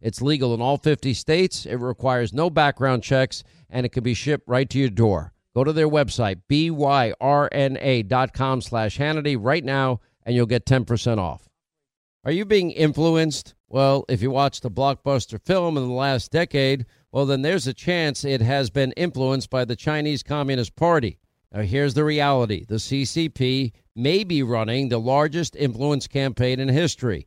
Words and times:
It's 0.00 0.22
legal 0.22 0.54
in 0.54 0.60
all 0.60 0.78
50 0.78 1.12
states. 1.14 1.66
It 1.66 1.76
requires 1.76 2.32
no 2.32 2.48
background 2.50 3.02
checks, 3.02 3.42
and 3.68 3.84
it 3.84 3.90
can 3.90 4.02
be 4.02 4.14
shipped 4.14 4.48
right 4.48 4.68
to 4.70 4.78
your 4.78 4.88
door. 4.88 5.32
Go 5.54 5.64
to 5.64 5.72
their 5.72 5.88
website, 5.88 6.42
byrna.com 6.48 7.00
slash 8.60 8.98
Hannity 8.98 9.36
right 9.38 9.64
now, 9.64 10.00
and 10.24 10.34
you'll 10.34 10.46
get 10.46 10.64
10% 10.64 11.18
off. 11.18 11.48
Are 12.24 12.32
you 12.32 12.44
being 12.44 12.70
influenced? 12.70 13.54
Well, 13.68 14.04
if 14.08 14.22
you 14.22 14.30
watched 14.30 14.64
a 14.64 14.70
blockbuster 14.70 15.44
film 15.44 15.76
in 15.76 15.86
the 15.86 15.94
last 15.94 16.30
decade, 16.30 16.86
well, 17.12 17.26
then 17.26 17.42
there's 17.42 17.66
a 17.66 17.74
chance 17.74 18.24
it 18.24 18.40
has 18.40 18.70
been 18.70 18.92
influenced 18.92 19.50
by 19.50 19.64
the 19.64 19.76
Chinese 19.76 20.22
Communist 20.22 20.76
Party. 20.76 21.18
Now, 21.52 21.62
here's 21.62 21.94
the 21.94 22.04
reality 22.04 22.64
the 22.64 22.76
CCP 22.76 23.72
may 23.96 24.22
be 24.22 24.42
running 24.42 24.88
the 24.88 25.00
largest 25.00 25.56
influence 25.56 26.06
campaign 26.06 26.60
in 26.60 26.68
history. 26.68 27.26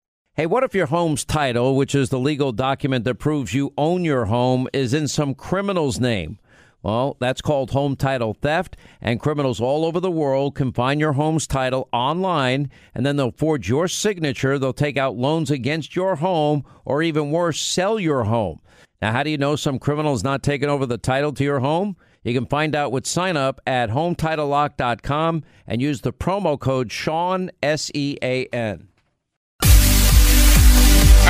Hey, 0.41 0.47
what 0.47 0.63
if 0.63 0.73
your 0.73 0.87
home's 0.87 1.23
title, 1.23 1.75
which 1.75 1.93
is 1.93 2.09
the 2.09 2.17
legal 2.17 2.51
document 2.51 3.05
that 3.05 3.19
proves 3.19 3.53
you 3.53 3.75
own 3.77 4.03
your 4.03 4.25
home, 4.25 4.67
is 4.73 4.91
in 4.91 5.07
some 5.07 5.35
criminal's 5.35 5.99
name? 5.99 6.39
Well, 6.81 7.15
that's 7.19 7.43
called 7.43 7.69
home 7.69 7.95
title 7.95 8.33
theft, 8.33 8.75
and 8.99 9.19
criminals 9.19 9.61
all 9.61 9.85
over 9.85 9.99
the 9.99 10.09
world 10.09 10.55
can 10.55 10.73
find 10.73 10.99
your 10.99 11.13
home's 11.13 11.45
title 11.45 11.87
online, 11.93 12.71
and 12.95 13.05
then 13.05 13.17
they'll 13.17 13.29
forge 13.29 13.69
your 13.69 13.87
signature. 13.87 14.57
They'll 14.57 14.73
take 14.73 14.97
out 14.97 15.15
loans 15.15 15.51
against 15.51 15.95
your 15.95 16.15
home, 16.15 16.65
or 16.85 17.03
even 17.03 17.29
worse, 17.29 17.61
sell 17.61 17.99
your 17.99 18.23
home. 18.23 18.61
Now, 18.99 19.11
how 19.11 19.21
do 19.21 19.29
you 19.29 19.37
know 19.37 19.55
some 19.55 19.77
criminal's 19.77 20.23
not 20.23 20.41
taking 20.41 20.69
over 20.69 20.87
the 20.87 20.97
title 20.97 21.33
to 21.33 21.43
your 21.43 21.59
home? 21.59 21.97
You 22.23 22.33
can 22.33 22.47
find 22.47 22.75
out 22.75 22.91
with 22.91 23.05
sign 23.05 23.37
up 23.37 23.61
at 23.67 23.91
HometitleLock.com 23.91 25.43
and 25.67 25.81
use 25.83 26.01
the 26.01 26.11
promo 26.11 26.59
code 26.59 26.91
Sean, 26.91 27.51
S 27.61 27.91
E 27.93 28.17
A 28.23 28.45
N. 28.47 28.87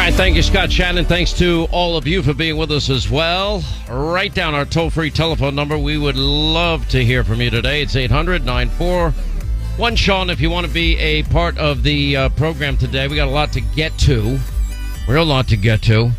Right, 0.01 0.15
thank 0.15 0.35
you, 0.35 0.41
Scott 0.41 0.71
Shannon. 0.71 1.05
Thanks 1.05 1.31
to 1.33 1.67
all 1.69 1.95
of 1.95 2.07
you 2.07 2.23
for 2.23 2.33
being 2.33 2.57
with 2.57 2.71
us 2.71 2.89
as 2.89 3.07
well. 3.07 3.63
Write 3.87 4.33
down 4.33 4.55
our 4.55 4.65
toll 4.65 4.89
free 4.89 5.11
telephone 5.11 5.53
number. 5.53 5.77
We 5.77 5.99
would 5.99 6.15
love 6.15 6.89
to 6.89 7.05
hear 7.05 7.23
from 7.23 7.39
you 7.39 7.51
today. 7.51 7.83
It's 7.83 7.95
800 7.95 8.43
94 8.43 9.13
Sean 9.93 10.31
if 10.31 10.41
you 10.41 10.49
want 10.49 10.65
to 10.65 10.73
be 10.73 10.97
a 10.97 11.21
part 11.21 11.55
of 11.59 11.83
the 11.83 12.17
uh, 12.17 12.29
program 12.29 12.77
today. 12.77 13.07
We 13.07 13.15
got 13.15 13.27
a 13.27 13.31
lot 13.31 13.53
to 13.53 13.61
get 13.61 13.95
to, 13.99 14.39
real 15.07 15.23
lot 15.23 15.47
to 15.49 15.55
get 15.55 15.83
to. 15.83 16.09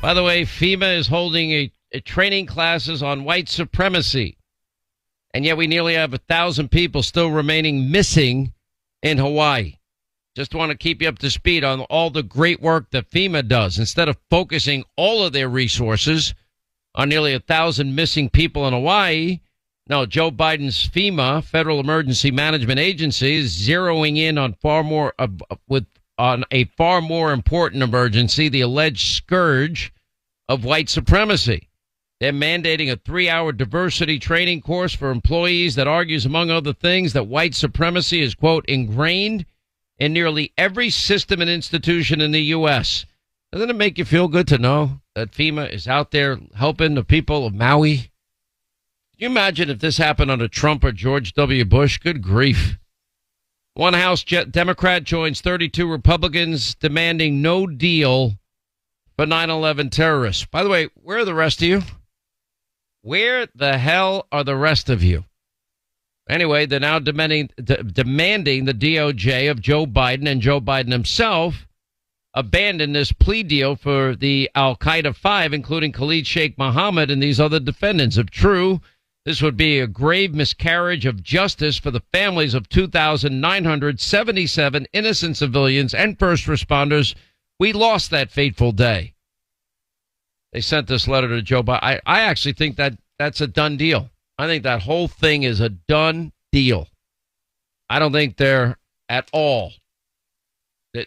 By 0.00 0.14
the 0.14 0.22
way, 0.22 0.44
FEMA 0.44 0.96
is 0.96 1.08
holding 1.08 1.50
a, 1.50 1.72
a 1.90 2.00
training 2.00 2.46
classes 2.46 3.02
on 3.02 3.24
white 3.24 3.48
supremacy. 3.48 4.38
And 5.34 5.44
yet 5.44 5.56
we 5.56 5.66
nearly 5.66 5.94
have 5.94 6.14
a 6.14 6.18
thousand 6.18 6.70
people 6.70 7.02
still 7.02 7.32
remaining 7.32 7.90
missing 7.90 8.52
in 9.02 9.18
Hawaii. 9.18 9.78
Just 10.36 10.54
want 10.54 10.70
to 10.70 10.76
keep 10.76 11.00
you 11.00 11.08
up 11.08 11.18
to 11.20 11.30
speed 11.30 11.64
on 11.64 11.80
all 11.80 12.10
the 12.10 12.22
great 12.22 12.60
work 12.60 12.90
that 12.90 13.10
FEMA 13.10 13.48
does. 13.48 13.78
Instead 13.78 14.10
of 14.10 14.18
focusing 14.28 14.84
all 14.94 15.24
of 15.24 15.32
their 15.32 15.48
resources 15.48 16.34
on 16.94 17.08
nearly 17.08 17.32
a 17.32 17.40
thousand 17.40 17.94
missing 17.94 18.28
people 18.28 18.68
in 18.68 18.74
Hawaii, 18.74 19.40
no, 19.88 20.04
Joe 20.04 20.30
Biden's 20.30 20.86
FEMA, 20.90 21.42
Federal 21.42 21.80
Emergency 21.80 22.30
Management 22.30 22.78
Agency, 22.78 23.36
is 23.36 23.56
zeroing 23.56 24.18
in 24.18 24.36
on 24.36 24.52
far 24.52 24.84
more 24.84 25.14
uh, 25.18 25.28
with 25.68 25.86
on 26.18 26.44
a 26.50 26.64
far 26.64 27.00
more 27.00 27.32
important 27.32 27.82
emergency, 27.82 28.50
the 28.50 28.60
alleged 28.60 29.16
scourge 29.16 29.90
of 30.50 30.66
white 30.66 30.90
supremacy. 30.90 31.70
They're 32.20 32.32
mandating 32.32 32.92
a 32.92 32.96
three 32.96 33.30
hour 33.30 33.52
diversity 33.52 34.18
training 34.18 34.60
course 34.60 34.94
for 34.94 35.10
employees 35.10 35.76
that 35.76 35.88
argues, 35.88 36.26
among 36.26 36.50
other 36.50 36.74
things, 36.74 37.14
that 37.14 37.26
white 37.26 37.54
supremacy 37.54 38.20
is, 38.20 38.34
quote, 38.34 38.66
ingrained 38.66 39.46
in 39.98 40.12
nearly 40.12 40.52
every 40.56 40.90
system 40.90 41.40
and 41.40 41.50
institution 41.50 42.20
in 42.20 42.32
the 42.32 42.42
U.S. 42.42 43.06
Doesn't 43.52 43.70
it 43.70 43.76
make 43.76 43.98
you 43.98 44.04
feel 44.04 44.28
good 44.28 44.48
to 44.48 44.58
know 44.58 45.00
that 45.14 45.32
FEMA 45.32 45.70
is 45.70 45.86
out 45.86 46.10
there 46.10 46.38
helping 46.54 46.94
the 46.94 47.04
people 47.04 47.46
of 47.46 47.54
Maui? 47.54 47.96
Can 47.96 48.10
you 49.18 49.26
imagine 49.28 49.70
if 49.70 49.78
this 49.78 49.98
happened 49.98 50.30
under 50.30 50.48
Trump 50.48 50.84
or 50.84 50.92
George 50.92 51.32
W. 51.34 51.64
Bush? 51.64 51.98
Good 51.98 52.22
grief. 52.22 52.78
One 53.74 53.92
House 53.92 54.24
Democrat 54.24 55.04
joins 55.04 55.42
32 55.42 55.86
Republicans 55.86 56.74
demanding 56.74 57.42
no 57.42 57.66
deal 57.66 58.38
for 59.16 59.26
9 59.26 59.50
11 59.50 59.90
terrorists. 59.90 60.46
By 60.46 60.62
the 60.62 60.70
way, 60.70 60.88
where 60.94 61.18
are 61.18 61.24
the 61.26 61.34
rest 61.34 61.60
of 61.60 61.68
you? 61.68 61.82
Where 63.02 63.46
the 63.54 63.76
hell 63.76 64.28
are 64.32 64.44
the 64.44 64.56
rest 64.56 64.88
of 64.88 65.02
you? 65.02 65.25
Anyway, 66.28 66.66
they're 66.66 66.80
now 66.80 66.98
demanding, 66.98 67.48
d- 67.62 67.76
demanding 67.92 68.64
the 68.64 68.74
DOJ 68.74 69.48
of 69.50 69.60
Joe 69.60 69.86
Biden 69.86 70.28
and 70.28 70.40
Joe 70.40 70.60
Biden 70.60 70.90
himself 70.90 71.68
abandon 72.34 72.92
this 72.92 73.12
plea 73.12 73.42
deal 73.42 73.76
for 73.76 74.14
the 74.14 74.50
Al 74.54 74.76
Qaeda 74.76 75.16
five, 75.16 75.54
including 75.54 75.92
Khalid 75.92 76.26
Sheikh 76.26 76.58
Mohammed 76.58 77.10
and 77.10 77.22
these 77.22 77.40
other 77.40 77.58
defendants. 77.58 78.18
If 78.18 78.28
true, 78.30 78.82
this 79.24 79.40
would 79.40 79.56
be 79.56 79.80
a 79.80 79.86
grave 79.86 80.34
miscarriage 80.34 81.06
of 81.06 81.22
justice 81.22 81.78
for 81.78 81.90
the 81.90 82.02
families 82.12 82.52
of 82.54 82.68
2,977 82.68 84.86
innocent 84.92 85.36
civilians 85.36 85.94
and 85.94 86.18
first 86.18 86.46
responders. 86.46 87.14
We 87.58 87.72
lost 87.72 88.10
that 88.10 88.30
fateful 88.30 88.72
day. 88.72 89.14
They 90.52 90.60
sent 90.60 90.88
this 90.88 91.08
letter 91.08 91.28
to 91.28 91.40
Joe 91.42 91.62
Biden. 91.62 91.82
I, 91.82 92.00
I 92.04 92.20
actually 92.20 92.52
think 92.52 92.76
that 92.76 92.98
that's 93.18 93.40
a 93.40 93.46
done 93.46 93.78
deal. 93.78 94.10
I 94.38 94.46
think 94.46 94.64
that 94.64 94.82
whole 94.82 95.08
thing 95.08 95.42
is 95.42 95.60
a 95.60 95.68
done 95.68 96.32
deal. 96.52 96.88
I 97.88 97.98
don't 97.98 98.12
think 98.12 98.36
there 98.36 98.78
at 99.08 99.28
all 99.32 99.72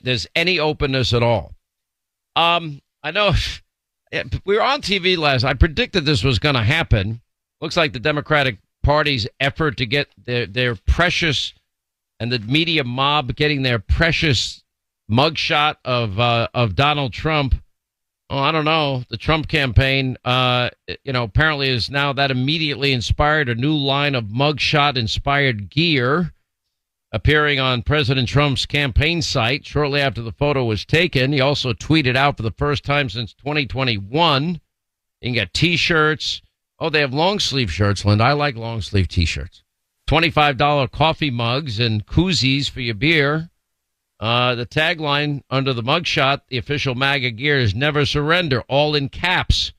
there's 0.03 0.27
any 0.35 0.59
openness 0.59 1.13
at 1.13 1.23
all. 1.23 1.55
Um, 2.35 2.81
I 3.03 3.11
know 3.11 3.33
we 4.45 4.55
were 4.55 4.61
on 4.61 4.81
TV 4.81 5.17
last. 5.17 5.43
I 5.43 5.53
predicted 5.53 6.05
this 6.05 6.23
was 6.23 6.39
going 6.39 6.55
to 6.55 6.63
happen 6.63 7.21
looks 7.61 7.77
like 7.77 7.93
the 7.93 7.99
Democratic 7.99 8.57
Party's 8.83 9.27
effort 9.39 9.77
to 9.77 9.85
get 9.85 10.07
their, 10.25 10.45
their 10.45 10.75
precious 10.75 11.53
and 12.19 12.31
the 12.31 12.39
media 12.39 12.83
mob 12.83 13.35
getting 13.35 13.63
their 13.63 13.79
precious 13.79 14.63
mugshot 15.09 15.77
of 15.85 16.19
uh, 16.19 16.47
of 16.53 16.75
Donald 16.75 17.13
Trump. 17.13 17.55
Oh, 18.29 18.37
I 18.37 18.51
don't 18.51 18.65
know. 18.65 19.03
The 19.09 19.17
Trump 19.17 19.47
campaign, 19.47 20.17
uh, 20.23 20.69
you 21.03 21.13
know, 21.13 21.23
apparently 21.23 21.69
is 21.69 21.89
now 21.89 22.13
that 22.13 22.29
immediately 22.29 22.93
inspired 22.93 23.49
a 23.49 23.55
new 23.55 23.75
line 23.75 24.13
of 24.13 24.25
mugshot 24.25 24.97
inspired 24.97 25.69
gear 25.69 26.33
appearing 27.11 27.59
on 27.59 27.81
President 27.81 28.29
Trump's 28.29 28.67
campaign 28.67 29.23
site 29.23 29.65
shortly 29.65 29.99
after 29.99 30.21
the 30.21 30.31
photo 30.31 30.63
was 30.63 30.85
taken. 30.85 31.33
He 31.33 31.41
also 31.41 31.73
tweeted 31.73 32.15
out 32.15 32.37
for 32.37 32.43
the 32.43 32.51
first 32.51 32.83
time 32.83 33.09
since 33.09 33.33
2021. 33.33 34.49
You 34.53 34.59
can 35.23 35.33
get 35.33 35.53
T-shirts, 35.53 36.43
Oh, 36.79 36.89
they 36.89 37.01
have 37.01 37.13
long 37.13 37.39
sleeve 37.39 37.71
shirts, 37.71 38.05
Linda. 38.05 38.23
I 38.23 38.33
like 38.33 38.55
long 38.55 38.81
sleeve 38.81 39.09
t 39.09 39.25
shirts. 39.25 39.63
$25 40.07 40.91
coffee 40.91 41.29
mugs 41.29 41.79
and 41.79 42.05
koozies 42.05 42.69
for 42.69 42.79
your 42.79 42.95
beer. 42.95 43.49
Uh, 44.19 44.55
the 44.55 44.65
tagline 44.65 45.43
under 45.49 45.73
the 45.73 45.81
mugshot, 45.81 46.41
the 46.49 46.57
official 46.57 46.93
MAGA 46.93 47.31
gear 47.31 47.57
is 47.57 47.73
never 47.73 48.05
surrender, 48.05 48.61
all 48.67 48.93
in 48.95 49.07
caps. 49.07 49.71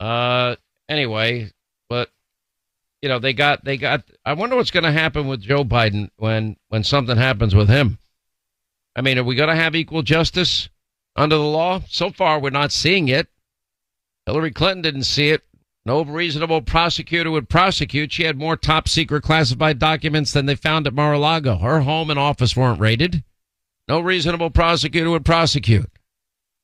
Uh, 0.00 0.56
anyway, 0.88 1.50
but 1.90 2.10
you 3.02 3.08
know, 3.10 3.18
they 3.18 3.34
got, 3.34 3.64
they 3.64 3.76
got, 3.76 4.02
I 4.24 4.32
wonder 4.32 4.56
what's 4.56 4.70
going 4.70 4.84
to 4.84 4.92
happen 4.92 5.26
with 5.26 5.42
Joe 5.42 5.62
Biden 5.62 6.08
when, 6.16 6.56
when 6.68 6.84
something 6.84 7.18
happens 7.18 7.54
with 7.54 7.68
him. 7.68 7.98
I 8.96 9.02
mean, 9.02 9.18
are 9.18 9.24
we 9.24 9.34
going 9.34 9.50
to 9.50 9.54
have 9.54 9.74
equal 9.74 10.02
justice 10.02 10.70
under 11.14 11.36
the 11.36 11.42
law? 11.42 11.82
So 11.88 12.10
far, 12.10 12.40
we're 12.40 12.48
not 12.48 12.72
seeing 12.72 13.08
it. 13.08 13.28
Hillary 14.24 14.52
Clinton 14.52 14.80
didn't 14.80 15.02
see 15.02 15.28
it. 15.28 15.42
No 15.84 16.02
reasonable 16.02 16.62
prosecutor 16.62 17.30
would 17.30 17.50
prosecute. 17.50 18.10
She 18.10 18.24
had 18.24 18.38
more 18.38 18.56
top 18.56 18.88
secret 18.88 19.22
classified 19.22 19.78
documents 19.78 20.32
than 20.32 20.46
they 20.46 20.54
found 20.54 20.86
at 20.86 20.94
Mar-a-Lago. 20.94 21.58
Her 21.58 21.80
home 21.80 22.08
and 22.08 22.18
office 22.18 22.56
weren't 22.56 22.80
raided. 22.80 23.22
No 23.88 24.00
reasonable 24.00 24.50
prosecutor 24.50 25.10
would 25.10 25.24
prosecute. 25.24 25.90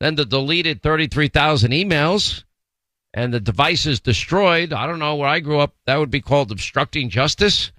Then 0.00 0.14
the 0.14 0.24
deleted 0.24 0.82
33,000 0.82 1.72
emails 1.72 2.44
and 3.12 3.34
the 3.34 3.40
devices 3.40 4.00
destroyed. 4.00 4.72
I 4.72 4.86
don't 4.86 4.98
know 4.98 5.16
where 5.16 5.28
I 5.28 5.40
grew 5.40 5.58
up. 5.58 5.74
That 5.86 5.96
would 5.96 6.10
be 6.10 6.22
called 6.22 6.50
obstructing 6.50 7.10
justice. 7.10 7.72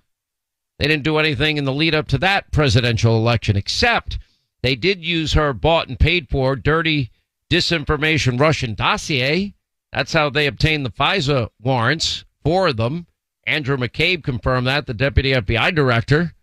They 0.77 0.87
didn't 0.87 1.03
do 1.03 1.17
anything 1.17 1.57
in 1.57 1.65
the 1.65 1.73
lead 1.73 1.95
up 1.95 2.07
to 2.09 2.17
that 2.19 2.51
presidential 2.51 3.15
election, 3.15 3.55
except 3.55 4.19
they 4.61 4.75
did 4.75 5.03
use 5.03 5.33
her 5.33 5.53
bought 5.53 5.87
and 5.87 5.99
paid 5.99 6.29
for 6.29 6.55
dirty 6.55 7.11
disinformation 7.49 8.39
Russian 8.39 8.75
dossier. 8.75 9.53
That's 9.91 10.13
how 10.13 10.29
they 10.29 10.47
obtained 10.47 10.85
the 10.85 10.91
FISA 10.91 11.49
warrants, 11.61 12.25
four 12.43 12.67
of 12.67 12.77
them. 12.77 13.07
Andrew 13.45 13.77
McCabe 13.77 14.23
confirmed 14.23 14.67
that, 14.67 14.85
the 14.85 14.93
deputy 14.93 15.33
FBI 15.33 15.73
director, 15.73 16.33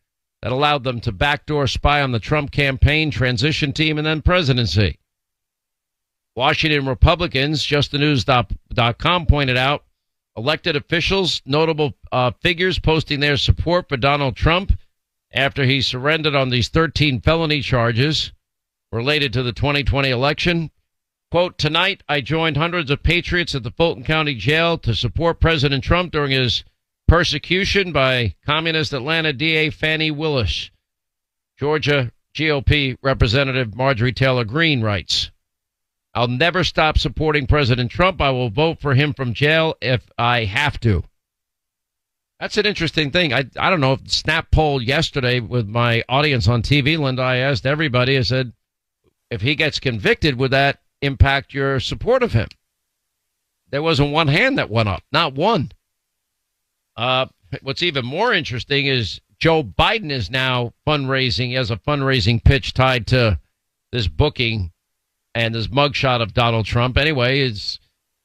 that 0.43 0.52
allowed 0.52 0.85
them 0.85 1.00
to 1.00 1.12
backdoor 1.12 1.67
spy 1.67 2.00
on 2.00 2.12
the 2.12 2.20
Trump 2.20 2.50
campaign, 2.50 3.11
transition 3.11 3.73
team, 3.73 3.99
and 3.99 4.06
then 4.06 4.23
presidency. 4.23 4.99
Washington 6.37 6.87
Republicans, 6.87 7.64
justthenews.com 7.67 9.26
pointed 9.26 9.56
out, 9.56 9.85
elected 10.37 10.76
officials, 10.76 11.43
notable 11.44 11.94
uh, 12.12 12.31
figures 12.40 12.79
posting 12.79 13.19
their 13.19 13.37
support 13.37 13.88
for 13.88 13.96
Donald 13.96 14.37
Trump 14.37 14.73
after 15.32 15.64
he 15.64 15.81
surrendered 15.81 16.37
on 16.37 16.49
these 16.49 16.69
13 16.69 17.20
felony 17.20 17.61
charges 17.61 18.32
related 18.93 19.32
to 19.32 19.43
the 19.43 19.52
2020 19.52 20.08
election. 20.11 20.70
Quote, 21.31 21.58
tonight 21.58 22.02
I 22.08 22.20
joined 22.20 22.56
hundreds 22.56 22.91
of 22.91 23.02
patriots 23.02 23.55
at 23.55 23.64
the 23.64 23.73
Fulton 23.73 24.05
County 24.05 24.34
Jail 24.34 24.79
to 24.79 24.94
support 24.94 25.41
President 25.41 25.84
Trump 25.84 26.12
during 26.12 26.31
his 26.31 26.64
persecution 27.08 27.90
by 27.90 28.34
communist 28.44 28.93
Atlanta 28.93 29.32
DA 29.32 29.70
Fani 29.70 30.10
Willis. 30.10 30.70
Georgia 31.58 32.12
GOP 32.34 32.96
Representative 33.02 33.75
Marjorie 33.75 34.12
Taylor 34.12 34.44
Greene 34.44 34.82
writes, 34.82 35.32
I'll 36.14 36.28
never 36.28 36.62
stop 36.62 36.99
supporting 36.99 37.46
President 37.46 37.90
Trump. 37.90 38.20
I 38.20 38.31
will 38.31 38.50
vote 38.50 38.81
for 38.81 38.94
him 38.94 39.14
from 39.14 39.34
jail 39.34 39.75
if 39.81 40.08
I 40.19 40.44
have 40.44 40.78
to. 40.81 41.02
That's 42.38 42.56
an 42.56 42.66
interesting 42.66 43.10
thing. 43.10 43.32
I, 43.32 43.44
I 43.58 43.70
don't 43.70 43.81
know. 43.81 43.94
If 43.94 44.10
snap 44.10 44.50
poll 44.52 44.81
yesterday 44.81 45.40
with 45.40 45.66
my 45.66 46.05
audience 46.08 46.46
on 46.46 46.62
TV, 46.62 46.99
Linda, 46.99 47.22
I 47.22 47.38
asked 47.38 47.66
everybody, 47.66 48.16
I 48.16 48.22
said, 48.22 48.52
if 49.31 49.40
he 49.40 49.55
gets 49.55 49.81
convicted, 49.81 50.38
would 50.38 50.52
that 50.52 50.81
impact 51.02 51.52
your 51.52 51.81
support 51.81 52.22
of 52.22 52.32
him? 52.32 52.49
There 53.70 53.82
wasn't 53.82 54.12
one 54.12 54.28
hand 54.28 54.58
that 54.58 54.70
went 54.70 54.88
up, 54.88 55.02
not 55.10 55.34
one. 55.34 55.72
Uh, 56.98 57.26
what's 57.62 57.84
even 57.84 58.04
more 58.04 58.34
interesting 58.34 58.86
is 58.86 59.20
Joe 59.38 59.62
Biden 59.62 60.10
is 60.10 60.32
now 60.32 60.72
fundraising 60.84 61.56
as 61.56 61.70
a 61.70 61.76
fundraising 61.76 62.42
pitch 62.42 62.74
tied 62.74 63.06
to 63.06 63.38
this 63.92 64.08
booking 64.08 64.72
and 65.32 65.54
this 65.54 65.68
mugshot 65.68 66.20
of 66.20 66.34
Donald 66.34 66.66
Trump. 66.66 66.98
Anyway, 66.98 67.38
is 67.38 67.78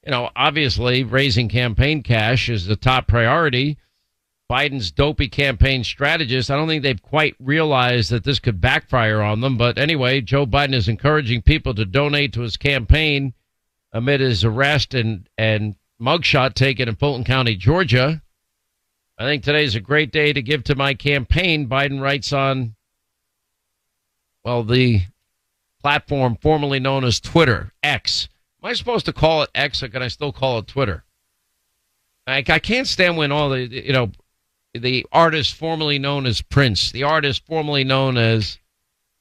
you 0.04 0.10
know 0.10 0.32
obviously 0.36 1.04
raising 1.04 1.50
campaign 1.50 2.02
cash 2.02 2.50
is 2.50 2.66
the 2.66 2.76
top 2.76 3.08
priority. 3.08 3.78
Biden's 4.52 4.92
dopey 4.92 5.28
campaign 5.28 5.84
strategist. 5.84 6.50
I 6.50 6.56
don't 6.56 6.68
think 6.68 6.82
they've 6.82 7.02
quite 7.02 7.36
realized 7.40 8.10
that 8.10 8.24
this 8.24 8.40
could 8.40 8.60
backfire 8.60 9.22
on 9.22 9.42
them. 9.42 9.56
But 9.56 9.78
anyway, 9.78 10.20
Joe 10.22 10.48
Biden 10.48 10.74
is 10.74 10.90
encouraging 10.90 11.44
people 11.44 11.76
to 11.76 11.86
donate 11.86 12.34
to 12.34 12.42
his 12.42 12.58
campaign 12.58 13.34
amid 13.92 14.20
his 14.20 14.44
arrest 14.44 14.96
and, 14.96 15.30
and 15.38 15.76
mugshot 16.02 16.56
taken 16.56 16.90
in 16.90 16.96
Fulton 16.96 17.24
County, 17.24 17.56
Georgia. 17.56 18.23
I 19.24 19.28
think 19.28 19.46
today's 19.46 19.76
a 19.76 19.80
great 19.80 20.12
day 20.12 20.34
to 20.34 20.42
give 20.42 20.66
to 20.66 20.76
my 20.76 20.94
campaign, 20.94 21.70
Biden 21.70 22.02
writes 22.02 22.34
on, 22.34 22.76
well, 24.44 24.66
the 24.66 25.04
platform 25.82 26.38
formerly 26.42 26.82
known 26.82 27.06
as 27.06 27.22
Twitter, 27.22 27.72
X. 27.82 28.28
Am 28.62 28.70
I 28.70 28.74
supposed 28.74 29.06
to 29.06 29.14
call 29.14 29.44
it 29.44 29.50
X 29.56 29.82
or 29.82 29.88
can 29.88 30.02
I 30.02 30.10
still 30.10 30.34
call 30.34 30.58
it 30.60 30.68
Twitter? 30.68 31.06
I, 32.28 32.44
I 32.46 32.60
can't 32.60 32.86
stand 32.86 33.16
when 33.16 33.32
all 33.32 33.50
the, 33.50 33.62
you 33.62 33.94
know, 33.94 34.12
the 34.74 35.06
artist 35.14 35.56
formerly 35.56 36.00
known 36.00 36.26
as 36.26 36.42
Prince, 36.42 36.92
the 36.92 37.04
artist 37.04 37.46
formerly 37.46 37.86
known 37.86 38.18
as 38.18 38.60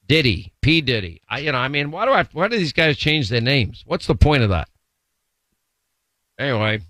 Diddy, 0.08 0.52
P. 0.62 0.80
Diddy. 0.80 1.22
I, 1.28 1.38
you 1.38 1.52
know, 1.52 1.58
I 1.58 1.68
mean, 1.68 1.92
why 1.92 2.06
do 2.06 2.10
I, 2.10 2.24
why 2.32 2.48
do 2.48 2.58
these 2.58 2.72
guys 2.72 2.96
change 2.98 3.28
their 3.28 3.40
names? 3.40 3.84
What's 3.86 4.08
the 4.08 4.16
point 4.16 4.42
of 4.42 4.48
that? 4.48 4.68
Anyway, 6.40 6.80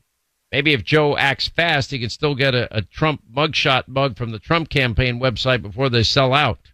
maybe 0.52 0.72
if 0.74 0.84
Joe 0.84 1.16
acts 1.16 1.48
fast, 1.48 1.90
he 1.90 1.98
can 1.98 2.10
still 2.10 2.34
get 2.34 2.54
a, 2.54 2.76
a 2.76 2.82
Trump 2.82 3.22
mugshot 3.34 3.88
mug 3.88 4.16
from 4.16 4.30
the 4.30 4.38
Trump 4.38 4.68
campaign 4.68 5.18
website 5.18 5.62
before 5.62 5.88
they 5.88 6.02
sell 6.02 6.32
out. 6.32 6.70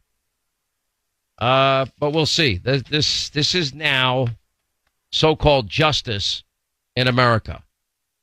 Uh, 1.39 1.87
but 1.99 2.11
we'll 2.11 2.27
see. 2.27 2.59
This, 2.59 2.83
this, 2.91 3.31
this 3.31 3.55
is 3.55 3.73
now 3.73 4.27
so-called 5.13 5.69
justice 5.69 6.43
in 6.97 7.07
America. 7.07 7.63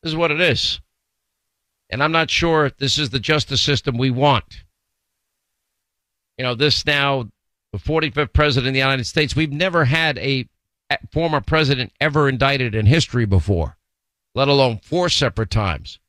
This 0.04 0.12
is 0.12 0.18
what 0.18 0.32
it 0.32 0.42
is. 0.42 0.82
And 1.90 2.04
I'm 2.04 2.12
not 2.12 2.30
sure 2.30 2.66
if 2.66 2.78
this 2.78 2.98
is 2.98 3.10
the 3.10 3.20
justice 3.20 3.62
system 3.62 3.98
we 3.98 4.12
want. 4.12 4.64
You 6.38 6.44
know, 6.44 6.56
this 6.56 6.86
now, 6.86 7.30
the 7.72 7.78
45th 7.78 8.34
president 8.34 8.68
of 8.68 8.74
the 8.74 8.80
United 8.80 9.06
States, 9.06 9.36
we've 9.36 9.52
never 9.52 9.86
had 9.86 10.18
a 10.18 10.48
former 11.12 11.42
president 11.42 11.94
ever 12.02 12.28
indicted 12.28 12.76
in 12.76 12.86
history 12.86 13.26
before, 13.26 13.78
let 14.36 14.48
alone 14.48 14.80
four 14.84 15.10
separate 15.10 15.50
times. 15.50 16.00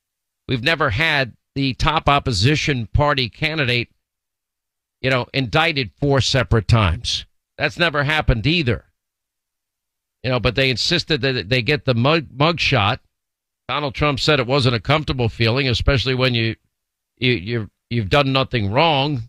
We've 0.48 0.62
never 0.62 0.90
had 0.90 1.34
the 1.54 1.72
top 1.74 2.08
opposition 2.08 2.86
party 2.88 3.30
candidate, 3.30 3.88
you 5.00 5.08
know, 5.08 5.26
indicted 5.32 5.92
four 5.98 6.20
separate 6.20 6.68
times. 6.68 7.24
That's 7.56 7.78
never 7.78 8.04
happened 8.04 8.46
either. 8.46 8.84
You 10.22 10.30
know, 10.30 10.40
but 10.40 10.54
they 10.54 10.68
insisted 10.68 11.22
that 11.22 11.48
they 11.48 11.62
get 11.62 11.86
the 11.86 11.94
mug, 11.94 12.26
mug 12.30 12.60
shot 12.60 13.00
Donald 13.68 13.94
Trump 13.94 14.20
said 14.20 14.38
it 14.38 14.46
wasn't 14.46 14.76
a 14.76 14.80
comfortable 14.80 15.28
feeling, 15.28 15.68
especially 15.68 16.14
when 16.14 16.34
you, 16.34 16.54
you 17.18 17.32
you 17.32 17.70
you've 17.90 18.10
done 18.10 18.32
nothing 18.32 18.70
wrong. 18.70 19.22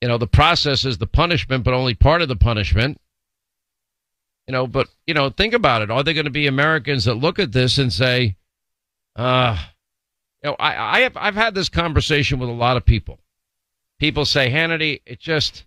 You 0.00 0.08
know, 0.08 0.18
the 0.18 0.26
process 0.26 0.84
is 0.84 0.98
the 0.98 1.06
punishment, 1.06 1.64
but 1.64 1.74
only 1.74 1.94
part 1.94 2.22
of 2.22 2.28
the 2.28 2.36
punishment. 2.36 3.00
You 4.50 4.52
know, 4.52 4.66
but 4.66 4.88
you 5.06 5.14
know, 5.14 5.30
think 5.30 5.54
about 5.54 5.80
it. 5.80 5.92
Are 5.92 6.02
there 6.02 6.12
going 6.12 6.24
to 6.24 6.30
be 6.30 6.48
Americans 6.48 7.04
that 7.04 7.14
look 7.14 7.38
at 7.38 7.52
this 7.52 7.78
and 7.78 7.92
say, 7.92 8.34
uh, 9.14 9.56
you 10.42 10.50
know, 10.50 10.56
I, 10.58 10.96
I 10.96 11.00
have 11.02 11.16
I've 11.16 11.36
had 11.36 11.54
this 11.54 11.68
conversation 11.68 12.40
with 12.40 12.48
a 12.48 12.52
lot 12.52 12.76
of 12.76 12.84
people. 12.84 13.20
People 14.00 14.24
say, 14.24 14.50
Hannity, 14.50 15.02
it 15.06 15.20
just, 15.20 15.66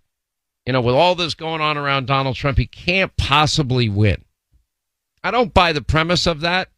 you 0.66 0.74
know, 0.74 0.82
with 0.82 0.94
all 0.94 1.14
this 1.14 1.32
going 1.32 1.62
on 1.62 1.78
around 1.78 2.08
Donald 2.08 2.36
Trump, 2.36 2.58
he 2.58 2.66
can't 2.66 3.16
possibly 3.16 3.88
win. 3.88 4.22
I 5.22 5.30
don't 5.30 5.54
buy 5.54 5.72
the 5.72 5.80
premise 5.80 6.26
of 6.26 6.40
that. 6.42 6.68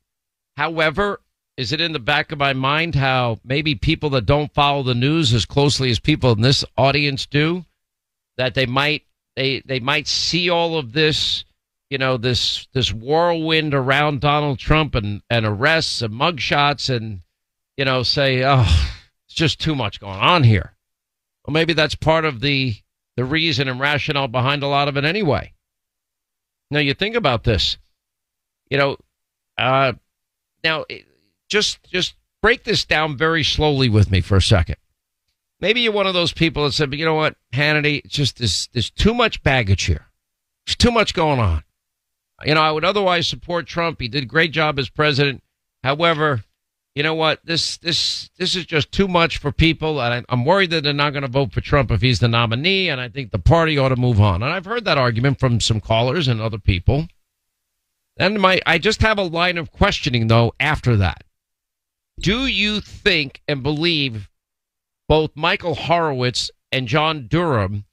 However, 0.56 1.20
is 1.56 1.72
it 1.72 1.80
in 1.80 1.90
the 1.90 1.98
back 1.98 2.30
of 2.30 2.38
my 2.38 2.52
mind 2.52 2.94
how 2.94 3.40
maybe 3.42 3.75
people 3.75 4.10
that 4.10 4.26
don't 4.26 4.54
follow 4.54 4.84
the 4.84 4.94
news 4.94 5.32
as 5.34 5.44
closely 5.44 5.90
as 5.90 5.98
people 5.98 6.30
in 6.30 6.40
this 6.40 6.64
audience 6.78 7.26
do, 7.26 7.64
that 8.36 8.54
they 8.54 8.66
might 8.66 9.02
they 9.34 9.60
they 9.66 9.80
might 9.80 10.06
see 10.06 10.48
all 10.48 10.78
of 10.78 10.92
this, 10.92 11.44
you 11.90 11.99
know, 11.99 12.16
this 12.16 12.66
this 12.73 12.93
whirlwind 12.93 13.75
around 13.75 14.21
Donald 14.21 14.59
Trump 14.59 14.95
and, 14.95 15.23
and 15.31 15.47
arrests 15.47 16.02
and 16.02 16.14
mugshots 16.14 16.95
and 16.95 17.21
you 17.76 17.85
know, 17.85 18.02
say, 18.02 18.43
oh, 18.45 18.64
it's 19.26 19.35
just 19.35 19.61
too 19.61 19.75
much 19.75 20.00
going 20.00 20.19
on 20.19 20.45
here. 20.45 20.75
Well, 21.47 21.52
maybe 21.52 21.73
that's 21.73 21.95
part 21.95 22.25
of 22.25 22.40
the 22.40 22.76
the 23.16 23.25
reason 23.25 23.69
and 23.69 23.81
rationale 23.81 24.28
behind 24.28 24.62
a 24.62 24.69
lot 24.69 24.88
of 24.88 24.97
it 24.97 25.05
anyway. 25.05 25.52
Now 26.71 26.81
you 26.81 26.95
think 26.95 27.14
about 27.14 27.45
this, 27.45 27.78
you 28.69 28.76
know, 28.76 28.97
uh, 29.57 29.93
now, 30.64 30.85
just 31.49 31.83
just 31.85 32.14
break 32.43 32.64
this 32.64 32.85
down 32.85 33.16
very 33.16 33.45
slowly 33.45 33.88
with 33.88 34.11
me 34.11 34.21
for 34.21 34.37
a 34.37 34.43
second. 34.43 34.76
Maybe 35.61 35.81
you're 35.81 35.93
one 35.93 36.07
of 36.07 36.14
those 36.14 36.33
people 36.33 36.64
that 36.64 36.73
said, 36.73 36.90
"But 36.90 36.99
you 36.99 37.05
know 37.05 37.14
what, 37.14 37.37
Hannity? 37.52 38.02
It's 38.05 38.14
just 38.14 38.38
there's 38.38 38.69
there's 38.73 38.90
too 38.90 39.14
much 39.14 39.43
baggage 39.43 39.85
here. 39.85 40.07
There's 40.66 40.76
too 40.76 40.90
much 40.90 41.14
going 41.14 41.40
on." 41.40 41.62
You 42.45 42.55
know, 42.55 42.61
I 42.61 42.71
would 42.71 42.85
otherwise 42.85 43.26
support 43.26 43.66
Trump. 43.66 44.00
He 44.00 44.09
did 44.09 44.25
a 44.25 44.26
great 44.26 44.52
job 44.52 44.78
as 44.78 44.88
president. 44.88 45.43
However, 45.83 46.45
you 46.95 47.02
know 47.02 47.14
what? 47.14 47.40
This 47.45 47.76
this 47.78 48.31
this 48.38 48.55
is 48.55 48.66
just 48.66 48.90
too 48.93 49.09
much 49.09 49.38
for 49.38 49.52
people, 49.52 50.00
and 50.00 50.25
I'm 50.28 50.45
worried 50.45 50.71
that 50.71 50.83
they're 50.83 50.93
not 50.93 51.12
going 51.12 51.23
to 51.23 51.28
vote 51.28 51.52
for 51.52 51.61
Trump 51.61 51.90
if 51.90 52.02
he's 52.02 52.21
the 52.21 52.28
nominee. 52.28 52.88
And 52.88 53.00
I 53.00 53.09
think 53.09 53.31
the 53.31 53.38
party 53.38 53.78
ought 53.78 53.90
to 53.90 53.97
move 53.97 54.21
on. 54.21 54.43
And 54.43 54.52
I've 54.52 54.64
heard 54.64 54.85
that 54.85 54.99
argument 54.99 55.38
from 55.38 55.61
some 55.61 55.81
callers 55.81 56.28
and 56.28 56.40
other 56.40 56.59
people. 56.59 57.09
And 58.19 58.40
my, 58.40 58.61
I 58.64 58.78
just 58.78 59.02
have 59.02 59.19
a 59.19 59.23
line 59.23 59.59
of 59.59 59.73
questioning 59.73 60.28
though 60.28 60.55
after 60.59 60.97
that. 60.97 61.25
Do 62.19 62.47
you 62.47 62.81
think 62.81 63.43
and 63.47 63.62
believe 63.62 64.31
both 65.07 65.33
Michael 65.35 65.75
Horowitz 65.75 66.50
and 66.73 66.88
John 66.88 67.26
Durham 67.28 67.85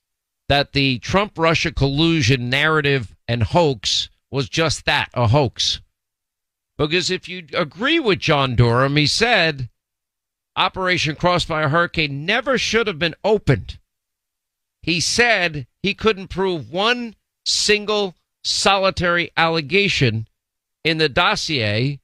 that 0.47 0.71
the 0.71 0.99
Trump 0.99 1.37
Russia 1.37 1.71
collusion 1.71 2.49
narrative 2.49 3.15
and 3.27 3.43
hoax 3.43 4.09
was 4.33 4.49
just 4.49 4.85
that, 4.85 5.09
a 5.13 5.27
hoax? 5.27 5.79
Because 6.77 7.11
if 7.11 7.29
you 7.29 7.45
agree 7.53 7.99
with 7.99 8.19
John 8.19 8.55
Durham, 8.55 8.95
he 8.95 9.05
said 9.05 9.69
Operation 10.55 11.15
Crossfire 11.15 11.69
Hurricane 11.69 12.25
never 12.25 12.57
should 12.57 12.87
have 12.87 12.99
been 12.99 13.15
opened. 13.23 13.77
he 14.81 14.99
said 14.99 15.65
he 15.81 15.93
couldn't 15.93 16.27
prove 16.27 16.71
one 16.71 17.15
single 17.45 18.15
solitary 18.43 19.31
allegation 19.37 20.27
in 20.83 20.97
the 20.97 21.07
dossier 21.09 21.99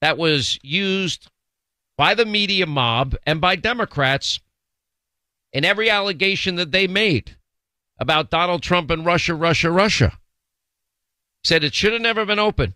that 0.00 0.16
was 0.16 0.58
used 0.62 1.28
by 1.96 2.14
the 2.14 2.24
media 2.24 2.66
mob 2.66 3.16
and 3.26 3.40
by 3.40 3.56
Democrats 3.56 4.38
in 5.52 5.64
every 5.64 5.90
allegation 5.90 6.54
that 6.54 6.70
they 6.70 6.86
made 6.86 7.36
about 7.98 8.30
Donald 8.30 8.62
Trump 8.62 8.90
and 8.90 9.04
Russia, 9.04 9.34
Russia, 9.34 9.70
Russia. 9.70 10.18
Said 11.44 11.64
it 11.64 11.74
should 11.74 11.92
have 11.92 12.02
never 12.02 12.24
been 12.24 12.38
open. 12.38 12.74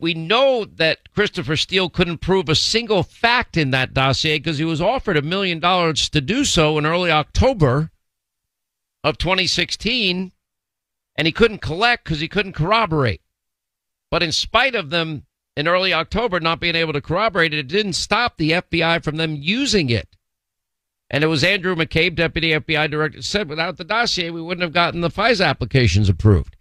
We 0.00 0.14
know 0.14 0.64
that 0.64 1.12
Christopher 1.14 1.56
Steele 1.56 1.88
couldn't 1.88 2.18
prove 2.18 2.48
a 2.48 2.54
single 2.54 3.02
fact 3.02 3.56
in 3.56 3.70
that 3.70 3.94
dossier 3.94 4.38
because 4.38 4.58
he 4.58 4.64
was 4.64 4.80
offered 4.80 5.16
a 5.16 5.22
million 5.22 5.58
dollars 5.58 6.08
to 6.10 6.20
do 6.20 6.44
so 6.44 6.76
in 6.76 6.84
early 6.84 7.10
October 7.10 7.90
of 9.02 9.16
2016, 9.16 10.32
and 11.16 11.26
he 11.26 11.32
couldn't 11.32 11.62
collect 11.62 12.04
because 12.04 12.20
he 12.20 12.28
couldn't 12.28 12.52
corroborate. 12.52 13.22
But 14.10 14.22
in 14.22 14.32
spite 14.32 14.74
of 14.74 14.90
them 14.90 15.24
in 15.56 15.66
early 15.66 15.94
October 15.94 16.40
not 16.40 16.60
being 16.60 16.76
able 16.76 16.92
to 16.92 17.00
corroborate 17.00 17.54
it, 17.54 17.60
it 17.60 17.68
didn't 17.68 17.94
stop 17.94 18.36
the 18.36 18.52
FBI 18.52 19.02
from 19.02 19.16
them 19.16 19.34
using 19.34 19.88
it. 19.88 20.16
And 21.08 21.24
it 21.24 21.28
was 21.28 21.42
Andrew 21.42 21.74
McCabe, 21.74 22.14
deputy 22.14 22.50
FBI 22.50 22.90
director, 22.90 23.22
said 23.22 23.48
without 23.48 23.78
the 23.78 23.84
dossier, 23.84 24.30
we 24.30 24.42
wouldn't 24.42 24.62
have 24.62 24.72
gotten 24.72 25.00
the 25.00 25.10
FISA 25.10 25.44
applications 25.44 26.08
approved. 26.08 26.56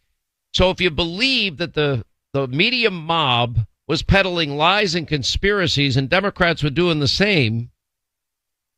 So 0.54 0.70
if 0.70 0.82
you 0.82 0.90
believe 0.90 1.58
that 1.58 1.74
the, 1.74 2.04
the 2.34 2.48
media 2.48 2.90
mob 2.92 3.60
was 3.88 4.04
peddling 4.04 4.56
lies 4.58 4.96
and 4.96 5.08
conspiracies 5.08 5.98
and 5.98 6.10
Democrats 6.10 6.64
were 6.64 6.70
doing 6.70 7.00
the 7.00 7.08
same, 7.08 7.72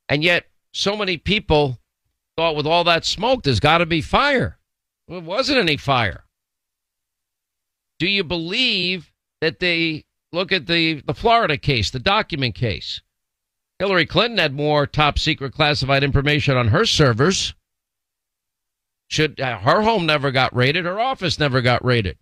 and 0.10 0.24
yet 0.24 0.46
so 0.74 0.96
many 0.96 1.18
people 1.18 1.80
thought 2.38 2.56
with 2.56 2.66
all 2.66 2.84
that 2.86 3.06
smoke, 3.06 3.44
there's 3.44 3.60
got 3.60 3.80
to 3.80 3.86
be 3.86 4.02
fire. 4.02 4.58
Well, 5.08 5.20
it 5.20 5.26
wasn't 5.26 5.60
any 5.60 5.78
fire. 5.78 6.24
Do 8.00 8.08
you 8.08 8.24
believe 8.24 9.12
that 9.42 9.60
they 9.60 10.06
look 10.32 10.52
at 10.52 10.68
the, 10.68 11.02
the 11.02 11.14
Florida 11.14 11.58
case, 11.58 11.92
the 11.92 12.00
document 12.00 12.56
case? 12.56 13.02
Hillary 13.80 14.06
Clinton 14.06 14.38
had 14.38 14.54
more 14.54 14.86
top 14.86 15.20
secret 15.20 15.54
classified 15.54 16.04
information 16.04 16.56
on 16.56 16.70
her 16.70 16.86
servers. 16.86 17.54
Should 19.12 19.42
uh, 19.42 19.60
her 19.60 19.82
home 19.82 20.06
never 20.06 20.32
got 20.32 20.56
raided, 20.56 20.86
her 20.86 20.98
office 20.98 21.38
never 21.38 21.60
got 21.60 21.84
raided. 21.84 22.18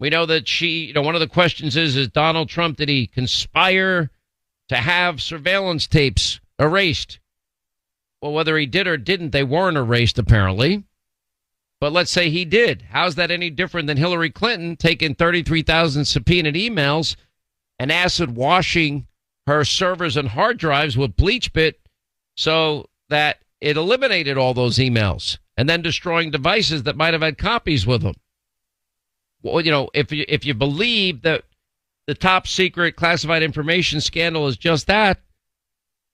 We 0.00 0.08
know 0.08 0.24
that 0.24 0.48
she, 0.48 0.86
you 0.86 0.94
know, 0.94 1.02
one 1.02 1.14
of 1.14 1.20
the 1.20 1.28
questions 1.28 1.76
is, 1.76 1.94
is 1.94 2.08
Donald 2.08 2.48
Trump, 2.48 2.78
did 2.78 2.88
he 2.88 3.06
conspire 3.06 4.10
to 4.70 4.76
have 4.76 5.20
surveillance 5.20 5.86
tapes 5.86 6.40
erased? 6.58 7.20
Well, 8.22 8.32
whether 8.32 8.56
he 8.56 8.64
did 8.64 8.86
or 8.86 8.96
didn't, 8.96 9.32
they 9.32 9.42
weren't 9.42 9.76
erased 9.76 10.18
apparently. 10.18 10.84
But 11.82 11.92
let's 11.92 12.10
say 12.10 12.30
he 12.30 12.46
did. 12.46 12.86
How's 12.88 13.16
that 13.16 13.30
any 13.30 13.50
different 13.50 13.86
than 13.86 13.98
Hillary 13.98 14.30
Clinton 14.30 14.76
taking 14.76 15.14
33,000 15.14 16.06
subpoenaed 16.06 16.54
emails 16.54 17.14
and 17.78 17.92
acid 17.92 18.34
washing 18.34 19.06
her 19.46 19.66
servers 19.66 20.16
and 20.16 20.30
hard 20.30 20.56
drives 20.56 20.96
with 20.96 21.14
BleachBit 21.14 21.74
so 22.38 22.88
that 23.10 23.40
it 23.60 23.76
eliminated 23.76 24.38
all 24.38 24.54
those 24.54 24.78
emails 24.78 25.36
and 25.56 25.68
then 25.68 25.82
destroying 25.82 26.30
devices 26.30 26.82
that 26.82 26.96
might 26.96 27.14
have 27.14 27.22
had 27.22 27.38
copies 27.38 27.86
with 27.86 28.02
them. 28.02 28.14
Well, 29.42 29.60
you 29.60 29.70
know, 29.70 29.90
if 29.94 30.10
you 30.10 30.24
if 30.28 30.46
you 30.46 30.54
believe 30.54 31.22
that 31.22 31.44
the 32.06 32.14
top 32.14 32.46
secret 32.46 32.96
classified 32.96 33.42
information 33.42 34.00
scandal 34.00 34.46
is 34.48 34.56
just 34.56 34.86
that, 34.86 35.20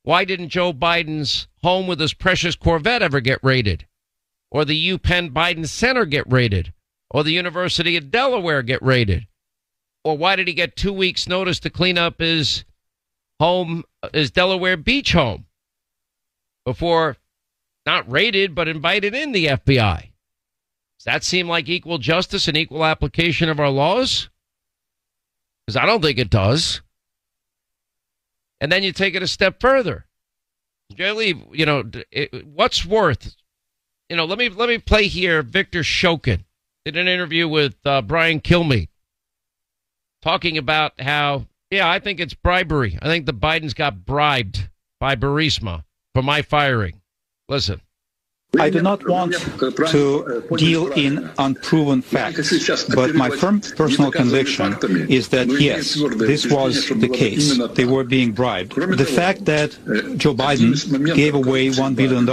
why 0.02 0.24
didn't 0.24 0.48
Joe 0.48 0.72
Biden's 0.72 1.46
home 1.62 1.86
with 1.86 2.00
his 2.00 2.14
precious 2.14 2.56
Corvette 2.56 3.02
ever 3.02 3.20
get 3.20 3.38
raided? 3.42 3.86
Or 4.50 4.64
the 4.64 4.90
UPenn 4.90 5.32
Biden 5.32 5.68
Center 5.68 6.04
get 6.04 6.30
raided? 6.30 6.72
Or 7.10 7.22
the 7.22 7.32
University 7.32 7.96
of 7.96 8.10
Delaware 8.10 8.62
get 8.62 8.82
raided? 8.82 9.26
Or 10.04 10.16
why 10.16 10.36
did 10.36 10.48
he 10.48 10.54
get 10.54 10.76
two 10.76 10.92
weeks 10.92 11.28
notice 11.28 11.60
to 11.60 11.70
clean 11.70 11.98
up 11.98 12.20
his 12.20 12.64
home, 13.38 13.84
his 14.12 14.30
Delaware 14.30 14.76
beach 14.76 15.12
home 15.12 15.46
before 16.64 17.16
not 17.86 18.10
raided, 18.10 18.54
but 18.54 18.68
invited 18.68 19.14
in 19.14 19.32
the 19.32 19.46
FBI? 19.46 20.10
Does 21.00 21.04
that 21.04 21.24
seem 21.24 21.48
like 21.48 21.68
equal 21.68 21.98
justice 21.98 22.46
and 22.46 22.56
equal 22.56 22.84
application 22.84 23.48
of 23.48 23.58
our 23.58 23.70
laws? 23.70 24.28
Because 25.66 25.76
I 25.76 25.86
don't 25.86 26.02
think 26.02 26.18
it 26.18 26.30
does. 26.30 26.82
And 28.60 28.70
then 28.70 28.82
you 28.82 28.92
take 28.92 29.14
it 29.14 29.22
a 29.22 29.26
step 29.26 29.60
further. 29.60 30.04
Jerry 30.94 31.34
you 31.52 31.64
know, 31.64 31.84
it, 32.10 32.46
what's 32.46 32.84
worth? 32.84 33.34
You 34.08 34.16
know, 34.16 34.24
let 34.24 34.38
me 34.38 34.48
let 34.48 34.68
me 34.68 34.78
play 34.78 35.06
here. 35.06 35.42
Victor 35.42 35.80
Shokin 35.80 36.44
did 36.84 36.96
an 36.96 37.08
interview 37.08 37.48
with 37.48 37.76
uh, 37.84 38.02
Brian 38.02 38.40
Kilmeade, 38.40 38.88
talking 40.20 40.58
about 40.58 41.00
how, 41.00 41.46
yeah, 41.70 41.88
I 41.88 41.98
think 42.00 42.20
it's 42.20 42.34
bribery. 42.34 42.98
I 43.00 43.06
think 43.06 43.26
the 43.26 43.32
Bidens 43.32 43.74
got 43.74 44.04
bribed 44.04 44.68
by 44.98 45.14
Burisma 45.14 45.84
for 46.14 46.22
my 46.22 46.42
firing. 46.42 46.99
Listen. 47.50 47.80
I 48.58 48.70
do 48.70 48.80
not 48.80 49.08
want 49.08 49.32
to 49.94 50.44
deal 50.56 50.92
in 50.92 51.30
unproven 51.38 52.00
facts, 52.02 52.86
but 52.94 53.14
my 53.14 53.30
firm 53.30 53.60
personal 53.60 54.10
conviction 54.10 54.76
is 55.08 55.28
that 55.28 55.48
yes, 55.48 55.94
this 56.16 56.50
was 56.50 56.88
the 56.88 57.08
case. 57.08 57.58
They 57.74 57.84
were 57.84 58.04
being 58.04 58.32
bribed. 58.32 58.74
The 58.74 59.04
fact 59.04 59.44
that 59.46 59.70
Joe 60.16 60.34
Biden 60.34 60.72
gave 61.14 61.34
away 61.34 61.68
$1 61.68 61.96
billion 61.96 62.24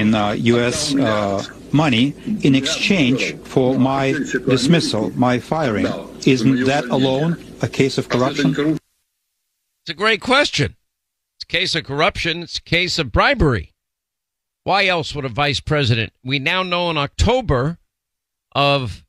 in 0.00 0.14
uh, 0.14 0.32
U.S. 0.54 0.94
Uh, 0.94 1.44
money 1.72 2.14
in 2.42 2.54
exchange 2.54 3.36
for 3.42 3.78
my 3.78 4.12
dismissal, 4.46 5.10
my 5.16 5.38
firing, 5.38 5.86
isn't 6.24 6.64
that 6.66 6.84
alone 6.86 7.36
a 7.62 7.68
case 7.68 7.98
of 7.98 8.08
corruption? 8.08 8.78
It's 9.82 9.90
a 9.90 9.94
great 9.94 10.20
question. 10.20 10.76
It's 11.36 11.44
a 11.44 11.46
case 11.46 11.74
of 11.76 11.84
corruption. 11.84 12.42
It's 12.42 12.58
a 12.58 12.62
case 12.62 12.98
of 12.98 13.12
bribery. 13.12 13.75
Why 14.66 14.88
else 14.88 15.14
would 15.14 15.24
a 15.24 15.28
vice 15.28 15.60
president? 15.60 16.12
We 16.24 16.40
now 16.40 16.64
know 16.64 16.90
in 16.90 16.98
October 16.98 17.78
of 18.50 19.04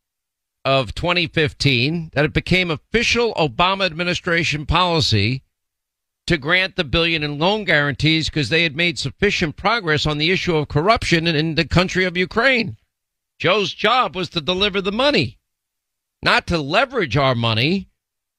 of 0.63 0.93
2015 0.93 2.11
that 2.13 2.25
it 2.25 2.31
became 2.31 2.69
official 2.69 3.33
Obama 3.33 3.87
administration 3.87 4.67
policy 4.67 5.41
to 6.27 6.37
grant 6.37 6.75
the 6.75 6.83
billion 6.83 7.23
in 7.23 7.39
loan 7.39 7.63
guarantees 7.63 8.29
because 8.29 8.49
they 8.49 8.61
had 8.61 8.75
made 8.75 8.99
sufficient 8.99 9.55
progress 9.55 10.05
on 10.05 10.19
the 10.19 10.29
issue 10.29 10.55
of 10.55 10.67
corruption 10.67 11.25
in, 11.25 11.55
the 11.55 11.65
country 11.65 12.05
of 12.05 12.15
Ukraine. 12.15 12.77
Joe's 13.39 13.73
job 13.73 14.15
was 14.15 14.29
to 14.29 14.41
deliver 14.41 14.79
the 14.79 14.91
money, 14.91 15.39
not 16.21 16.45
to 16.47 16.59
leverage 16.59 17.17
our 17.17 17.33
money 17.33 17.89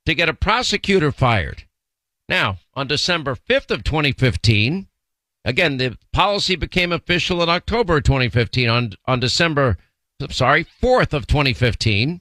to 0.07 0.15
get 0.15 0.29
a 0.29 0.35
prosecutor 0.35 1.11
fired. 1.11 1.65
Now, 2.29 2.59
on 2.75 2.87
December 2.87 3.35
5th 3.35 3.73
of 3.73 3.83
2015, 3.83 4.87
Again, 5.45 5.77
the 5.77 5.97
policy 6.13 6.57
became 6.57 6.93
official 6.93 7.43
in 7.43 7.49
October 7.49 8.01
2015. 8.01 8.69
On 8.69 8.93
on 9.07 9.21
December, 9.21 9.79
I'm 10.21 10.31
sorry, 10.31 10.67
4th 10.83 11.13
of 11.13 11.27
2015, 11.27 12.21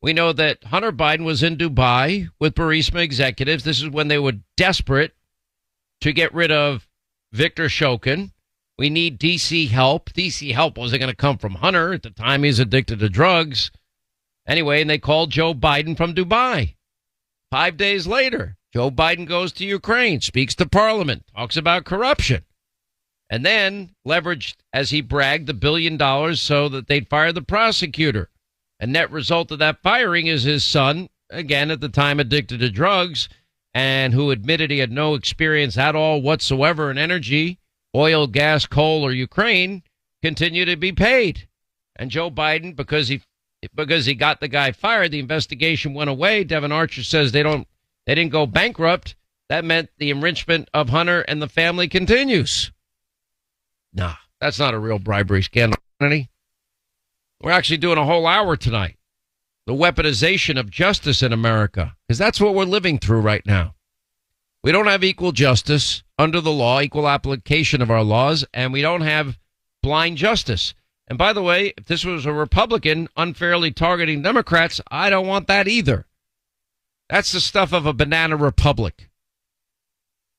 we 0.00 0.12
know 0.12 0.32
that 0.32 0.64
Hunter 0.64 0.92
Biden 0.92 1.24
was 1.24 1.42
in 1.42 1.56
Dubai 1.56 2.28
with 2.38 2.54
Burisma 2.54 3.00
executives. 3.00 3.64
This 3.64 3.82
is 3.82 3.88
when 3.88 4.08
they 4.08 4.18
were 4.18 4.34
desperate 4.56 5.14
to 6.00 6.12
get 6.12 6.32
rid 6.34 6.52
of 6.52 6.88
Victor 7.32 7.66
Shokin. 7.66 8.32
We 8.78 8.90
need 8.90 9.18
DC 9.18 9.70
help. 9.70 10.10
DC 10.10 10.52
help 10.52 10.78
wasn't 10.78 11.00
going 11.00 11.10
to 11.10 11.16
come 11.16 11.38
from 11.38 11.56
Hunter 11.56 11.94
at 11.94 12.04
the 12.04 12.10
time. 12.10 12.44
He's 12.44 12.60
addicted 12.60 13.00
to 13.00 13.08
drugs. 13.08 13.72
Anyway, 14.46 14.80
and 14.80 14.88
they 14.88 14.98
called 14.98 15.30
Joe 15.30 15.52
Biden 15.52 15.96
from 15.96 16.14
Dubai. 16.14 16.76
Five 17.50 17.76
days 17.76 18.06
later, 18.06 18.57
Joe 18.72 18.90
Biden 18.90 19.26
goes 19.26 19.52
to 19.52 19.64
Ukraine, 19.64 20.20
speaks 20.20 20.54
to 20.56 20.68
Parliament, 20.68 21.24
talks 21.34 21.56
about 21.56 21.84
corruption, 21.84 22.44
and 23.30 23.44
then 23.44 23.94
leveraged, 24.06 24.56
as 24.72 24.90
he 24.90 25.00
bragged, 25.00 25.46
the 25.46 25.54
billion 25.54 25.96
dollars 25.96 26.40
so 26.42 26.68
that 26.68 26.86
they'd 26.86 27.08
fire 27.08 27.32
the 27.32 27.42
prosecutor. 27.42 28.28
A 28.80 28.86
net 28.86 29.10
result 29.10 29.50
of 29.50 29.58
that 29.58 29.82
firing 29.82 30.26
is 30.26 30.42
his 30.42 30.64
son, 30.64 31.08
again 31.30 31.70
at 31.70 31.80
the 31.80 31.88
time 31.88 32.20
addicted 32.20 32.60
to 32.60 32.70
drugs, 32.70 33.28
and 33.74 34.12
who 34.12 34.30
admitted 34.30 34.70
he 34.70 34.78
had 34.78 34.92
no 34.92 35.14
experience 35.14 35.76
at 35.78 35.96
all 35.96 36.20
whatsoever 36.20 36.90
in 36.90 36.98
energy, 36.98 37.58
oil, 37.94 38.26
gas, 38.26 38.66
coal, 38.66 39.04
or 39.04 39.12
Ukraine, 39.12 39.82
continue 40.22 40.64
to 40.64 40.76
be 40.76 40.92
paid. 40.92 41.48
And 41.96 42.10
Joe 42.10 42.30
Biden, 42.30 42.76
because 42.76 43.08
he 43.08 43.22
because 43.74 44.06
he 44.06 44.14
got 44.14 44.40
the 44.40 44.48
guy 44.48 44.70
fired, 44.72 45.10
the 45.10 45.18
investigation 45.18 45.92
went 45.92 46.10
away. 46.10 46.44
Devon 46.44 46.70
Archer 46.70 47.02
says 47.02 47.32
they 47.32 47.42
don't 47.42 47.66
they 48.08 48.14
didn't 48.14 48.32
go 48.32 48.46
bankrupt. 48.46 49.16
That 49.50 49.66
meant 49.66 49.90
the 49.98 50.08
enrichment 50.08 50.70
of 50.72 50.88
Hunter 50.88 51.20
and 51.20 51.42
the 51.42 51.48
family 51.48 51.88
continues. 51.88 52.72
Nah, 53.92 54.14
that's 54.40 54.58
not 54.58 54.72
a 54.72 54.78
real 54.78 54.98
bribery 54.98 55.42
scandal, 55.42 55.78
We're 56.00 57.50
actually 57.50 57.76
doing 57.76 57.98
a 57.98 58.06
whole 58.06 58.26
hour 58.26 58.56
tonight. 58.56 58.96
The 59.66 59.74
weaponization 59.74 60.58
of 60.58 60.70
justice 60.70 61.22
in 61.22 61.34
America, 61.34 61.94
because 62.06 62.16
that's 62.16 62.40
what 62.40 62.54
we're 62.54 62.64
living 62.64 62.98
through 62.98 63.20
right 63.20 63.44
now. 63.44 63.74
We 64.64 64.72
don't 64.72 64.86
have 64.86 65.04
equal 65.04 65.32
justice 65.32 66.02
under 66.18 66.40
the 66.40 66.50
law, 66.50 66.80
equal 66.80 67.06
application 67.06 67.82
of 67.82 67.90
our 67.90 68.02
laws, 68.02 68.46
and 68.54 68.72
we 68.72 68.80
don't 68.80 69.02
have 69.02 69.38
blind 69.82 70.16
justice. 70.16 70.72
And 71.08 71.18
by 71.18 71.34
the 71.34 71.42
way, 71.42 71.74
if 71.76 71.84
this 71.84 72.06
was 72.06 72.24
a 72.24 72.32
Republican 72.32 73.08
unfairly 73.18 73.70
targeting 73.70 74.22
Democrats, 74.22 74.80
I 74.90 75.10
don't 75.10 75.26
want 75.26 75.46
that 75.48 75.68
either. 75.68 76.07
That's 77.08 77.32
the 77.32 77.40
stuff 77.40 77.72
of 77.72 77.86
a 77.86 77.92
banana 77.92 78.36
republic. 78.36 79.08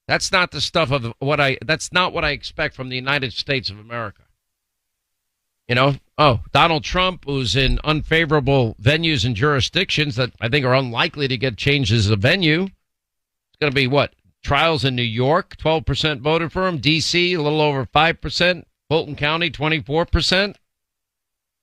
That's 0.07 0.31
not 0.31 0.51
the 0.51 0.61
stuff 0.61 0.91
of 0.91 1.13
what 1.19 1.39
I 1.39 1.57
that's 1.63 1.91
not 1.91 2.13
what 2.13 2.25
I 2.25 2.31
expect 2.31 2.75
from 2.75 2.89
the 2.89 2.95
United 2.95 3.33
States 3.33 3.69
of 3.69 3.79
America. 3.79 4.23
You 5.67 5.75
know, 5.75 5.95
oh, 6.17 6.41
Donald 6.51 6.83
Trump, 6.83 7.25
who's 7.25 7.55
in 7.55 7.79
unfavorable 7.83 8.75
venues 8.81 9.23
and 9.23 9.35
jurisdictions 9.35 10.15
that 10.15 10.31
I 10.41 10.49
think 10.49 10.65
are 10.65 10.73
unlikely 10.73 11.27
to 11.27 11.37
get 11.37 11.57
changes 11.57 12.09
of 12.09 12.19
venue. 12.19 12.63
It's 12.63 13.59
going 13.59 13.71
to 13.71 13.75
be 13.75 13.85
what? 13.85 14.15
Trials 14.43 14.83
in 14.83 14.95
New 14.95 15.03
York, 15.03 15.57
12% 15.57 16.21
voted 16.21 16.51
for 16.51 16.67
him. 16.67 16.79
D.C., 16.79 17.33
a 17.33 17.41
little 17.41 17.61
over 17.61 17.85
5%. 17.85 18.63
Fulton 18.89 19.15
County, 19.15 19.51
24%. 19.51 20.49
As 20.49 20.55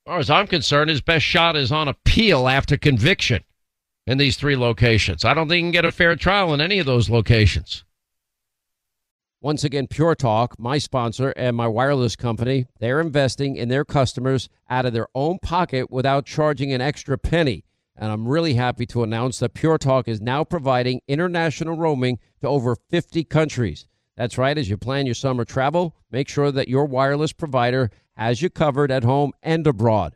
far 0.04 0.18
as 0.20 0.30
I'm 0.30 0.46
concerned, 0.46 0.90
his 0.90 1.00
best 1.00 1.24
shot 1.24 1.56
is 1.56 1.72
on 1.72 1.88
appeal 1.88 2.46
after 2.46 2.76
conviction 2.76 3.42
in 4.06 4.18
these 4.18 4.36
three 4.36 4.56
locations. 4.56 5.24
I 5.24 5.34
don't 5.34 5.48
think 5.48 5.58
you 5.58 5.64
can 5.64 5.72
get 5.72 5.84
a 5.84 5.92
fair 5.92 6.16
trial 6.16 6.54
in 6.54 6.60
any 6.60 6.78
of 6.78 6.86
those 6.86 7.10
locations. 7.10 7.84
Once 9.40 9.64
again, 9.64 9.86
Pure 9.86 10.14
Talk, 10.14 10.58
my 10.58 10.78
sponsor 10.78 11.32
and 11.36 11.56
my 11.56 11.68
wireless 11.68 12.16
company, 12.16 12.66
they're 12.80 13.00
investing 13.00 13.56
in 13.56 13.68
their 13.68 13.84
customers 13.84 14.48
out 14.68 14.86
of 14.86 14.92
their 14.92 15.08
own 15.14 15.38
pocket 15.40 15.90
without 15.90 16.24
charging 16.24 16.72
an 16.72 16.80
extra 16.80 17.18
penny. 17.18 17.64
And 17.96 18.10
I'm 18.10 18.26
really 18.26 18.54
happy 18.54 18.86
to 18.86 19.02
announce 19.02 19.38
that 19.38 19.54
Pure 19.54 19.78
Talk 19.78 20.08
is 20.08 20.20
now 20.20 20.42
providing 20.42 21.00
international 21.06 21.76
roaming 21.76 22.18
to 22.40 22.48
over 22.48 22.76
50 22.90 23.24
countries. 23.24 23.86
That's 24.16 24.38
right. 24.38 24.56
As 24.56 24.70
you 24.70 24.76
plan 24.78 25.06
your 25.06 25.14
summer 25.14 25.44
travel, 25.44 25.94
make 26.10 26.28
sure 26.28 26.50
that 26.50 26.68
your 26.68 26.86
wireless 26.86 27.32
provider 27.32 27.90
has 28.16 28.40
you 28.40 28.50
covered 28.50 28.90
at 28.90 29.04
home 29.04 29.32
and 29.42 29.66
abroad. 29.66 30.15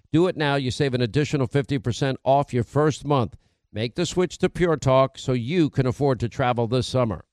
Do 0.13 0.27
it 0.27 0.35
now. 0.35 0.55
You 0.55 0.71
save 0.71 0.93
an 0.93 1.01
additional 1.01 1.47
50% 1.47 2.15
off 2.25 2.53
your 2.53 2.65
first 2.65 3.05
month. 3.05 3.37
Make 3.71 3.95
the 3.95 4.05
switch 4.05 4.37
to 4.39 4.49
Pure 4.49 4.77
Talk 4.77 5.17
so 5.17 5.31
you 5.31 5.69
can 5.69 5.85
afford 5.85 6.19
to 6.19 6.27
travel 6.27 6.67
this 6.67 6.85
summer. 6.85 7.23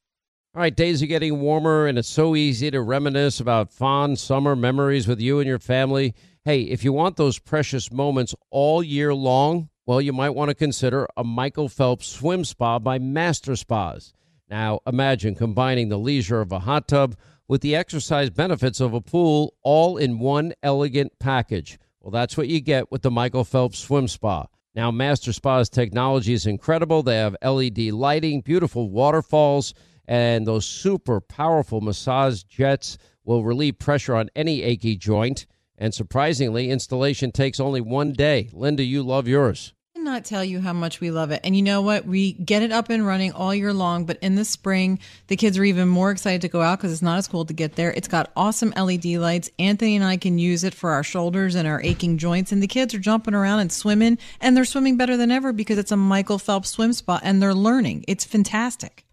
All 0.54 0.62
right, 0.62 0.74
days 0.74 1.02
are 1.02 1.06
getting 1.06 1.40
warmer, 1.40 1.86
and 1.86 1.98
it's 1.98 2.08
so 2.08 2.36
easy 2.36 2.70
to 2.70 2.80
reminisce 2.80 3.40
about 3.40 3.72
fond 3.72 4.18
summer 4.18 4.54
memories 4.54 5.08
with 5.08 5.20
you 5.20 5.40
and 5.40 5.48
your 5.48 5.58
family. 5.58 6.14
Hey, 6.44 6.62
if 6.62 6.84
you 6.84 6.92
want 6.92 7.16
those 7.16 7.38
precious 7.38 7.90
moments 7.90 8.34
all 8.50 8.82
year 8.82 9.12
long, 9.12 9.68
well, 9.84 10.00
you 10.00 10.12
might 10.12 10.30
want 10.30 10.50
to 10.50 10.54
consider 10.54 11.08
a 11.16 11.24
Michael 11.24 11.68
Phelps 11.68 12.06
swim 12.06 12.44
spa 12.44 12.78
by 12.78 12.98
Master 12.98 13.56
Spas. 13.56 14.12
Now, 14.48 14.80
imagine 14.86 15.34
combining 15.34 15.88
the 15.88 15.98
leisure 15.98 16.40
of 16.40 16.52
a 16.52 16.60
hot 16.60 16.86
tub 16.86 17.16
with 17.48 17.60
the 17.60 17.74
exercise 17.74 18.30
benefits 18.30 18.80
of 18.80 18.94
a 18.94 19.00
pool 19.00 19.54
all 19.62 19.96
in 19.96 20.18
one 20.18 20.52
elegant 20.62 21.18
package. 21.18 21.78
Well, 22.08 22.22
that's 22.22 22.38
what 22.38 22.48
you 22.48 22.62
get 22.62 22.90
with 22.90 23.02
the 23.02 23.10
Michael 23.10 23.44
Phelps 23.44 23.80
Swim 23.80 24.08
Spa. 24.08 24.46
Now, 24.74 24.90
Master 24.90 25.30
Spa's 25.30 25.68
technology 25.68 26.32
is 26.32 26.46
incredible. 26.46 27.02
They 27.02 27.18
have 27.18 27.36
LED 27.44 27.90
lighting, 27.92 28.40
beautiful 28.40 28.88
waterfalls, 28.88 29.74
and 30.06 30.46
those 30.46 30.64
super 30.64 31.20
powerful 31.20 31.82
massage 31.82 32.44
jets 32.44 32.96
will 33.26 33.44
relieve 33.44 33.78
pressure 33.78 34.14
on 34.14 34.30
any 34.34 34.62
achy 34.62 34.96
joint. 34.96 35.44
And 35.76 35.92
surprisingly, 35.92 36.70
installation 36.70 37.30
takes 37.30 37.60
only 37.60 37.82
one 37.82 38.14
day. 38.14 38.48
Linda, 38.54 38.84
you 38.84 39.02
love 39.02 39.28
yours 39.28 39.74
cannot 39.98 40.24
tell 40.24 40.44
you 40.44 40.60
how 40.60 40.72
much 40.72 41.00
we 41.00 41.10
love 41.10 41.32
it. 41.32 41.40
And 41.42 41.56
you 41.56 41.62
know 41.62 41.82
what? 41.82 42.06
We 42.06 42.32
get 42.32 42.62
it 42.62 42.70
up 42.70 42.88
and 42.88 43.04
running 43.04 43.32
all 43.32 43.52
year 43.52 43.72
long, 43.72 44.04
but 44.04 44.16
in 44.22 44.36
the 44.36 44.44
spring, 44.44 45.00
the 45.26 45.36
kids 45.36 45.58
are 45.58 45.64
even 45.64 45.88
more 45.88 46.12
excited 46.12 46.40
to 46.42 46.48
go 46.48 46.62
out 46.62 46.78
because 46.78 46.92
it's 46.92 47.02
not 47.02 47.18
as 47.18 47.26
cold 47.26 47.48
to 47.48 47.54
get 47.54 47.74
there. 47.74 47.90
It's 47.90 48.06
got 48.06 48.30
awesome 48.36 48.72
LED 48.76 49.06
lights. 49.06 49.50
Anthony 49.58 49.96
and 49.96 50.04
I 50.04 50.16
can 50.16 50.38
use 50.38 50.62
it 50.62 50.72
for 50.72 50.90
our 50.90 51.02
shoulders 51.02 51.56
and 51.56 51.66
our 51.66 51.82
aching 51.82 52.16
joints. 52.16 52.52
And 52.52 52.62
the 52.62 52.68
kids 52.68 52.94
are 52.94 53.00
jumping 53.00 53.34
around 53.34 53.58
and 53.58 53.72
swimming, 53.72 54.18
and 54.40 54.56
they're 54.56 54.64
swimming 54.64 54.96
better 54.96 55.16
than 55.16 55.32
ever 55.32 55.52
because 55.52 55.78
it's 55.78 55.92
a 55.92 55.96
Michael 55.96 56.38
Phelps 56.38 56.70
swim 56.70 56.92
spot 56.92 57.22
and 57.24 57.42
they're 57.42 57.52
learning. 57.52 58.04
It's 58.06 58.24
fantastic. 58.24 59.04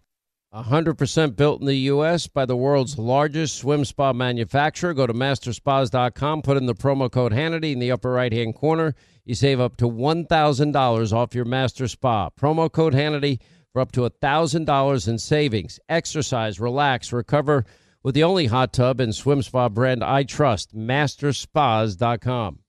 100% 0.56 1.36
built 1.36 1.60
in 1.60 1.66
the 1.66 1.76
U.S. 1.76 2.26
by 2.26 2.46
the 2.46 2.56
world's 2.56 2.98
largest 2.98 3.56
swim 3.56 3.84
spa 3.84 4.12
manufacturer. 4.12 4.94
Go 4.94 5.06
to 5.06 5.12
masterspas.com, 5.12 6.42
put 6.42 6.56
in 6.56 6.66
the 6.66 6.74
promo 6.74 7.10
code 7.10 7.32
Hannity 7.32 7.72
in 7.72 7.78
the 7.78 7.92
upper 7.92 8.10
right 8.10 8.32
hand 8.32 8.54
corner. 8.54 8.94
You 9.24 9.34
save 9.34 9.60
up 9.60 9.76
to 9.78 9.84
$1,000 9.84 11.12
off 11.12 11.34
your 11.34 11.44
master 11.44 11.86
spa. 11.88 12.30
Promo 12.30 12.72
code 12.72 12.94
Hannity 12.94 13.40
for 13.72 13.80
up 13.80 13.92
to 13.92 14.08
$1,000 14.08 15.08
in 15.08 15.18
savings. 15.18 15.78
Exercise, 15.90 16.58
relax, 16.58 17.12
recover 17.12 17.66
with 18.02 18.14
the 18.14 18.24
only 18.24 18.46
hot 18.46 18.72
tub 18.72 19.00
and 19.00 19.14
swim 19.14 19.42
spa 19.42 19.68
brand 19.68 20.02
I 20.02 20.22
trust, 20.22 20.74
masterspas.com. 20.74 22.60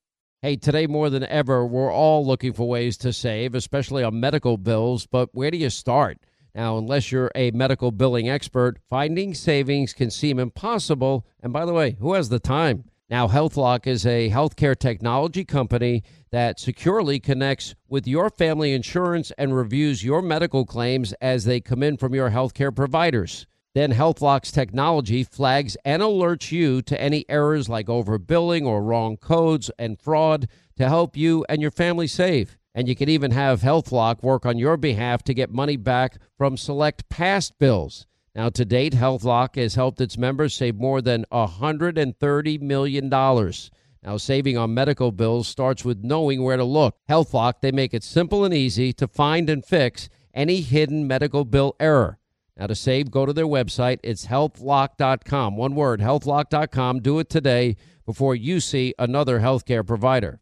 Hey, 0.41 0.55
today 0.55 0.87
more 0.87 1.09
than 1.09 1.23
ever, 1.23 1.65
we're 1.65 1.91
all 1.91 2.25
looking 2.25 2.53
for 2.53 2.67
ways 2.67 2.97
to 2.97 3.13
save, 3.13 3.55
especially 3.55 4.03
on 4.03 4.19
medical 4.19 4.57
bills, 4.57 5.07
but 5.07 5.29
where 5.33 5.51
do 5.51 5.57
you 5.57 5.69
start? 5.69 6.17
Now, 6.57 6.79
unless 6.79 7.11
you're 7.11 7.31
a 7.35 7.51
medical 7.51 7.91
billing 7.91 8.27
expert, 8.27 8.79
finding 8.89 9.35
savings 9.35 9.93
can 9.93 10.09
seem 10.09 10.39
impossible. 10.39 11.23
And 11.39 11.53
by 11.53 11.67
the 11.67 11.73
way, 11.73 11.97
who 11.99 12.15
has 12.15 12.29
the 12.29 12.39
time? 12.39 12.85
Now, 13.11 13.27
HealthLock 13.27 13.85
is 13.85 14.07
a 14.07 14.31
healthcare 14.31 14.75
technology 14.77 15.45
company 15.45 16.01
that 16.31 16.59
securely 16.59 17.19
connects 17.19 17.75
with 17.87 18.07
your 18.07 18.31
family 18.31 18.73
insurance 18.73 19.31
and 19.37 19.55
reviews 19.55 20.03
your 20.03 20.23
medical 20.23 20.65
claims 20.65 21.13
as 21.21 21.45
they 21.45 21.61
come 21.61 21.83
in 21.83 21.95
from 21.95 22.15
your 22.15 22.31
healthcare 22.31 22.75
providers. 22.75 23.45
Then 23.75 23.93
HealthLock's 23.93 24.51
technology 24.51 25.23
flags 25.23 25.77
and 25.85 26.01
alerts 26.01 26.51
you 26.51 26.81
to 26.81 26.99
any 26.99 27.23
errors 27.29 27.69
like 27.69 27.85
overbilling 27.85 28.65
or 28.65 28.81
wrong 28.81 29.17
codes 29.17 29.69
and 29.77 30.01
fraud 30.01 30.47
to 30.77 30.89
help 30.89 31.15
you 31.15 31.45
and 31.47 31.61
your 31.61 31.69
family 31.69 32.07
save. 32.07 32.56
And 32.77 32.87
you 32.87 32.95
can 32.95 33.09
even 33.09 33.31
have 33.31 33.61
HealthLock 33.61 34.21
work 34.21 34.45
on 34.45 34.59
your 34.59 34.77
behalf 34.77 35.23
to 35.23 35.33
get 35.33 35.51
money 35.51 35.77
back 35.77 36.19
from 36.37 36.57
select 36.57 37.09
past 37.09 37.57
bills. 37.57 38.05
Now, 38.35 38.49
to 38.49 38.63
date, 38.63 38.93
HealthLock 38.93 39.55
has 39.55 39.73
helped 39.73 39.99
its 39.99 40.15
members 40.15 40.53
save 40.53 40.75
more 40.75 41.01
than 41.01 41.25
$130 41.31 42.61
million. 42.61 43.09
Now, 43.09 44.17
saving 44.17 44.59
on 44.59 44.75
medical 44.75 45.11
bills 45.11 45.47
starts 45.47 45.83
with 45.83 46.03
knowing 46.03 46.43
where 46.43 46.55
to 46.55 46.63
look. 46.63 46.97
HealthLock, 47.09 47.61
they 47.61 47.71
make 47.71 47.95
it 47.95 48.03
simple 48.03 48.45
and 48.45 48.53
easy 48.53 48.93
to 48.93 49.07
find 49.07 49.49
and 49.49 49.65
fix 49.65 50.07
any 50.35 50.61
hidden 50.61 51.07
medical 51.07 51.45
bill 51.45 51.75
error. 51.79 52.19
Now, 52.55 52.67
to 52.67 52.75
save, 52.75 53.09
go 53.09 53.25
to 53.25 53.33
their 53.33 53.47
website. 53.47 53.97
It's 54.03 54.27
healthlock.com. 54.27 55.57
One 55.57 55.73
word, 55.73 55.99
healthlock.com. 55.99 56.99
Do 56.99 57.17
it 57.17 57.29
today 57.31 57.75
before 58.05 58.35
you 58.35 58.59
see 58.59 58.93
another 58.99 59.39
healthcare 59.39 59.85
provider. 59.85 60.41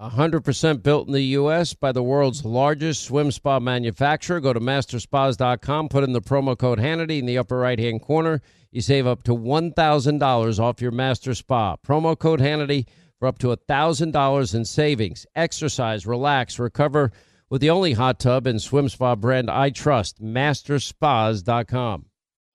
100% 0.00 0.82
built 0.84 1.08
in 1.08 1.12
the 1.12 1.22
U.S. 1.22 1.74
by 1.74 1.90
the 1.90 2.04
world's 2.04 2.44
largest 2.44 3.02
swim 3.02 3.32
spa 3.32 3.58
manufacturer. 3.58 4.38
Go 4.38 4.52
to 4.52 4.60
masterspas.com, 4.60 5.88
put 5.88 6.04
in 6.04 6.12
the 6.12 6.20
promo 6.20 6.56
code 6.56 6.78
Hannity 6.78 7.18
in 7.18 7.26
the 7.26 7.38
upper 7.38 7.58
right 7.58 7.78
hand 7.78 8.02
corner. 8.02 8.40
You 8.70 8.80
save 8.80 9.08
up 9.08 9.24
to 9.24 9.32
$1,000 9.32 10.58
off 10.60 10.80
your 10.80 10.92
master 10.92 11.34
spa. 11.34 11.76
Promo 11.76 12.16
code 12.16 12.38
Hannity 12.38 12.86
for 13.18 13.26
up 13.26 13.38
to 13.38 13.48
$1,000 13.48 14.54
in 14.54 14.64
savings. 14.64 15.26
Exercise, 15.34 16.06
relax, 16.06 16.60
recover 16.60 17.10
with 17.50 17.60
the 17.60 17.70
only 17.70 17.94
hot 17.94 18.20
tub 18.20 18.46
and 18.46 18.62
swim 18.62 18.88
spa 18.88 19.16
brand 19.16 19.50
I 19.50 19.70
trust, 19.70 20.22
masterspas.com. 20.22 22.04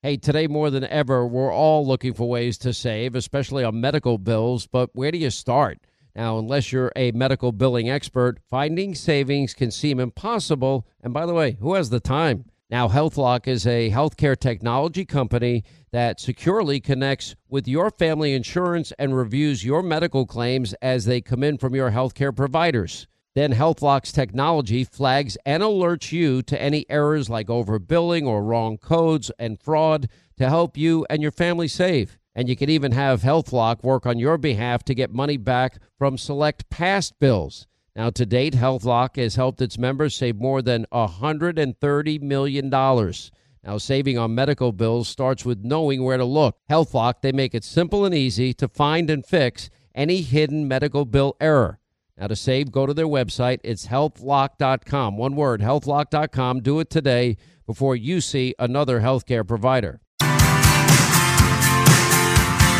Hey, 0.02 0.18
today 0.18 0.48
more 0.48 0.70
than 0.70 0.86
ever, 0.86 1.26
we're 1.26 1.54
all 1.54 1.86
looking 1.86 2.14
for 2.14 2.30
ways 2.30 2.58
to 2.60 2.74
save, 2.74 3.16
especially 3.16 3.66
on 3.66 3.82
medical 3.82 4.18
bills, 4.18 4.68
but 4.68 4.90
where 4.94 5.12
do 5.12 5.18
you 5.18 5.30
start? 5.30 5.80
Now, 6.16 6.38
unless 6.38 6.72
you're 6.72 6.92
a 6.96 7.12
medical 7.12 7.52
billing 7.52 7.90
expert, 7.90 8.40
finding 8.50 8.94
savings 8.94 9.54
can 9.54 9.72
seem 9.72 10.00
impossible. 10.00 10.86
And 11.02 11.14
by 11.14 11.26
the 11.26 11.34
way, 11.34 11.58
who 11.60 11.74
has 11.74 11.90
the 11.90 12.00
time? 12.00 12.46
Now, 12.70 12.88
HealthLock 12.88 13.48
is 13.48 13.68
a 13.68 13.92
healthcare 13.92 14.40
technology 14.40 15.06
company 15.06 15.64
that 15.92 16.20
securely 16.20 16.80
connects 16.80 17.36
with 17.48 17.68
your 17.68 17.92
family 17.92 18.34
insurance 18.34 18.92
and 18.98 19.16
reviews 19.16 19.64
your 19.64 19.84
medical 19.84 20.26
claims 20.26 20.74
as 20.82 21.06
they 21.06 21.22
come 21.22 21.44
in 21.44 21.58
from 21.58 21.76
your 21.76 21.92
healthcare 21.92 22.36
providers. 22.36 23.08
Then 23.36 23.54
HealthLock's 23.54 24.12
technology 24.12 24.84
flags 24.84 25.38
and 25.46 25.64
alerts 25.64 26.12
you 26.12 26.42
to 26.44 26.62
any 26.62 26.86
errors 26.90 27.30
like 27.30 27.48
overbilling 27.48 28.28
or 28.28 28.44
wrong 28.44 28.78
codes 28.78 29.32
and 29.40 29.60
fraud 29.60 30.08
to 30.38 30.50
help 30.50 30.78
you 30.78 31.06
and 31.10 31.22
your 31.22 31.32
family 31.32 31.68
save. 31.68 32.20
And 32.36 32.50
you 32.50 32.56
can 32.56 32.70
even 32.70 32.92
have 32.94 33.22
HealthLock 33.22 33.84
work 33.84 34.06
on 34.06 34.18
your 34.18 34.38
behalf 34.38 34.84
to 34.86 34.96
get 34.96 35.14
money 35.14 35.38
back 35.38 35.78
from 35.98 36.18
select 36.18 36.70
past 36.70 37.20
bills. 37.20 37.68
Now, 37.96 38.10
to 38.10 38.26
date, 38.26 38.56
HealthLock 38.56 39.18
has 39.18 39.36
helped 39.36 39.62
its 39.62 39.78
members 39.78 40.16
save 40.16 40.38
more 40.38 40.64
than 40.64 40.88
$130 40.92 42.22
million. 42.22 42.70
Now, 42.70 43.78
saving 43.78 44.18
on 44.18 44.34
medical 44.34 44.72
bills 44.72 45.08
starts 45.08 45.46
with 45.46 45.64
knowing 45.64 46.04
where 46.04 46.18
to 46.18 46.26
look. 46.26 46.58
HealthLock, 46.70 47.22
they 47.22 47.32
make 47.32 47.54
it 47.54 47.64
simple 47.64 48.04
and 48.04 48.16
easy 48.16 48.52
to 48.56 48.68
find 48.68 49.12
and 49.12 49.24
fix 49.24 49.70
any 49.94 50.22
hidden 50.22 50.68
medical 50.68 51.06
bill 51.06 51.38
error. 51.40 51.80
Now, 52.18 52.28
to 52.28 52.36
save, 52.36 52.72
go 52.72 52.86
to 52.86 52.94
their 52.94 53.08
website. 53.08 53.60
It's 53.64 53.88
healthlock.com. 53.88 55.18
One 55.18 55.36
word, 55.36 55.62
healthlock.com. 55.62 56.62
Do 56.62 56.80
it 56.80 56.90
today 56.90 57.38
before 57.66 57.96
you 57.96 58.22
see 58.22 58.54
another 58.60 59.02
healthcare 59.02 59.48
provider. 59.48 60.02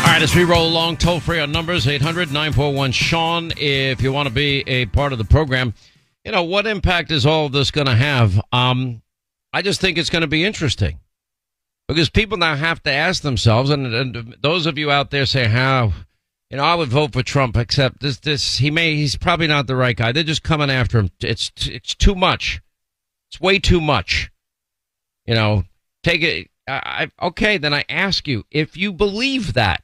All 0.04 0.10
right, 0.10 0.22
as 0.22 0.36
we 0.36 0.44
roll 0.44 0.68
along, 0.68 0.98
toll 0.98 1.18
free 1.18 1.40
on 1.40 1.50
numbers 1.50 1.88
800 1.88 2.28
941 2.28 2.92
Sean. 2.92 3.50
If 3.56 4.02
you 4.02 4.12
want 4.12 4.28
to 4.28 4.34
be 4.34 4.62
a 4.68 4.84
part 4.84 5.12
of 5.12 5.18
the 5.18 5.24
program, 5.24 5.72
you 6.26 6.30
know, 6.30 6.42
what 6.42 6.66
impact 6.66 7.10
is 7.10 7.24
all 7.24 7.48
this 7.48 7.70
going 7.70 7.86
to 7.86 7.94
have? 7.94 8.38
Um, 8.52 9.00
I 9.54 9.62
just 9.62 9.80
think 9.80 9.96
it's 9.96 10.10
going 10.10 10.20
to 10.20 10.28
be 10.28 10.44
interesting 10.44 11.00
because 11.88 12.10
people 12.10 12.36
now 12.36 12.54
have 12.54 12.82
to 12.82 12.92
ask 12.92 13.22
themselves, 13.22 13.70
and, 13.70 13.86
and 13.86 14.36
those 14.42 14.66
of 14.66 14.76
you 14.76 14.90
out 14.90 15.10
there 15.10 15.24
say, 15.24 15.46
how, 15.46 15.94
you 16.50 16.58
know, 16.58 16.64
I 16.64 16.74
would 16.74 16.90
vote 16.90 17.14
for 17.14 17.22
Trump, 17.22 17.56
except 17.56 18.00
this, 18.00 18.18
this, 18.18 18.58
he 18.58 18.70
may, 18.70 18.96
he's 18.96 19.16
probably 19.16 19.46
not 19.46 19.66
the 19.66 19.74
right 19.74 19.96
guy. 19.96 20.12
They're 20.12 20.22
just 20.22 20.42
coming 20.42 20.70
after 20.70 20.98
him. 20.98 21.10
It's, 21.22 21.50
it's 21.62 21.94
too 21.94 22.14
much. 22.14 22.60
It's 23.30 23.40
way 23.40 23.58
too 23.58 23.80
much. 23.80 24.30
You 25.24 25.34
know, 25.34 25.64
take 26.02 26.22
it. 26.22 26.50
I, 26.68 27.10
okay, 27.22 27.56
then 27.56 27.72
I 27.72 27.86
ask 27.88 28.28
you, 28.28 28.44
if 28.50 28.76
you 28.76 28.92
believe 28.92 29.54
that, 29.54 29.82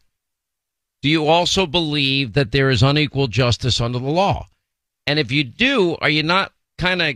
do 1.02 1.08
you 1.08 1.26
also 1.26 1.66
believe 1.66 2.34
that 2.34 2.52
there 2.52 2.70
is 2.70 2.82
unequal 2.82 3.28
justice 3.28 3.80
under 3.80 3.98
the 3.98 4.08
law? 4.08 4.46
And 5.06 5.18
if 5.18 5.32
you 5.32 5.44
do, 5.44 5.96
are 6.00 6.10
you 6.10 6.22
not 6.22 6.52
kind 6.78 7.00
of 7.02 7.14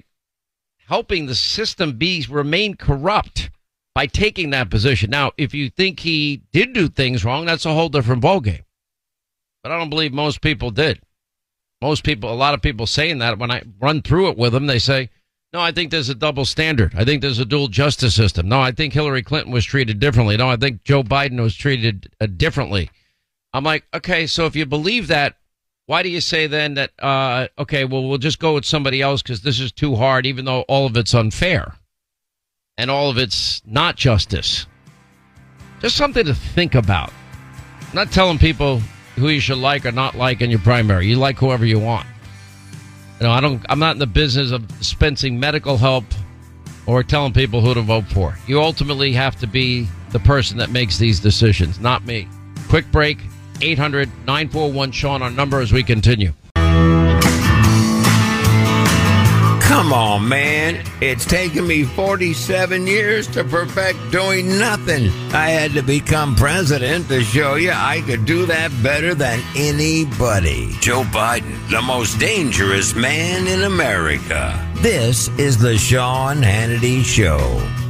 helping 0.86 1.26
the 1.26 1.34
system 1.34 1.96
be 1.98 2.26
remain 2.28 2.76
corrupt 2.76 3.50
by 3.94 4.06
taking 4.06 4.50
that 4.50 4.70
position? 4.70 5.10
Now, 5.10 5.32
if 5.36 5.54
you 5.54 5.70
think 5.70 6.00
he 6.00 6.42
did 6.52 6.72
do 6.72 6.88
things 6.88 7.24
wrong, 7.24 7.44
that's 7.44 7.66
a 7.66 7.74
whole 7.74 7.88
different 7.88 8.22
ballgame. 8.22 8.64
But 9.62 9.72
I 9.72 9.78
don't 9.78 9.90
believe 9.90 10.12
most 10.12 10.40
people 10.40 10.70
did. 10.70 11.00
Most 11.80 12.04
people, 12.04 12.32
a 12.32 12.34
lot 12.34 12.54
of 12.54 12.62
people 12.62 12.86
saying 12.86 13.18
that 13.18 13.38
when 13.38 13.50
I 13.50 13.62
run 13.78 14.00
through 14.00 14.30
it 14.30 14.38
with 14.38 14.52
them, 14.54 14.66
they 14.66 14.78
say, 14.78 15.10
no, 15.52 15.60
I 15.60 15.70
think 15.70 15.90
there's 15.90 16.08
a 16.08 16.14
double 16.14 16.44
standard. 16.44 16.94
I 16.96 17.04
think 17.04 17.22
there's 17.22 17.38
a 17.38 17.44
dual 17.44 17.68
justice 17.68 18.14
system. 18.14 18.48
No, 18.48 18.60
I 18.60 18.72
think 18.72 18.92
Hillary 18.92 19.22
Clinton 19.22 19.52
was 19.52 19.64
treated 19.64 20.00
differently. 20.00 20.36
No, 20.36 20.48
I 20.48 20.56
think 20.56 20.82
Joe 20.82 21.04
Biden 21.04 21.40
was 21.40 21.54
treated 21.54 22.10
uh, 22.20 22.26
differently. 22.26 22.90
I'm 23.54 23.62
like, 23.62 23.84
okay, 23.94 24.26
so 24.26 24.46
if 24.46 24.56
you 24.56 24.66
believe 24.66 25.06
that, 25.08 25.36
why 25.86 26.02
do 26.02 26.08
you 26.08 26.20
say 26.20 26.48
then 26.48 26.74
that, 26.74 26.90
uh, 26.98 27.46
okay, 27.56 27.84
well, 27.84 28.08
we'll 28.08 28.18
just 28.18 28.40
go 28.40 28.54
with 28.54 28.64
somebody 28.64 29.00
else 29.00 29.22
because 29.22 29.42
this 29.42 29.60
is 29.60 29.70
too 29.70 29.94
hard, 29.94 30.26
even 30.26 30.44
though 30.44 30.62
all 30.62 30.86
of 30.86 30.96
it's 30.96 31.14
unfair 31.14 31.76
and 32.76 32.90
all 32.90 33.10
of 33.10 33.16
it's 33.16 33.62
not 33.64 33.94
justice? 33.94 34.66
Just 35.80 35.96
something 35.96 36.24
to 36.24 36.34
think 36.34 36.74
about. 36.74 37.12
I'm 37.80 37.94
not 37.94 38.10
telling 38.10 38.38
people 38.38 38.80
who 39.14 39.28
you 39.28 39.38
should 39.38 39.58
like 39.58 39.86
or 39.86 39.92
not 39.92 40.16
like 40.16 40.40
in 40.40 40.50
your 40.50 40.58
primary. 40.58 41.06
You 41.06 41.16
like 41.16 41.38
whoever 41.38 41.64
you 41.64 41.78
want. 41.78 42.08
You 43.20 43.28
know, 43.28 43.32
I 43.32 43.40
don't. 43.40 43.64
I'm 43.68 43.78
not 43.78 43.94
in 43.94 44.00
the 44.00 44.06
business 44.08 44.50
of 44.50 44.66
dispensing 44.78 45.38
medical 45.38 45.76
help 45.76 46.04
or 46.86 47.04
telling 47.04 47.32
people 47.32 47.60
who 47.60 47.72
to 47.74 47.82
vote 47.82 48.06
for. 48.06 48.36
You 48.48 48.60
ultimately 48.60 49.12
have 49.12 49.36
to 49.36 49.46
be 49.46 49.86
the 50.10 50.18
person 50.18 50.58
that 50.58 50.70
makes 50.70 50.98
these 50.98 51.20
decisions, 51.20 51.78
not 51.78 52.04
me. 52.04 52.26
Quick 52.68 52.90
break. 52.90 53.18
800 53.60 54.08
941 54.26 54.92
Sean, 54.92 55.22
our 55.22 55.30
number 55.30 55.60
as 55.60 55.72
we 55.72 55.82
continue. 55.82 56.32
Come 59.74 59.92
on, 59.92 60.28
man. 60.28 60.84
It's 61.00 61.24
taken 61.24 61.66
me 61.66 61.84
47 61.84 62.86
years 62.86 63.26
to 63.28 63.42
perfect 63.44 63.98
doing 64.12 64.58
nothing. 64.58 65.08
I 65.32 65.48
had 65.48 65.72
to 65.72 65.82
become 65.82 66.36
president 66.36 67.08
to 67.08 67.22
show 67.24 67.56
you 67.56 67.72
I 67.72 68.02
could 68.06 68.24
do 68.24 68.46
that 68.46 68.70
better 68.82 69.14
than 69.14 69.42
anybody. 69.56 70.70
Joe 70.80 71.02
Biden, 71.02 71.68
the 71.70 71.82
most 71.82 72.20
dangerous 72.20 72.94
man 72.94 73.46
in 73.46 73.62
America. 73.62 74.58
This 74.76 75.28
is 75.38 75.58
the 75.58 75.76
Sean 75.76 76.36
Hannity 76.36 77.02
Show. 77.02 77.83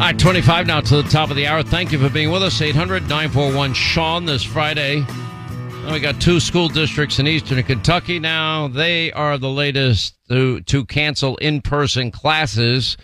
All 0.00 0.06
right, 0.06 0.18
25 0.18 0.66
now 0.66 0.80
to 0.80 1.02
the 1.02 1.08
top 1.10 1.28
of 1.28 1.36
the 1.36 1.46
hour. 1.46 1.62
Thank 1.62 1.92
you 1.92 1.98
for 1.98 2.08
being 2.08 2.30
with 2.30 2.42
us. 2.42 2.62
800 2.62 3.02
941 3.02 3.74
Sean 3.74 4.24
this 4.24 4.42
Friday. 4.42 5.04
We 5.92 6.00
got 6.00 6.18
two 6.18 6.40
school 6.40 6.68
districts 6.68 7.18
in 7.18 7.26
eastern 7.26 7.62
Kentucky 7.64 8.18
now. 8.18 8.66
They 8.66 9.12
are 9.12 9.36
the 9.36 9.50
latest 9.50 10.16
to, 10.30 10.62
to 10.62 10.86
cancel 10.86 11.36
in 11.36 11.60
person 11.60 12.10
classes 12.10 12.96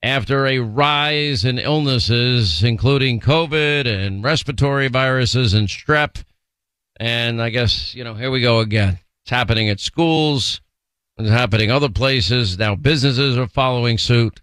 after 0.00 0.46
a 0.46 0.60
rise 0.60 1.44
in 1.44 1.58
illnesses, 1.58 2.62
including 2.62 3.18
COVID 3.18 3.88
and 3.88 4.22
respiratory 4.22 4.86
viruses 4.86 5.54
and 5.54 5.66
strep. 5.66 6.22
And 7.00 7.42
I 7.42 7.50
guess, 7.50 7.96
you 7.96 8.04
know, 8.04 8.14
here 8.14 8.30
we 8.30 8.40
go 8.40 8.60
again. 8.60 9.00
It's 9.24 9.30
happening 9.32 9.70
at 9.70 9.80
schools, 9.80 10.60
it's 11.18 11.30
happening 11.30 11.72
other 11.72 11.88
places. 11.88 12.56
Now 12.56 12.76
businesses 12.76 13.36
are 13.36 13.48
following 13.48 13.98
suit. 13.98 14.40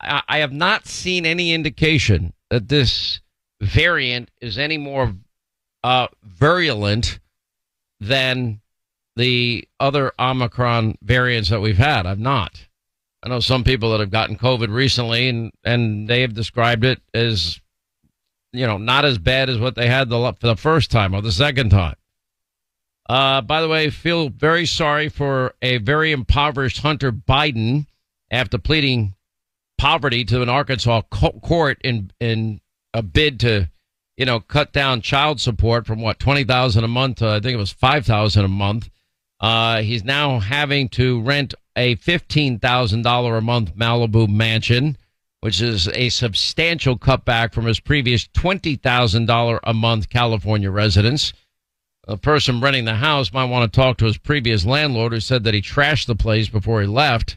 I 0.00 0.38
have 0.38 0.52
not 0.52 0.86
seen 0.86 1.24
any 1.24 1.52
indication 1.52 2.32
that 2.50 2.68
this 2.68 3.20
variant 3.60 4.30
is 4.40 4.58
any 4.58 4.78
more 4.78 5.14
uh, 5.82 6.08
virulent 6.22 7.18
than 8.00 8.60
the 9.16 9.66
other 9.80 10.12
Omicron 10.18 10.98
variants 11.02 11.48
that 11.48 11.60
we've 11.60 11.78
had. 11.78 12.06
I've 12.06 12.18
not. 12.18 12.66
I 13.22 13.28
know 13.28 13.40
some 13.40 13.64
people 13.64 13.90
that 13.90 14.00
have 14.00 14.10
gotten 14.10 14.36
COVID 14.36 14.72
recently, 14.72 15.28
and 15.28 15.50
and 15.64 16.08
they 16.08 16.20
have 16.20 16.34
described 16.34 16.84
it 16.84 17.00
as, 17.12 17.60
you 18.52 18.66
know, 18.66 18.78
not 18.78 19.04
as 19.04 19.18
bad 19.18 19.48
as 19.48 19.58
what 19.58 19.74
they 19.74 19.88
had 19.88 20.08
the 20.08 20.34
for 20.38 20.46
the 20.46 20.56
first 20.56 20.90
time 20.90 21.14
or 21.14 21.22
the 21.22 21.32
second 21.32 21.70
time. 21.70 21.96
Uh, 23.08 23.40
by 23.40 23.60
the 23.60 23.68
way, 23.68 23.88
feel 23.88 24.28
very 24.28 24.66
sorry 24.66 25.08
for 25.08 25.54
a 25.62 25.78
very 25.78 26.12
impoverished 26.12 26.82
Hunter 26.82 27.10
Biden 27.10 27.86
after 28.30 28.58
pleading 28.58 29.15
poverty 29.78 30.24
to 30.24 30.42
an 30.42 30.48
Arkansas 30.48 31.02
court 31.02 31.78
in 31.82 32.10
in 32.20 32.60
a 32.94 33.02
bid 33.02 33.40
to, 33.40 33.70
you 34.16 34.24
know, 34.24 34.40
cut 34.40 34.72
down 34.72 35.00
child 35.00 35.40
support 35.40 35.86
from 35.86 36.00
what 36.00 36.18
twenty 36.18 36.44
thousand 36.44 36.84
a 36.84 36.88
month 36.88 37.18
to 37.18 37.28
I 37.28 37.40
think 37.40 37.54
it 37.54 37.58
was 37.58 37.72
five 37.72 38.06
thousand 38.06 38.44
a 38.44 38.48
month. 38.48 38.90
Uh, 39.38 39.82
he's 39.82 40.04
now 40.04 40.38
having 40.38 40.88
to 40.90 41.20
rent 41.20 41.54
a 41.76 41.96
fifteen 41.96 42.58
thousand 42.58 43.02
dollar 43.02 43.36
a 43.36 43.42
month 43.42 43.76
Malibu 43.76 44.28
mansion, 44.28 44.96
which 45.40 45.60
is 45.60 45.88
a 45.88 46.08
substantial 46.08 46.98
cutback 46.98 47.52
from 47.52 47.66
his 47.66 47.80
previous 47.80 48.28
twenty 48.28 48.76
thousand 48.76 49.26
dollar 49.26 49.60
a 49.62 49.74
month 49.74 50.08
California 50.08 50.70
residence 50.70 51.32
the 52.06 52.16
person 52.16 52.60
renting 52.60 52.84
the 52.84 52.94
house 52.94 53.32
might 53.32 53.50
want 53.50 53.70
to 53.70 53.76
talk 53.76 53.96
to 53.98 54.04
his 54.04 54.16
previous 54.16 54.64
landlord 54.64 55.12
who 55.12 55.20
said 55.20 55.44
that 55.44 55.54
he 55.54 55.60
trashed 55.60 56.06
the 56.06 56.14
place 56.14 56.48
before 56.48 56.80
he 56.80 56.86
left. 56.86 57.36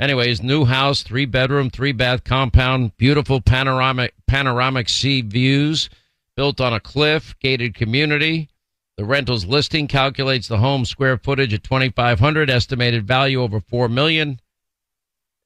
Anyways, 0.00 0.42
new 0.42 0.64
house, 0.64 1.02
three 1.02 1.26
bedroom, 1.26 1.68
three 1.68 1.92
bath 1.92 2.24
compound, 2.24 2.96
beautiful 2.96 3.42
panoramic 3.42 4.14
panoramic 4.26 4.88
sea 4.88 5.20
views, 5.20 5.90
built 6.36 6.58
on 6.58 6.72
a 6.72 6.80
cliff, 6.80 7.36
gated 7.38 7.74
community. 7.74 8.48
The 8.96 9.04
rentals 9.04 9.44
listing 9.44 9.88
calculates 9.88 10.48
the 10.48 10.56
home 10.56 10.86
square 10.86 11.18
footage 11.18 11.52
at 11.52 11.62
2500, 11.62 12.48
estimated 12.48 13.06
value 13.06 13.42
over 13.42 13.60
4 13.60 13.90
million. 13.90 14.40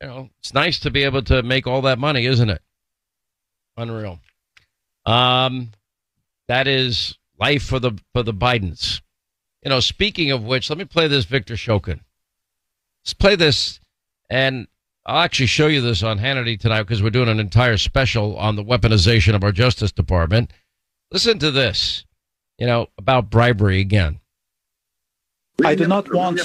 You 0.01 0.09
know, 0.09 0.31
it's 0.39 0.55
nice 0.55 0.79
to 0.81 0.91
be 0.91 1.03
able 1.03 1.23
to 1.23 1.43
make 1.43 1.67
all 1.67 1.83
that 1.83 1.99
money, 1.99 2.25
isn't 2.27 2.51
it? 2.51 2.63
Unreal. 3.77 4.21
Um 5.05 5.73
that 6.47 6.69
is 6.69 7.19
life 7.41 7.65
for 7.65 7.81
the 7.81 7.99
for 8.13 8.23
the 8.23 8.33
Bidens. 8.33 9.01
You 9.65 9.71
know, 9.71 9.81
speaking 9.81 10.31
of 10.31 10.45
which, 10.45 10.71
let 10.71 10.79
me 10.79 10.85
play 10.85 11.09
this 11.09 11.25
Victor 11.25 11.55
Shokin. 11.55 12.01
Let's 13.03 13.15
play 13.15 13.35
this, 13.35 13.81
and 14.31 14.67
I'll 15.07 15.23
actually 15.23 15.47
show 15.47 15.67
you 15.67 15.81
this 15.81 16.03
on 16.03 16.19
Hannity 16.19 16.59
tonight 16.59 16.85
because 16.85 17.03
we're 17.03 17.11
doing 17.11 17.29
an 17.29 17.41
entire 17.41 17.77
special 17.77 18.37
on 18.37 18.57
the 18.57 18.65
weaponization 18.65 19.35
of 19.35 19.45
our 19.45 19.53
Justice 19.53 19.93
Department. 19.93 20.51
Listen 21.13 21.39
to 21.41 21.51
this, 21.51 22.07
you 22.59 22.67
know, 22.67 22.87
about 22.97 23.31
bribery 23.31 23.81
again. 23.81 24.21
I 25.63 25.77
do 25.77 25.87
not 25.87 26.13
want 26.13 26.39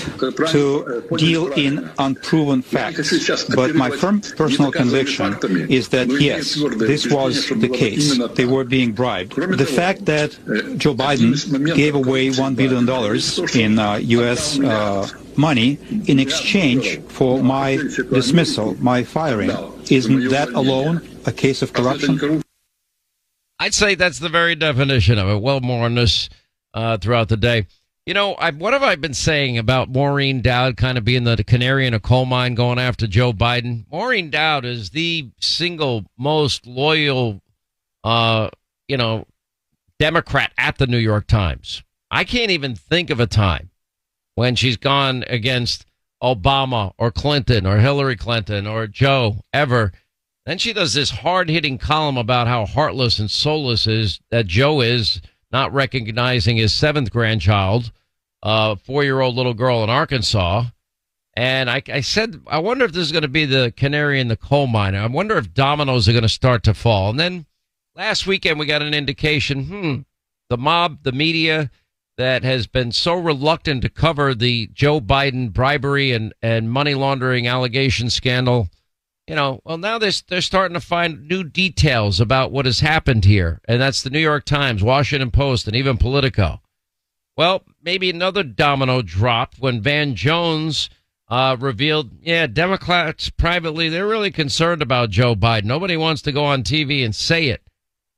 to 0.49 1.03
deal 1.17 1.51
in 1.53 1.89
unproven 1.97 2.61
facts, 2.61 3.47
but 3.55 3.73
my 3.73 3.89
firm 3.89 4.21
personal 4.21 4.71
conviction 4.71 5.35
is 5.67 5.89
that 5.89 6.09
yes, 6.09 6.53
this 6.77 7.09
was 7.11 7.49
the 7.49 7.69
case. 7.69 8.19
They 8.35 8.45
were 8.45 8.63
being 8.63 8.91
bribed. 8.91 9.35
The 9.35 9.65
fact 9.65 10.05
that 10.05 10.31
Joe 10.77 10.93
Biden 10.93 11.75
gave 11.75 11.95
away 11.95 12.29
$1 12.29 12.55
billion 12.55 12.85
in 13.59 13.79
uh, 13.79 13.95
U.S. 13.95 14.59
Uh, 14.59 15.07
money 15.35 15.79
in 16.05 16.19
exchange 16.19 17.01
for 17.07 17.41
my 17.41 17.77
dismissal, 18.11 18.75
my 18.79 19.03
firing, 19.03 19.49
isn't 19.89 20.29
that 20.29 20.49
alone 20.49 21.01
a 21.25 21.31
case 21.31 21.63
of 21.63 21.73
corruption? 21.73 22.43
I'd 23.57 23.73
say 23.73 23.95
that's 23.95 24.19
the 24.19 24.29
very 24.29 24.55
definition 24.55 25.17
of 25.17 25.27
it. 25.29 25.41
Well, 25.41 25.61
more 25.61 25.85
on 25.85 25.95
this 25.95 26.29
uh, 26.75 26.97
throughout 26.97 27.29
the 27.29 27.37
day. 27.37 27.65
You 28.09 28.15
know, 28.15 28.33
I, 28.33 28.49
what 28.49 28.73
have 28.73 28.81
I 28.81 28.95
been 28.95 29.13
saying 29.13 29.59
about 29.59 29.91
Maureen 29.91 30.41
Dowd 30.41 30.77
kind 30.77 30.97
of 30.97 31.05
being 31.05 31.25
the 31.25 31.43
canary 31.43 31.85
in 31.85 31.93
a 31.93 31.99
coal 31.99 32.25
mine 32.25 32.55
going 32.55 32.79
after 32.79 33.05
Joe 33.05 33.33
Biden? 33.33 33.85
Maureen 33.91 34.31
Dowd 34.31 34.65
is 34.65 34.89
the 34.89 35.29
single 35.39 36.05
most 36.17 36.65
loyal, 36.65 37.39
uh, 38.03 38.49
you 38.87 38.97
know, 38.97 39.27
Democrat 39.99 40.51
at 40.57 40.79
the 40.79 40.87
New 40.87 40.97
York 40.97 41.27
Times. 41.27 41.83
I 42.09 42.23
can't 42.23 42.49
even 42.49 42.73
think 42.73 43.11
of 43.11 43.19
a 43.19 43.27
time 43.27 43.69
when 44.33 44.55
she's 44.55 44.77
gone 44.77 45.23
against 45.27 45.85
Obama 46.23 46.93
or 46.97 47.11
Clinton 47.11 47.67
or 47.67 47.77
Hillary 47.77 48.15
Clinton 48.15 48.65
or 48.65 48.87
Joe 48.87 49.41
ever. 49.53 49.91
Then 50.47 50.57
she 50.57 50.73
does 50.73 50.95
this 50.95 51.11
hard 51.11 51.47
hitting 51.47 51.77
column 51.77 52.17
about 52.17 52.47
how 52.47 52.65
heartless 52.65 53.19
and 53.19 53.29
soulless 53.29 53.85
is 53.85 54.19
that 54.31 54.47
Joe 54.47 54.81
is, 54.81 55.21
not 55.51 55.73
recognizing 55.73 56.57
his 56.57 56.73
seventh 56.73 57.11
grandchild 57.11 57.91
a 58.43 58.75
four 58.75 59.03
year 59.03 59.21
old 59.21 59.35
little 59.35 59.53
girl 59.53 59.83
in 59.83 59.89
Arkansas. 59.89 60.65
And 61.35 61.69
I, 61.69 61.81
I, 61.87 62.01
said, 62.01 62.41
I 62.47 62.59
wonder 62.59 62.83
if 62.83 62.91
this 62.91 63.05
is 63.05 63.11
going 63.11 63.21
to 63.21 63.29
be 63.29 63.45
the 63.45 63.73
canary 63.77 64.19
in 64.19 64.27
the 64.27 64.35
coal 64.35 64.67
mine. 64.67 64.95
I 64.95 65.05
wonder 65.07 65.37
if 65.37 65.53
dominoes 65.53 66.09
are 66.09 66.11
going 66.11 66.23
to 66.23 66.29
start 66.29 66.63
to 66.63 66.73
fall. 66.73 67.09
And 67.11 67.19
then 67.19 67.45
last 67.95 68.27
weekend, 68.27 68.59
we 68.59 68.65
got 68.65 68.81
an 68.81 68.93
indication 68.93 69.65
hmm, 69.65 69.95
the 70.49 70.57
mob, 70.57 71.03
the 71.03 71.11
media 71.11 71.71
that 72.17 72.43
has 72.43 72.67
been 72.67 72.91
so 72.91 73.13
reluctant 73.13 73.81
to 73.83 73.89
cover 73.89 74.35
the 74.35 74.67
Joe 74.73 74.99
Biden 74.99 75.53
bribery 75.53 76.11
and, 76.11 76.33
and 76.41 76.69
money 76.69 76.93
laundering 76.93 77.47
allegation 77.47 78.09
scandal. 78.09 78.67
You 79.25 79.35
know, 79.35 79.61
well, 79.63 79.77
now 79.77 79.97
they're, 79.97 80.11
they're 80.27 80.41
starting 80.41 80.73
to 80.73 80.81
find 80.81 81.29
new 81.29 81.45
details 81.45 82.19
about 82.19 82.51
what 82.51 82.65
has 82.65 82.81
happened 82.81 83.23
here. 83.23 83.61
And 83.65 83.79
that's 83.79 84.01
the 84.01 84.09
New 84.09 84.19
York 84.19 84.43
Times, 84.43 84.83
Washington 84.83 85.31
Post, 85.31 85.67
and 85.67 85.75
even 85.77 85.97
Politico. 85.97 86.61
Well, 87.39 87.63
maybe 87.81 88.09
another 88.09 88.43
domino 88.43 89.01
dropped 89.01 89.59
when 89.59 89.81
Van 89.81 90.13
Jones 90.13 90.89
uh, 91.29 91.55
revealed, 91.57 92.09
yeah, 92.21 92.47
Democrats 92.47 93.29
privately, 93.29 93.87
they're 93.87 94.05
really 94.05 94.29
concerned 94.29 94.81
about 94.81 95.09
Joe 95.09 95.37
Biden. 95.37 95.63
Nobody 95.63 95.95
wants 95.95 96.21
to 96.23 96.33
go 96.33 96.43
on 96.43 96.63
TV 96.63 97.05
and 97.05 97.15
say 97.15 97.45
it. 97.45 97.61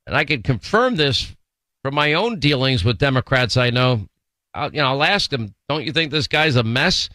And 0.07 0.17
I 0.17 0.25
can 0.25 0.41
confirm 0.41 0.95
this 0.95 1.35
from 1.83 1.93
my 1.93 2.13
own 2.13 2.39
dealings 2.39 2.83
with 2.83 2.97
Democrats 2.97 3.57
I 3.57 3.69
know. 3.69 4.07
I'll, 4.55 4.73
you 4.73 4.81
know, 4.81 4.87
I'll 4.87 5.03
ask 5.03 5.29
them, 5.29 5.53
don't 5.69 5.85
you 5.85 5.91
think 5.91 6.11
this 6.11 6.27
guy's 6.27 6.55
a 6.55 6.63
mess 6.63 7.07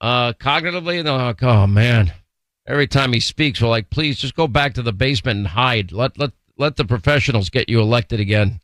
uh, 0.00 0.32
cognitively? 0.32 0.98
And 0.98 1.06
they're 1.06 1.16
like, 1.16 1.40
oh, 1.44 1.68
man. 1.68 2.12
Every 2.66 2.88
time 2.88 3.12
he 3.12 3.20
speaks, 3.20 3.62
we're 3.62 3.68
like, 3.68 3.90
please 3.90 4.18
just 4.18 4.34
go 4.34 4.48
back 4.48 4.74
to 4.74 4.82
the 4.82 4.92
basement 4.92 5.38
and 5.38 5.46
hide. 5.46 5.92
Let, 5.92 6.18
let, 6.18 6.32
let 6.58 6.74
the 6.74 6.84
professionals 6.84 7.48
get 7.48 7.68
you 7.68 7.80
elected 7.80 8.18
again. 8.18 8.58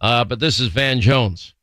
Uh, 0.00 0.24
but 0.24 0.40
this 0.40 0.58
is 0.58 0.68
Van 0.68 1.02
Jones. 1.02 1.53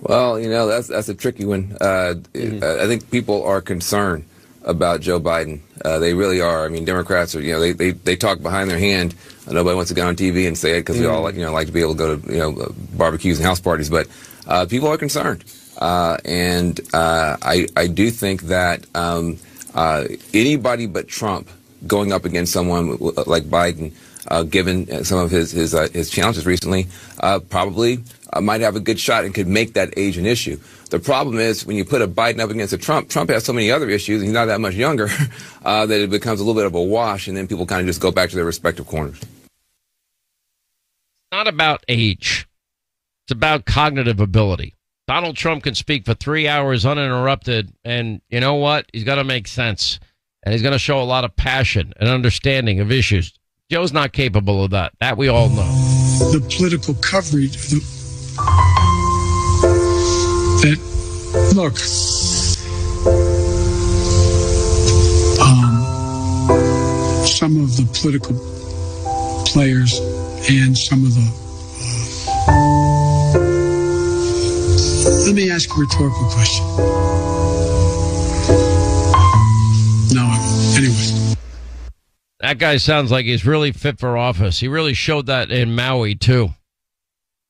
Well, 0.00 0.40
you 0.40 0.48
know 0.48 0.66
that's 0.66 0.88
that's 0.88 1.08
a 1.08 1.14
tricky 1.14 1.44
one. 1.44 1.76
Uh, 1.80 2.14
mm-hmm. 2.32 2.82
I 2.82 2.86
think 2.86 3.10
people 3.10 3.44
are 3.44 3.60
concerned 3.60 4.24
about 4.64 5.00
Joe 5.00 5.20
Biden. 5.20 5.60
Uh, 5.84 5.98
they 5.98 6.14
really 6.14 6.40
are. 6.40 6.64
I 6.64 6.68
mean, 6.68 6.84
Democrats 6.84 7.34
are. 7.34 7.40
You 7.40 7.52
know, 7.52 7.60
they, 7.60 7.72
they, 7.72 7.90
they 7.92 8.16
talk 8.16 8.42
behind 8.42 8.70
their 8.70 8.78
hand. 8.78 9.14
Nobody 9.50 9.74
wants 9.74 9.88
to 9.88 9.94
go 9.94 10.06
on 10.06 10.16
TV 10.16 10.46
and 10.46 10.56
say 10.56 10.76
it 10.76 10.80
because 10.80 10.96
mm-hmm. 10.96 11.04
we 11.04 11.10
all 11.10 11.22
like 11.22 11.34
you 11.34 11.42
know 11.42 11.52
like 11.52 11.66
to 11.66 11.72
be 11.72 11.80
able 11.80 11.94
to 11.94 11.98
go 11.98 12.16
to 12.16 12.32
you 12.32 12.38
know 12.38 12.74
barbecues 12.96 13.38
and 13.38 13.46
house 13.46 13.60
parties. 13.60 13.90
But 13.90 14.08
uh, 14.46 14.66
people 14.66 14.88
are 14.88 14.98
concerned, 14.98 15.44
uh, 15.78 16.18
and 16.24 16.80
uh, 16.94 17.36
I 17.42 17.66
I 17.76 17.86
do 17.86 18.10
think 18.10 18.42
that 18.42 18.84
um, 18.94 19.38
uh, 19.74 20.04
anybody 20.32 20.86
but 20.86 21.08
Trump 21.08 21.48
going 21.86 22.12
up 22.12 22.24
against 22.24 22.52
someone 22.52 22.98
like 23.26 23.44
Biden 23.44 23.92
uh, 24.30 24.44
given 24.44 25.04
some 25.04 25.18
of 25.18 25.30
his 25.30 25.50
his, 25.50 25.74
uh, 25.74 25.88
his 25.92 26.08
challenges 26.08 26.46
recently, 26.46 26.86
uh, 27.20 27.40
probably 27.40 28.02
uh, 28.32 28.40
might 28.40 28.60
have 28.60 28.76
a 28.76 28.80
good 28.80 28.98
shot 28.98 29.24
and 29.24 29.34
could 29.34 29.48
make 29.48 29.74
that 29.74 29.92
age 29.96 30.16
an 30.16 30.26
issue. 30.26 30.58
The 30.90 30.98
problem 30.98 31.38
is 31.38 31.66
when 31.66 31.76
you 31.76 31.84
put 31.84 32.02
a 32.02 32.08
Biden 32.08 32.40
up 32.40 32.50
against 32.50 32.72
a 32.72 32.78
Trump, 32.78 33.08
Trump 33.08 33.30
has 33.30 33.44
so 33.44 33.52
many 33.52 33.70
other 33.70 33.88
issues, 33.88 34.20
and 34.20 34.28
he's 34.28 34.34
not 34.34 34.46
that 34.46 34.60
much 34.60 34.74
younger, 34.74 35.08
uh, 35.64 35.86
that 35.86 36.00
it 36.00 36.10
becomes 36.10 36.40
a 36.40 36.44
little 36.44 36.60
bit 36.60 36.66
of 36.66 36.74
a 36.74 36.82
wash, 36.82 37.28
and 37.28 37.36
then 37.36 37.46
people 37.46 37.66
kind 37.66 37.80
of 37.80 37.86
just 37.86 38.00
go 38.00 38.10
back 38.10 38.30
to 38.30 38.36
their 38.36 38.44
respective 38.44 38.86
corners. 38.86 39.20
It's 39.20 39.28
not 41.32 41.48
about 41.48 41.84
age; 41.88 42.48
it's 43.26 43.32
about 43.32 43.64
cognitive 43.64 44.20
ability. 44.20 44.74
Donald 45.06 45.36
Trump 45.36 45.64
can 45.64 45.74
speak 45.74 46.04
for 46.04 46.14
three 46.14 46.46
hours 46.46 46.86
uninterrupted, 46.86 47.72
and 47.84 48.20
you 48.28 48.38
know 48.38 48.54
what? 48.54 48.86
He's 48.92 49.02
going 49.02 49.18
to 49.18 49.24
make 49.24 49.48
sense, 49.48 49.98
and 50.44 50.52
he's 50.52 50.62
going 50.62 50.72
to 50.72 50.78
show 50.78 51.02
a 51.02 51.04
lot 51.04 51.24
of 51.24 51.34
passion 51.34 51.92
and 51.98 52.08
understanding 52.08 52.78
of 52.78 52.92
issues. 52.92 53.32
Joe's 53.70 53.92
not 53.92 54.12
capable 54.12 54.64
of 54.64 54.72
that. 54.72 54.92
That 54.98 55.16
we 55.16 55.28
all 55.28 55.48
know. 55.48 55.62
The 56.32 56.40
political 56.56 56.92
coverage 56.94 57.56
the, 57.68 57.78
that 60.62 60.78
look. 61.54 61.78
Um, 65.40 67.24
some 67.24 67.62
of 67.62 67.76
the 67.76 67.86
political 67.94 68.34
players 69.46 70.00
and 70.50 70.76
some 70.76 71.06
of 71.06 71.14
the. 71.14 71.30
Uh, 72.48 73.30
let 75.26 75.34
me 75.36 75.48
ask 75.52 75.70
a 75.70 75.78
rhetorical 75.78 76.28
question. 76.28 76.66
No, 80.12 80.26
anyways. 80.76 81.29
That 82.40 82.58
guy 82.58 82.78
sounds 82.78 83.10
like 83.10 83.26
he's 83.26 83.44
really 83.44 83.70
fit 83.72 83.98
for 83.98 84.16
office. 84.16 84.60
He 84.60 84.68
really 84.68 84.94
showed 84.94 85.26
that 85.26 85.50
in 85.50 85.74
Maui, 85.74 86.14
too. 86.14 86.50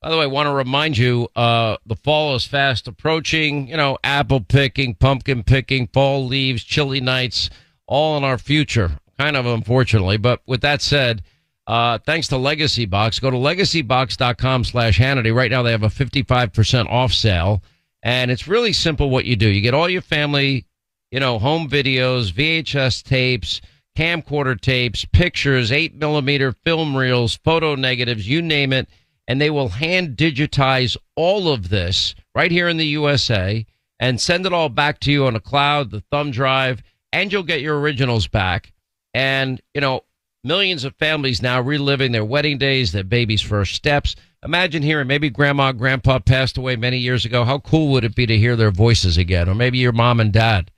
By 0.02 0.10
the 0.10 0.16
way, 0.16 0.24
I 0.24 0.26
want 0.26 0.46
to 0.46 0.52
remind 0.52 0.98
you, 0.98 1.28
uh, 1.36 1.76
the 1.86 1.94
fall 1.94 2.34
is 2.34 2.44
fast 2.44 2.88
approaching. 2.88 3.68
You 3.68 3.76
know, 3.76 3.98
apple 4.02 4.40
picking, 4.40 4.94
pumpkin 4.94 5.44
picking, 5.44 5.86
fall 5.88 6.26
leaves, 6.26 6.64
chilly 6.64 7.00
nights, 7.00 7.50
all 7.86 8.16
in 8.16 8.24
our 8.24 8.38
future. 8.38 8.98
Kind 9.18 9.36
of 9.36 9.44
unfortunately, 9.44 10.16
but 10.16 10.40
with 10.46 10.62
that 10.62 10.80
said, 10.80 11.22
uh, 11.66 11.98
thanks 11.98 12.26
to 12.28 12.36
Legacy 12.38 12.86
Box, 12.86 13.20
go 13.20 13.30
to 13.30 13.36
legacybox.com 13.36 14.64
slash 14.64 14.98
Hannity. 14.98 15.32
Right 15.32 15.50
now 15.50 15.62
they 15.62 15.70
have 15.70 15.82
a 15.82 15.88
55% 15.88 16.88
off 16.88 17.12
sale. 17.12 17.62
And 18.02 18.30
it's 18.30 18.48
really 18.48 18.72
simple 18.72 19.10
what 19.10 19.26
you 19.26 19.36
do. 19.36 19.48
You 19.48 19.60
get 19.60 19.74
all 19.74 19.88
your 19.88 20.00
family, 20.02 20.66
you 21.10 21.20
know, 21.20 21.38
home 21.38 21.68
videos, 21.68 22.32
VHS 22.32 23.02
tapes, 23.04 23.60
camcorder 24.00 24.58
tapes, 24.58 25.04
pictures, 25.04 25.70
eight 25.70 25.94
millimeter 25.94 26.52
film 26.64 26.96
reels, 26.96 27.36
photo 27.44 27.74
negatives, 27.74 28.26
you 28.26 28.40
name 28.40 28.72
it 28.72 28.88
and 29.28 29.40
they 29.40 29.50
will 29.50 29.68
hand 29.68 30.16
digitize 30.16 30.96
all 31.14 31.48
of 31.48 31.68
this 31.68 32.16
right 32.34 32.50
here 32.50 32.68
in 32.68 32.78
the 32.78 32.86
USA 32.86 33.64
and 34.00 34.20
send 34.20 34.46
it 34.46 34.52
all 34.52 34.68
back 34.68 34.98
to 34.98 35.12
you 35.12 35.26
on 35.26 35.36
a 35.36 35.40
cloud, 35.40 35.90
the 35.90 36.02
thumb 36.10 36.30
drive, 36.30 36.82
and 37.12 37.32
you'll 37.32 37.42
get 37.42 37.60
your 37.60 37.78
originals 37.78 38.26
back. 38.26 38.72
And, 39.12 39.60
you 39.74 39.80
know, 39.80 40.00
millions 40.42 40.82
of 40.82 40.96
families 40.96 41.42
now 41.42 41.60
reliving 41.60 42.10
their 42.10 42.24
wedding 42.24 42.58
days, 42.58 42.90
their 42.90 43.04
baby's 43.04 43.42
first 43.42 43.74
steps. 43.74 44.16
Imagine 44.42 44.82
hearing 44.82 45.06
maybe 45.06 45.28
grandma, 45.30 45.72
grandpa 45.72 46.18
passed 46.18 46.56
away 46.56 46.74
many 46.74 46.96
years 46.96 47.24
ago. 47.24 47.44
How 47.44 47.58
cool 47.58 47.92
would 47.92 48.04
it 48.04 48.16
be 48.16 48.26
to 48.26 48.38
hear 48.38 48.56
their 48.56 48.72
voices 48.72 49.18
again? 49.18 49.48
Or 49.48 49.54
maybe 49.54 49.78
your 49.78 49.92
mom 49.92 50.18
and 50.18 50.32
dad. 50.32 50.70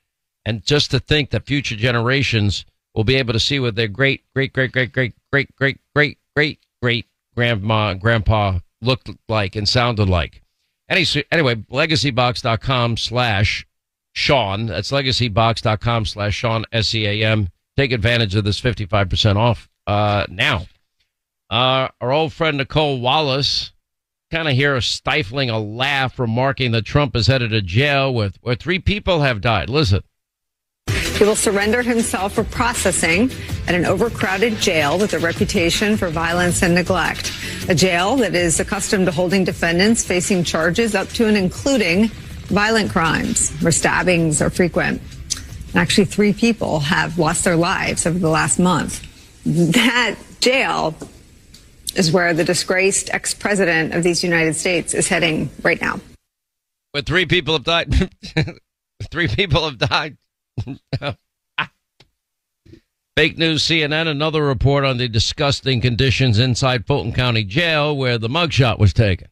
And 0.44 0.62
just 0.62 0.90
to 0.90 0.98
think 0.98 1.30
that 1.30 1.46
future 1.46 1.76
generations 1.76 2.66
will 2.94 3.05
be 3.05 3.16
able 3.16 3.33
to 3.33 3.40
see 3.40 3.59
what 3.61 3.74
their 3.74 3.88
great, 3.88 4.22
great, 4.35 4.52
great, 4.52 4.72
great, 4.72 4.92
great, 4.92 5.14
great, 5.31 5.57
great, 5.57 5.78
great, 5.94 6.18
great, 6.35 6.59
great 6.83 7.07
grandma 7.35 7.90
and 7.90 8.00
grandpa 8.00 8.59
looked 8.81 9.11
like 9.28 9.57
and 9.57 9.68
sounded 9.68 10.09
like. 10.09 10.42
Any, 10.88 11.07
anyway, 11.31 11.55
legacybox.com 11.55 12.96
slash 12.96 13.66
Sean. 14.12 14.66
That's 14.66 14.90
legacybox.com 14.90 16.05
slash 16.05 16.35
Sean, 16.35 16.64
S-E-A-M. 16.72 17.48
Take 17.76 17.92
advantage 17.92 18.35
of 18.35 18.44
this 18.44 18.61
55% 18.61 19.37
off 19.37 19.70
uh, 19.87 20.26
now. 20.28 20.66
Uh, 21.48 21.88
our 22.00 22.12
old 22.12 22.33
friend 22.33 22.59
Nicolle 22.59 23.00
Wallace 23.00 23.72
kind 24.31 24.48
of 24.48 24.55
hear 24.55 24.76
a 24.76 24.83
stifling 24.83 25.50
a 25.50 25.59
laugh 25.59 26.18
remarking 26.18 26.72
that 26.72 26.85
Trump 26.85 27.14
is 27.14 27.26
headed 27.26 27.50
to 27.50 27.62
jail 27.62 28.12
with 28.12 28.37
where 28.40 28.55
three 28.55 28.78
people 28.78 29.20
have 29.20 29.40
died. 29.40 29.68
Listen. 29.68 30.02
He 31.22 31.28
will 31.28 31.37
surrender 31.37 31.82
himself 31.82 32.32
for 32.32 32.42
processing 32.42 33.30
at 33.68 33.76
an 33.76 33.87
overcrowded 33.87 34.56
jail 34.56 34.98
with 34.98 35.14
a 35.14 35.20
reputation 35.20 35.96
for 35.96 36.08
violence 36.08 36.64
and 36.64 36.74
neglect. 36.74 37.32
A 37.68 37.76
jail 37.76 38.16
that 38.16 38.35
is 38.35 38.58
accustomed 38.58 39.06
to 39.06 39.12
holding 39.12 39.44
defendants 39.44 40.04
facing 40.04 40.42
charges 40.42 40.96
up 40.96 41.06
to 41.11 41.28
and 41.28 41.37
including 41.37 42.08
violent 42.48 42.90
crimes 42.90 43.52
where 43.61 43.70
stabbings 43.70 44.42
are 44.42 44.50
frequent. 44.50 45.00
Actually, 45.76 46.06
three 46.06 46.32
people 46.32 46.80
have 46.80 47.16
lost 47.20 47.44
their 47.44 47.54
lives 47.54 48.04
over 48.04 48.18
the 48.18 48.28
last 48.28 48.58
month. 48.58 49.06
That 49.46 50.16
jail 50.40 50.92
is 51.94 52.11
where 52.11 52.35
the 52.35 52.42
disgraced 52.42 53.11
ex 53.14 53.32
president 53.32 53.94
of 53.94 54.02
these 54.02 54.24
United 54.24 54.54
States 54.54 54.92
is 54.92 55.06
heading 55.06 55.50
right 55.62 55.80
now. 55.80 56.00
But 56.92 57.06
three 57.06 57.26
people 57.26 57.54
have 57.54 57.62
died. 57.62 58.11
three 59.12 59.28
people 59.28 59.66
have 59.66 59.78
died. 59.78 60.16
Fake 63.17 63.37
news 63.37 63.62
CNN, 63.62 64.09
another 64.09 64.43
report 64.43 64.85
on 64.85 64.97
the 64.97 65.09
disgusting 65.09 65.81
conditions 65.81 66.38
inside 66.38 66.87
Fulton 66.87 67.12
County 67.12 67.45
Jail 67.45 67.97
where 67.97 68.17
the 68.19 68.29
mugshot 68.29 68.79
was 68.79 68.93
taken 68.93 69.29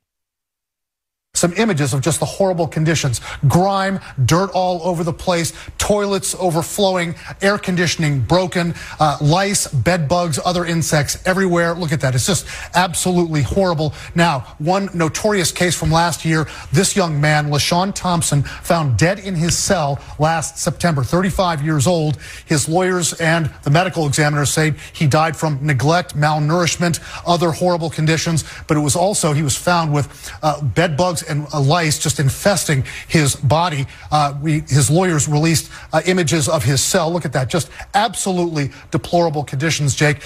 some 1.40 1.55
images 1.55 1.94
of 1.94 2.03
just 2.03 2.20
the 2.20 2.26
horrible 2.26 2.68
conditions 2.68 3.20
grime, 3.48 3.98
dirt 4.26 4.50
all 4.53 4.83
over 4.83 5.03
the 5.03 5.12
place, 5.12 5.53
toilets 5.79 6.35
overflowing, 6.38 7.14
air 7.40 7.59
conditioning 7.59 8.20
broken, 8.20 8.74
uh, 9.00 9.16
lice, 9.20 9.66
bed 9.66 10.09
bugs, 10.09 10.38
other 10.44 10.66
insects 10.66 11.18
everywhere. 11.26 11.74
Look 11.74 11.92
at 11.92 12.00
that. 12.03 12.14
It's 12.14 12.26
just 12.26 12.46
absolutely 12.74 13.42
horrible. 13.42 13.94
Now, 14.14 14.40
one 14.59 14.90
notorious 14.92 15.50
case 15.50 15.74
from 15.76 15.90
last 15.90 16.24
year 16.24 16.46
this 16.72 16.94
young 16.94 17.20
man, 17.20 17.50
LaShawn 17.50 17.94
Thompson, 17.94 18.42
found 18.42 18.98
dead 18.98 19.18
in 19.18 19.35
his 19.35 19.57
cell 19.57 19.98
last 20.18 20.59
September, 20.59 21.03
35 21.03 21.62
years 21.62 21.87
old. 21.87 22.18
His 22.44 22.68
lawyers 22.68 23.14
and 23.14 23.50
the 23.62 23.70
medical 23.70 24.07
examiner 24.07 24.44
say 24.44 24.74
he 24.92 25.07
died 25.07 25.37
from 25.37 25.64
neglect, 25.64 26.16
malnourishment, 26.16 27.00
other 27.26 27.50
horrible 27.50 27.88
conditions, 27.88 28.44
but 28.66 28.76
it 28.76 28.81
was 28.81 28.94
also, 28.94 29.33
he 29.33 29.42
was 29.42 29.57
found 29.57 29.92
with 29.92 30.33
uh, 30.42 30.61
bed 30.62 30.96
bugs 30.96 31.22
and 31.31 31.51
lice 31.55 31.99
just 31.99 32.21
infesting 32.21 32.85
his 33.09 33.37
body. 33.37 33.87
Uh, 34.11 34.38
we, 34.43 34.61
his 34.61 34.90
lawyers 34.90 35.29
released 35.29 35.71
uh, 35.93 36.03
images 36.07 36.49
of 36.49 36.64
his 36.64 36.83
cell. 36.83 37.12
Look 37.12 37.25
at 37.25 37.33
that. 37.33 37.49
Just 37.49 37.71
absolutely 37.95 38.71
deplorable 38.90 39.45
conditions, 39.45 39.95
Jake. 39.95 40.19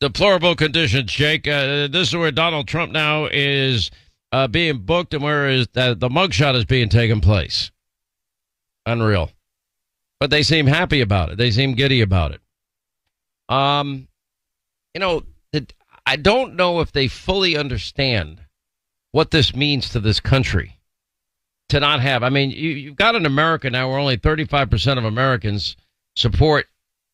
Deplorable 0.00 0.56
conditions, 0.56 1.12
Jake. 1.12 1.46
Uh, 1.46 1.88
this 1.88 2.08
is 2.08 2.16
where 2.16 2.32
Donald 2.32 2.68
Trump 2.68 2.92
now 2.92 3.26
is 3.26 3.90
uh, 4.32 4.46
being 4.48 4.78
booked 4.78 5.14
and 5.14 5.22
where 5.22 5.48
is 5.48 5.68
the 5.72 5.96
mugshot 6.10 6.54
is 6.54 6.64
being 6.64 6.88
taken 6.88 7.20
place. 7.20 7.70
Unreal. 8.84 9.30
But 10.20 10.30
they 10.30 10.42
seem 10.42 10.66
happy 10.66 11.00
about 11.00 11.30
it. 11.30 11.38
They 11.38 11.50
seem 11.50 11.74
giddy 11.74 12.00
about 12.00 12.32
it. 12.32 12.40
Um, 13.54 14.08
you 14.94 15.00
know, 15.00 15.22
I 16.06 16.16
don't 16.16 16.56
know 16.56 16.80
if 16.80 16.92
they 16.92 17.08
fully 17.08 17.56
understand 17.56 18.40
what 19.16 19.30
this 19.30 19.56
means 19.56 19.88
to 19.88 19.98
this 19.98 20.20
country 20.20 20.78
to 21.70 21.80
not 21.80 22.00
have. 22.00 22.22
I 22.22 22.28
mean, 22.28 22.50
you, 22.50 22.88
have 22.88 22.96
got 22.96 23.16
an 23.16 23.24
America 23.24 23.70
now 23.70 23.88
where 23.88 23.98
only 23.98 24.18
35% 24.18 24.98
of 24.98 25.06
Americans 25.06 25.74
support 26.14 26.66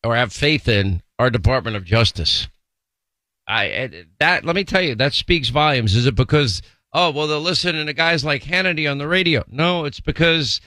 or 0.03 0.13
have 0.13 0.33
faith 0.33 0.67
in 0.67 1.01
our 1.17 1.29
Department 1.29 1.77
of 1.77 1.85
Justice. 1.85 2.49
I 3.47 4.05
that 4.19 4.43
let 4.43 4.53
me 4.53 4.65
tell 4.65 4.81
you 4.81 4.95
that 4.95 5.13
speaks 5.13 5.47
volumes. 5.47 5.95
Is 5.95 6.05
it 6.05 6.15
because 6.15 6.61
oh 6.91 7.09
well 7.11 7.27
they're 7.27 7.37
listening 7.37 7.85
to 7.85 7.93
guys 7.93 8.25
like 8.25 8.43
Hannity 8.43 8.89
on 8.89 8.97
the 8.97 9.07
radio? 9.07 9.45
No, 9.47 9.85
it's 9.85 10.01
because 10.01 10.59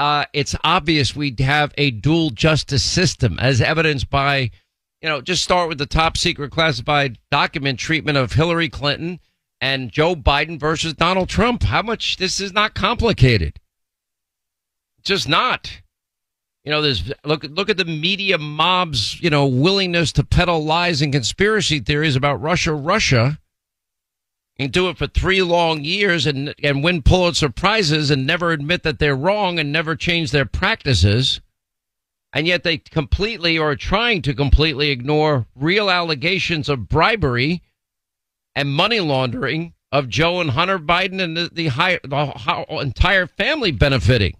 uh, 0.00 0.24
it's 0.32 0.56
obvious 0.64 1.14
we 1.14 1.36
have 1.38 1.72
a 1.78 1.92
dual 1.92 2.30
justice 2.30 2.84
system, 2.84 3.38
as 3.38 3.60
evidenced 3.60 4.10
by 4.10 4.50
you 5.02 5.08
know 5.08 5.20
just 5.20 5.44
start 5.44 5.68
with 5.68 5.78
the 5.78 5.86
top 5.86 6.16
secret 6.16 6.50
classified 6.50 7.18
document 7.30 7.78
treatment 7.78 8.18
of 8.18 8.32
Hillary 8.32 8.68
Clinton 8.68 9.20
and 9.60 9.90
Joe 9.90 10.14
Biden 10.14 10.58
versus 10.58 10.94
Donald 10.94 11.28
Trump. 11.28 11.64
How 11.64 11.82
much 11.82 12.16
this 12.16 12.40
is 12.40 12.52
not 12.52 12.74
complicated. 12.74 13.60
Just 15.02 15.28
not. 15.28 15.82
You 16.64 16.70
know, 16.70 16.82
there's 16.82 17.10
look 17.24 17.44
look 17.44 17.70
at 17.70 17.78
the 17.78 17.84
media 17.86 18.36
mob's, 18.36 19.20
you 19.20 19.30
know, 19.30 19.46
willingness 19.46 20.12
to 20.12 20.24
peddle 20.24 20.64
lies 20.64 21.00
and 21.00 21.12
conspiracy 21.12 21.80
theories 21.80 22.16
about 22.16 22.40
Russia, 22.40 22.74
Russia, 22.74 23.38
and 24.58 24.70
do 24.70 24.90
it 24.90 24.98
for 24.98 25.06
three 25.06 25.40
long 25.40 25.84
years 25.84 26.26
and 26.26 26.54
and 26.62 26.84
win 26.84 27.00
Pulitzer 27.00 27.48
prizes 27.48 28.10
and 28.10 28.26
never 28.26 28.52
admit 28.52 28.82
that 28.82 28.98
they're 28.98 29.16
wrong 29.16 29.58
and 29.58 29.72
never 29.72 29.96
change 29.96 30.32
their 30.32 30.44
practices. 30.44 31.40
And 32.32 32.46
yet 32.46 32.62
they 32.62 32.78
completely 32.78 33.58
or 33.58 33.74
trying 33.74 34.22
to 34.22 34.34
completely 34.34 34.90
ignore 34.90 35.46
real 35.56 35.90
allegations 35.90 36.68
of 36.68 36.88
bribery 36.88 37.62
and 38.54 38.68
money 38.70 39.00
laundering 39.00 39.74
of 39.92 40.08
Joe 40.08 40.40
and 40.40 40.50
Hunter 40.50 40.78
Biden 40.78 41.20
and 41.20 41.36
the, 41.36 41.50
the, 41.52 41.68
high, 41.68 41.98
the 42.02 42.66
entire 42.80 43.26
family 43.26 43.72
benefiting. 43.72 44.36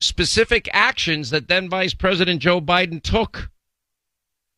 Specific 0.00 0.68
actions 0.72 1.30
that 1.30 1.48
then 1.48 1.68
Vice 1.68 1.94
President 1.94 2.40
Joe 2.40 2.60
Biden 2.60 3.02
took. 3.02 3.50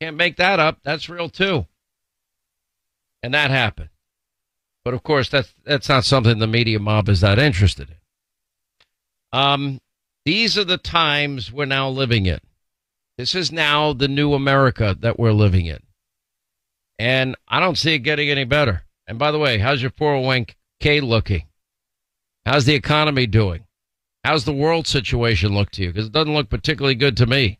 Can't 0.00 0.16
make 0.16 0.36
that 0.36 0.58
up. 0.58 0.78
That's 0.82 1.08
real 1.08 1.28
too. 1.28 1.66
And 3.22 3.32
that 3.34 3.50
happened. 3.50 3.90
But 4.84 4.94
of 4.94 5.02
course, 5.02 5.28
that's 5.28 5.52
that's 5.64 5.88
not 5.88 6.04
something 6.04 6.38
the 6.38 6.46
media 6.46 6.78
mob 6.78 7.08
is 7.08 7.20
that 7.20 7.38
interested 7.38 7.88
in. 7.90 7.96
Um, 9.38 9.80
these 10.24 10.56
are 10.56 10.64
the 10.64 10.78
times 10.78 11.52
we're 11.52 11.64
now 11.64 11.88
living 11.88 12.26
in. 12.26 12.40
This 13.18 13.34
is 13.34 13.50
now 13.50 13.92
the 13.92 14.08
new 14.08 14.34
America 14.34 14.96
that 15.00 15.18
we're 15.18 15.32
living 15.32 15.66
in. 15.66 15.78
And 16.98 17.36
I 17.46 17.60
don't 17.60 17.76
see 17.76 17.94
it 17.94 18.00
getting 18.00 18.30
any 18.30 18.44
better. 18.44 18.82
And 19.06 19.18
by 19.18 19.30
the 19.30 19.38
way, 19.38 19.58
how's 19.58 19.82
your 19.82 19.90
401k 19.90 21.02
looking? 21.02 21.44
How's 22.44 22.64
the 22.64 22.74
economy 22.74 23.26
doing? 23.26 23.64
How's 24.24 24.44
the 24.44 24.52
world 24.52 24.86
situation 24.86 25.54
look 25.54 25.70
to 25.72 25.82
you? 25.82 25.92
Because 25.92 26.06
it 26.06 26.12
doesn't 26.12 26.34
look 26.34 26.48
particularly 26.48 26.94
good 26.94 27.16
to 27.18 27.26
me. 27.26 27.58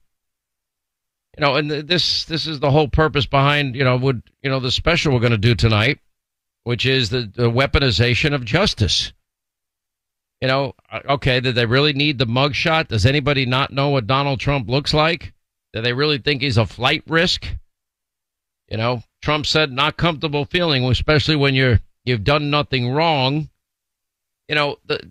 You 1.37 1.45
know, 1.45 1.55
and 1.57 1.71
this 1.71 2.25
this 2.25 2.47
is 2.47 2.61
the 2.61 2.71
whole 2.71 2.89
purpose 2.89 3.27
behind 3.27 3.77
you 3.77 3.85
know 3.85 3.97
would 3.97 4.23
you 4.43 4.49
know 4.49 4.59
the 4.59 4.71
special 4.71 5.13
we're 5.13 5.21
going 5.21 5.33
to 5.33 5.39
do 5.39 5.55
tonight, 5.55 5.99
which 6.65 6.87
is 6.87 7.11
the, 7.11 7.31
the 7.35 7.51
weaponization 7.51 8.35
of 8.35 8.45
justice. 8.45 9.13
You 10.41 10.49
know, 10.49 10.75
uh, 10.91 11.01
okay, 11.11 11.41
did 11.41 11.55
they 11.55 11.67
really 11.67 11.93
need 11.93 12.19
the 12.19 12.27
mugshot? 12.27 12.89
Does 12.89 13.07
anybody 13.07 13.45
not 13.45 13.73
know 13.73 13.91
what 13.91 14.07
Donald 14.07 14.41
Trump 14.41 14.69
looks 14.69 14.95
like? 14.95 15.35
Do 15.73 15.83
they 15.83 15.93
really 15.93 16.19
think 16.19 16.43
he's 16.43 16.57
a 16.57 16.67
flight 16.67 17.03
risk? 17.07 17.47
You 18.69 18.79
know, 18.79 19.03
Trump 19.27 19.45
said 19.45 19.73
not 19.73 19.97
comfortable 19.97 20.45
feeling, 20.45 20.85
especially 20.85 21.35
when 21.35 21.53
you're 21.53 21.81
You've 22.07 22.25
done 22.25 22.51
nothing 22.51 22.93
wrong. 22.93 23.51
You 24.49 24.55
know, 24.55 24.77
the, 24.87 25.11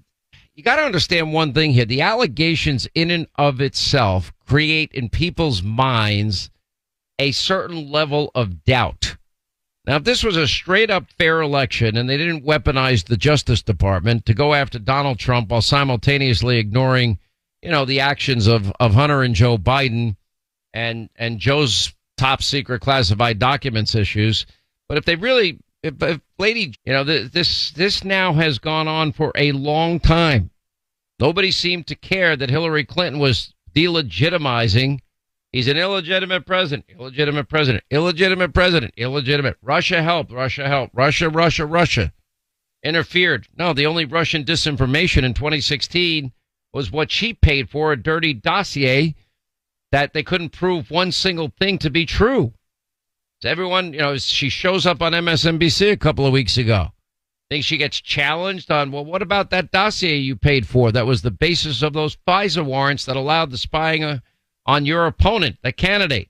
you 0.55 0.63
got 0.63 0.78
to 0.78 0.84
understand 0.84 1.34
one 1.34 1.53
thing 1.53 1.74
here. 1.74 1.84
The 1.84 2.01
allegations 2.01 2.88
in 2.95 3.11
and 3.11 3.28
of 3.36 3.59
itself 3.59 4.32
create 4.47 4.93
in 4.93 5.09
people's 5.09 5.61
minds 5.61 6.49
a 7.20 7.34
certain 7.34 7.91
level 7.91 8.32
of 8.34 8.63
doubt. 8.63 9.18
Now, 9.86 9.97
if 9.97 10.05
this 10.05 10.24
was 10.24 10.38
a 10.38 10.47
straight 10.47 10.89
up 10.89 11.11
fair 11.20 11.41
election 11.41 11.97
and 11.97 12.09
they 12.09 12.18
didn't 12.18 12.45
weaponize 12.45 13.03
the 13.03 13.18
Justice 13.18 13.61
Department 13.61 14.26
to 14.26 14.34
go 14.34 14.53
after 14.53 14.80
Donald 14.80 15.20
Trump 15.20 15.49
while 15.49 15.61
simultaneously 15.61 16.57
ignoring, 16.59 17.20
you 17.61 17.72
know, 17.72 17.84
the 17.84 17.99
actions 17.99 18.47
of, 18.47 18.72
of 18.80 18.93
Hunter 18.93 19.22
and 19.22 19.36
Joe 19.36 19.57
Biden 19.57 20.16
and, 20.74 21.09
and 21.18 21.39
Joe's 21.39 21.93
top 22.18 22.41
secret 22.41 22.82
classified 22.82 23.39
documents 23.39 23.95
issues. 23.95 24.45
But 24.88 24.97
if 24.97 25.05
they 25.05 25.16
really, 25.16 25.59
if, 25.84 26.01
if 26.01 26.22
lady, 26.38 26.76
you 26.86 26.93
know, 26.93 27.03
this, 27.03 27.72
this 27.72 28.03
now 28.03 28.34
has 28.34 28.59
gone 28.59 28.88
on 28.88 29.11
for 29.11 29.32
a 29.36 29.51
long 29.51 29.99
time. 29.99 30.51
Nobody 31.20 31.51
seemed 31.51 31.88
to 31.88 31.95
care 31.95 32.36
that 32.36 32.49
Hillary 32.49 32.84
Clinton 32.84 33.20
was 33.20 33.53
delegitimizing 33.74 34.99
He's 35.55 35.70
an 35.70 35.78
illegitimate 35.78 36.45
president, 36.45 36.84
illegitimate 36.89 37.47
president, 37.47 37.86
illegitimate 37.89 38.53
president, 38.53 38.93
illegitimate. 38.97 39.55
Russia 39.61 40.03
helped, 40.03 40.34
Russia 40.34 40.68
helped, 40.68 40.93
Russia, 40.93 41.30
Russia, 41.30 41.66
Russia 41.66 42.11
interfered. 42.84 43.47
No, 43.57 43.72
the 43.72 43.86
only 43.86 44.03
Russian 44.03 44.43
disinformation 44.43 45.24
in 45.24 45.34
2016 45.34 46.34
was 46.74 46.91
what 46.91 47.09
she 47.09 47.34
paid 47.34 47.70
for 47.70 47.93
a 47.93 48.03
dirty 48.03 48.34
dossier 48.34 49.16
that 49.95 50.11
they 50.11 50.23
couldn't 50.23 50.49
prove 50.49 50.91
one 50.91 51.09
single 51.09 51.53
thing 51.57 51.77
to 51.77 51.89
be 51.89 52.05
true. 52.05 52.51
So 53.41 53.47
everyone, 53.47 53.93
you 53.93 53.99
know, 53.99 54.17
she 54.17 54.49
shows 54.49 54.85
up 54.85 55.01
on 55.01 55.13
MSNBC 55.13 55.89
a 55.89 55.95
couple 55.95 56.25
of 56.25 56.33
weeks 56.33 56.57
ago. 56.57 56.87
Think 57.49 57.63
she 57.63 57.77
gets 57.77 58.01
challenged 58.01 58.69
on, 58.71 58.91
well, 58.91 59.05
what 59.05 59.21
about 59.21 59.51
that 59.51 59.71
dossier 59.71 60.17
you 60.17 60.35
paid 60.35 60.67
for? 60.67 60.91
That 60.91 61.05
was 61.05 61.21
the 61.21 61.31
basis 61.31 61.81
of 61.81 61.93
those 61.93 62.17
FISA 62.27 62.65
warrants 62.65 63.05
that 63.05 63.15
allowed 63.15 63.51
the 63.51 63.57
spying. 63.57 64.21
On 64.65 64.85
your 64.85 65.05
opponent, 65.05 65.59
the 65.63 65.71
candidate. 65.71 66.29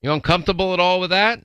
You 0.00 0.12
uncomfortable 0.12 0.72
at 0.72 0.78
all 0.78 1.00
with 1.00 1.10
that? 1.10 1.42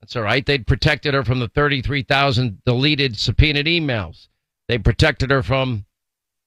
That's 0.00 0.14
all 0.14 0.22
right. 0.22 0.46
They'd 0.46 0.68
protected 0.68 1.12
her 1.12 1.24
from 1.24 1.40
the 1.40 1.48
33,000 1.48 2.62
deleted 2.64 3.18
subpoenaed 3.18 3.66
emails. 3.66 4.28
They 4.68 4.78
protected 4.78 5.32
her 5.32 5.42
from, 5.42 5.86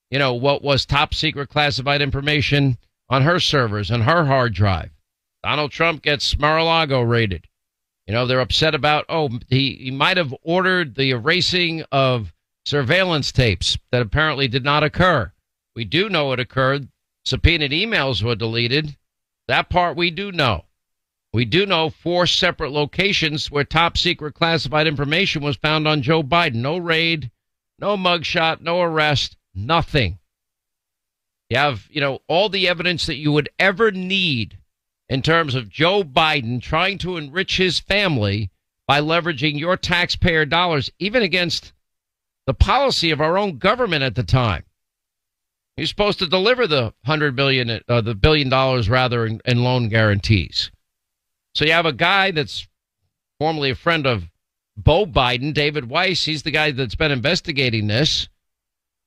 you 0.10 0.20
know, 0.20 0.36
what 0.36 0.64
was 0.64 0.86
top 0.86 1.14
secret 1.14 1.50
classified 1.50 2.02
information 2.02 2.78
on 3.12 3.22
her 3.22 3.40
servers 3.40 3.92
and 3.92 4.04
her 4.04 4.26
hard 4.26 4.54
drive. 4.56 4.90
Donald 5.44 5.72
Trump 5.72 6.02
gets 6.02 6.40
Mar-a-Lago 6.40 7.02
raided. 7.02 7.46
You 8.08 8.14
know, 8.14 8.26
they're 8.26 8.40
upset 8.40 8.74
about, 8.74 9.06
oh, 9.10 9.30
he, 9.50 9.76
he 9.76 9.92
might 9.92 10.18
have 10.18 10.34
ordered 10.42 10.96
the 10.96 11.12
erasing 11.12 11.84
of 11.92 12.34
surveillance 12.66 13.32
tapes 13.32 13.78
that 13.92 14.02
apparently 14.02 14.48
did 14.48 14.64
not 14.64 14.84
occur. 14.84 15.32
We 15.76 15.84
do 15.84 16.10
know 16.10 16.32
it 16.32 16.40
occurred 16.40 16.88
subpoenaed 17.26 17.72
emails 17.72 18.24
were 18.24 18.36
deleted. 18.36 18.96
That 19.48 19.70
part 19.70 19.98
we 19.98 20.10
do 20.10 20.32
know. 20.32 20.66
We 21.34 21.46
do 21.46 21.66
know 21.66 21.90
four 21.90 22.28
separate 22.28 22.72
locations 22.72 23.52
where 23.52 23.64
top 23.64 23.98
secret 23.98 24.34
classified 24.34 24.88
information 24.88 25.44
was 25.44 25.56
found 25.58 25.88
on 25.88 26.02
Joe 26.02 26.24
Biden. 26.24 26.56
No 26.56 26.78
raid, 26.78 27.32
no 27.78 27.98
mugshot, 27.98 28.62
no 28.62 28.82
arrest, 28.82 29.38
nothing. 29.54 30.20
You 31.52 31.58
have, 31.58 31.90
you 31.92 32.00
know, 32.00 32.20
all 32.30 32.48
the 32.48 32.70
evidence 32.70 33.08
that 33.08 33.18
you 33.18 33.34
would 33.34 33.50
ever 33.60 33.92
need 33.92 34.58
in 35.10 35.22
terms 35.22 35.54
of 35.54 35.68
Joe 35.68 36.02
Biden 36.02 36.62
trying 36.62 36.98
to 37.00 37.18
enrich 37.18 37.58
his 37.58 37.78
family 37.78 38.52
by 38.88 39.02
leveraging 39.02 39.60
your 39.60 39.76
taxpayer 39.76 40.46
dollars, 40.46 40.90
even 40.98 41.24
against 41.24 41.74
the 42.46 42.54
policy 42.54 43.12
of 43.12 43.20
our 43.20 43.38
own 43.38 43.58
government 43.58 44.02
at 44.02 44.16
the 44.16 44.24
time. 44.24 44.64
He's 45.76 45.90
supposed 45.90 46.20
to 46.20 46.26
deliver 46.26 46.68
the 46.68 46.94
hundred 47.04 47.36
billion, 47.36 47.82
uh, 47.86 48.00
the 48.00 48.16
billion 48.16 48.48
dollars 48.48 48.90
rather, 48.90 49.26
in, 49.26 49.42
in 49.44 49.62
loan 49.62 49.90
guarantees. 49.90 50.72
So 51.54 51.66
you 51.66 51.74
have 51.74 51.86
a 51.86 51.92
guy 51.92 52.32
that's 52.32 52.66
formerly 53.40 53.72
a 53.72 53.76
friend 53.76 54.08
of 54.08 54.24
Beau 54.78 55.06
Biden, 55.06 55.54
David 55.54 55.90
Weiss. 55.90 56.24
He's 56.24 56.44
the 56.44 56.52
guy 56.52 56.72
that's 56.72 56.96
been 56.96 57.12
investigating 57.12 57.88
this. 57.88 58.30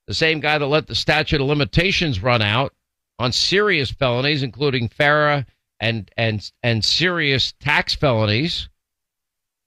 The 0.07 0.15
same 0.15 0.41
guy 0.41 0.59
that 0.59 0.67
let 0.67 0.87
the 0.87 0.95
statute 0.95 1.41
of 1.41 1.47
limitations 1.47 2.23
run 2.23 2.43
out 2.43 2.75
on 3.19 3.33
serious 3.33 3.91
felonies, 3.91 4.43
including 4.43 4.89
FARA 4.89 5.47
and 5.81 6.11
and 6.17 6.51
and 6.63 6.85
serious 6.85 7.53
tax 7.61 7.95
felonies. 7.95 8.69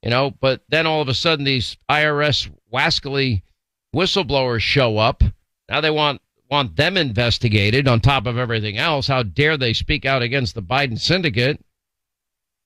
You 0.03 0.11
know, 0.11 0.31
but 0.31 0.61
then 0.69 0.85
all 0.85 1.01
of 1.01 1.09
a 1.09 1.13
sudden 1.13 1.43
these 1.43 1.77
IRS 1.89 2.51
wascally 2.71 3.41
whistleblowers 3.95 4.61
show 4.61 4.97
up. 4.97 5.23
Now 5.69 5.81
they 5.81 5.89
want 5.89 6.21
want 6.49 6.75
them 6.75 6.97
investigated 6.97 7.88
on 7.88 7.99
top 7.99 8.25
of 8.25 8.38
everything 8.38 8.77
else. 8.77 9.07
How 9.07 9.23
dare 9.23 9.57
they 9.57 9.73
speak 9.73 10.05
out 10.05 10.21
against 10.21 10.55
the 10.55 10.61
Biden 10.61 10.99
syndicate? 10.99 11.59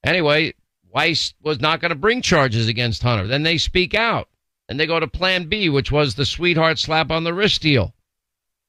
Anyway, 0.04 0.54
Weiss 0.90 1.34
was 1.42 1.60
not 1.60 1.80
going 1.80 1.90
to 1.90 1.96
bring 1.96 2.22
charges 2.22 2.68
against 2.68 3.02
Hunter. 3.02 3.28
Then 3.28 3.44
they 3.44 3.58
speak 3.58 3.94
out 3.94 4.28
and 4.72 4.80
they 4.80 4.88
go 4.88 5.02
to 5.02 5.08
plan 5.08 5.50
B, 5.50 5.68
which 5.68 5.92
was 5.92 6.16
the 6.16 6.26
sweetheart 6.26 6.80
slap 6.80 7.12
on 7.12 7.26
the 7.26 7.34
wrist 7.34 7.62
deal. 7.62 7.94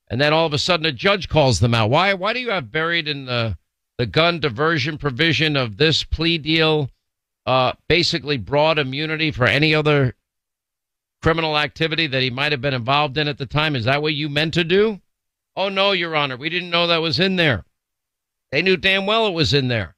And 0.08 0.20
then 0.20 0.32
all 0.32 0.46
of 0.46 0.52
a 0.52 0.58
sudden 0.58 0.84
a 0.84 0.90
judge 0.90 1.28
calls 1.28 1.60
them 1.60 1.74
out. 1.74 1.90
Why, 1.90 2.12
why 2.14 2.32
do 2.32 2.40
you 2.40 2.50
have 2.50 2.72
buried 2.72 3.06
in 3.06 3.26
the, 3.26 3.56
the 3.98 4.06
gun 4.06 4.40
diversion 4.40 4.98
provision 4.98 5.56
of 5.56 5.76
this 5.76 6.02
plea 6.02 6.38
deal, 6.38 6.90
uh, 7.46 7.74
basically 7.88 8.36
broad 8.36 8.80
immunity 8.80 9.30
for 9.30 9.46
any 9.46 9.76
other 9.76 10.16
criminal 11.22 11.56
activity 11.56 12.08
that 12.08 12.20
he 12.20 12.30
might 12.30 12.50
have 12.50 12.60
been 12.60 12.74
involved 12.74 13.16
in 13.16 13.28
at 13.28 13.38
the 13.38 13.46
time? 13.46 13.76
Is 13.76 13.84
that 13.84 14.02
what 14.02 14.14
you 14.14 14.28
meant 14.28 14.54
to 14.54 14.64
do? 14.64 15.00
Oh, 15.54 15.68
no, 15.68 15.92
Your 15.92 16.16
Honor. 16.16 16.36
We 16.36 16.48
didn't 16.48 16.70
know 16.70 16.88
that 16.88 17.00
was 17.00 17.20
in 17.20 17.36
there. 17.36 17.64
They 18.50 18.60
knew 18.60 18.76
damn 18.76 19.06
well 19.06 19.28
it 19.28 19.34
was 19.34 19.54
in 19.54 19.68
there. 19.68 19.94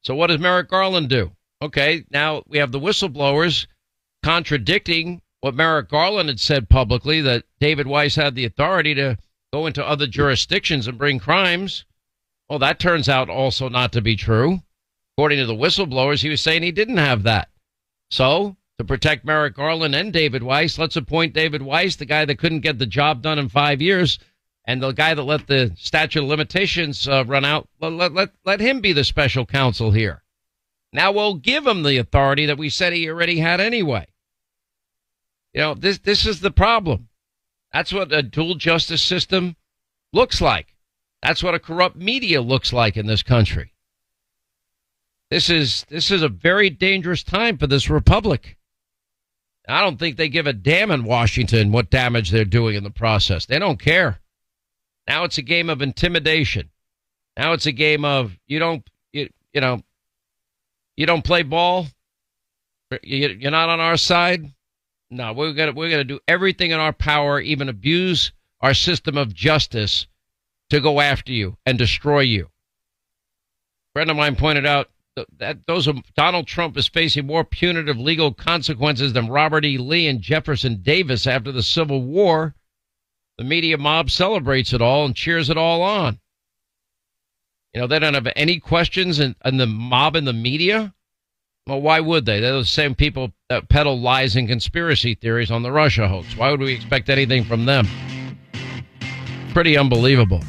So 0.00 0.14
what 0.14 0.28
does 0.28 0.40
Merrick 0.40 0.70
Garland 0.70 1.10
do? 1.10 1.32
Okay, 1.60 2.06
now 2.10 2.42
we 2.46 2.56
have 2.56 2.72
the 2.72 2.80
whistleblowers 2.80 3.66
contradicting 4.22 5.22
what 5.40 5.54
Merrick 5.54 5.88
Garland 5.88 6.28
had 6.28 6.40
said 6.40 6.68
publicly 6.68 7.20
that 7.20 7.44
David 7.60 7.86
Weiss 7.86 8.16
had 8.16 8.34
the 8.34 8.44
authority 8.44 8.94
to 8.94 9.16
go 9.52 9.66
into 9.66 9.86
other 9.86 10.06
jurisdictions 10.06 10.86
and 10.86 10.98
bring 10.98 11.18
crimes. 11.18 11.84
Well, 12.48 12.58
that 12.58 12.78
turns 12.78 13.08
out 13.08 13.30
also 13.30 13.68
not 13.68 13.92
to 13.92 14.00
be 14.00 14.16
true. 14.16 14.62
According 15.16 15.38
to 15.38 15.46
the 15.46 15.54
whistleblowers, 15.54 16.22
he 16.22 16.28
was 16.28 16.40
saying 16.40 16.62
he 16.62 16.72
didn't 16.72 16.98
have 16.98 17.22
that. 17.22 17.48
So 18.10 18.56
to 18.80 18.84
protect 18.84 19.26
Merrick 19.26 19.56
Garland 19.56 19.94
and 19.94 20.10
David 20.10 20.42
Weiss. 20.42 20.78
Let's 20.78 20.96
appoint 20.96 21.34
David 21.34 21.60
Weiss, 21.60 21.96
the 21.96 22.06
guy 22.06 22.24
that 22.24 22.38
couldn't 22.38 22.60
get 22.60 22.78
the 22.78 22.86
job 22.86 23.20
done 23.20 23.38
in 23.38 23.50
five 23.50 23.82
years, 23.82 24.18
and 24.64 24.82
the 24.82 24.92
guy 24.92 25.12
that 25.12 25.22
let 25.22 25.46
the 25.46 25.74
statute 25.76 26.22
of 26.22 26.28
limitations 26.30 27.06
uh, 27.06 27.22
run 27.26 27.44
out. 27.44 27.68
Let, 27.78 27.92
let, 27.92 28.14
let, 28.14 28.30
let 28.46 28.60
him 28.60 28.80
be 28.80 28.94
the 28.94 29.04
special 29.04 29.44
counsel 29.44 29.90
here. 29.90 30.22
Now 30.94 31.12
we'll 31.12 31.34
give 31.34 31.66
him 31.66 31.82
the 31.82 31.98
authority 31.98 32.46
that 32.46 32.56
we 32.56 32.70
said 32.70 32.94
he 32.94 33.10
already 33.10 33.38
had 33.38 33.60
anyway. 33.60 34.06
You 35.52 35.60
know, 35.60 35.74
this, 35.74 35.98
this 35.98 36.26
is 36.26 36.40
the 36.40 36.50
problem. 36.50 37.08
That's 37.72 37.92
what 37.92 38.12
a 38.12 38.22
dual 38.22 38.54
justice 38.54 39.02
system 39.02 39.56
looks 40.12 40.40
like. 40.40 40.74
That's 41.22 41.42
what 41.42 41.54
a 41.54 41.60
corrupt 41.60 41.96
media 41.96 42.40
looks 42.40 42.72
like 42.72 42.96
in 42.96 43.06
this 43.06 43.22
country. 43.22 43.74
This 45.30 45.48
is, 45.48 45.84
this 45.88 46.10
is 46.10 46.22
a 46.22 46.28
very 46.28 46.70
dangerous 46.70 47.22
time 47.22 47.58
for 47.58 47.66
this 47.66 47.88
republic. 47.88 48.56
I 49.68 49.82
don't 49.82 49.98
think 49.98 50.16
they 50.16 50.28
give 50.28 50.46
a 50.46 50.52
damn 50.52 50.90
in 50.90 51.04
Washington 51.04 51.70
what 51.70 51.90
damage 51.90 52.30
they're 52.30 52.44
doing 52.44 52.74
in 52.74 52.82
the 52.82 52.90
process. 52.90 53.46
They 53.46 53.58
don't 53.58 53.78
care. 53.78 54.20
Now 55.06 55.24
it's 55.24 55.38
a 55.38 55.42
game 55.42 55.70
of 55.70 55.82
intimidation. 55.82 56.70
Now 57.36 57.52
it's 57.52 57.66
a 57.66 57.72
game 57.72 58.04
of 58.04 58.36
you 58.46 58.58
don't 58.58 58.88
you, 59.12 59.28
you 59.52 59.60
know 59.60 59.82
you 60.96 61.06
don't 61.06 61.24
play 61.24 61.42
ball. 61.42 61.86
You're 63.02 63.50
not 63.50 63.68
on 63.68 63.80
our 63.80 63.96
side. 63.96 64.52
No, 65.10 65.32
we're 65.32 65.52
gonna 65.52 65.72
we're 65.72 65.90
gonna 65.90 66.04
do 66.04 66.20
everything 66.28 66.70
in 66.70 66.78
our 66.78 66.92
power, 66.92 67.40
even 67.40 67.68
abuse 67.68 68.32
our 68.60 68.74
system 68.74 69.16
of 69.16 69.34
justice, 69.34 70.06
to 70.70 70.80
go 70.80 71.00
after 71.00 71.32
you 71.32 71.56
and 71.66 71.76
destroy 71.76 72.20
you. 72.20 72.44
A 72.44 73.92
friend 73.94 74.10
of 74.10 74.16
mine 74.16 74.36
pointed 74.36 74.66
out 74.66 74.88
that 75.38 75.66
those 75.66 75.88
are, 75.88 75.94
Donald 76.16 76.46
Trump 76.46 76.76
is 76.76 76.86
facing 76.88 77.26
more 77.26 77.44
punitive 77.44 77.98
legal 77.98 78.32
consequences 78.32 79.12
than 79.12 79.28
Robert 79.28 79.64
E. 79.64 79.76
Lee 79.76 80.06
and 80.06 80.20
Jefferson 80.20 80.80
Davis 80.82 81.26
after 81.26 81.50
the 81.50 81.62
Civil 81.62 82.02
War. 82.02 82.54
The 83.36 83.44
media 83.44 83.78
mob 83.78 84.10
celebrates 84.10 84.72
it 84.72 84.80
all 84.80 85.04
and 85.04 85.16
cheers 85.16 85.50
it 85.50 85.56
all 85.56 85.82
on. 85.82 86.20
You 87.74 87.80
know, 87.80 87.86
they 87.86 87.98
don't 87.98 88.14
have 88.14 88.28
any 88.36 88.60
questions 88.60 89.18
in, 89.18 89.34
in 89.44 89.56
the 89.56 89.66
mob 89.66 90.14
and 90.14 90.26
the 90.26 90.32
media. 90.32 90.94
Well, 91.66 91.80
why 91.80 92.00
would 92.00 92.26
they? 92.26 92.40
They're 92.40 92.58
the 92.58 92.64
same 92.64 92.94
people 92.94 93.32
that 93.48 93.68
peddle 93.68 94.00
lies 94.00 94.34
and 94.36 94.48
conspiracy 94.48 95.14
theories 95.14 95.50
on 95.50 95.62
the 95.62 95.70
Russia 95.70 96.08
hoax. 96.08 96.36
Why 96.36 96.50
would 96.50 96.60
we 96.60 96.72
expect 96.72 97.08
anything 97.08 97.44
from 97.44 97.64
them? 97.64 97.86
Pretty 99.52 99.76
unbelievable. 99.76 100.42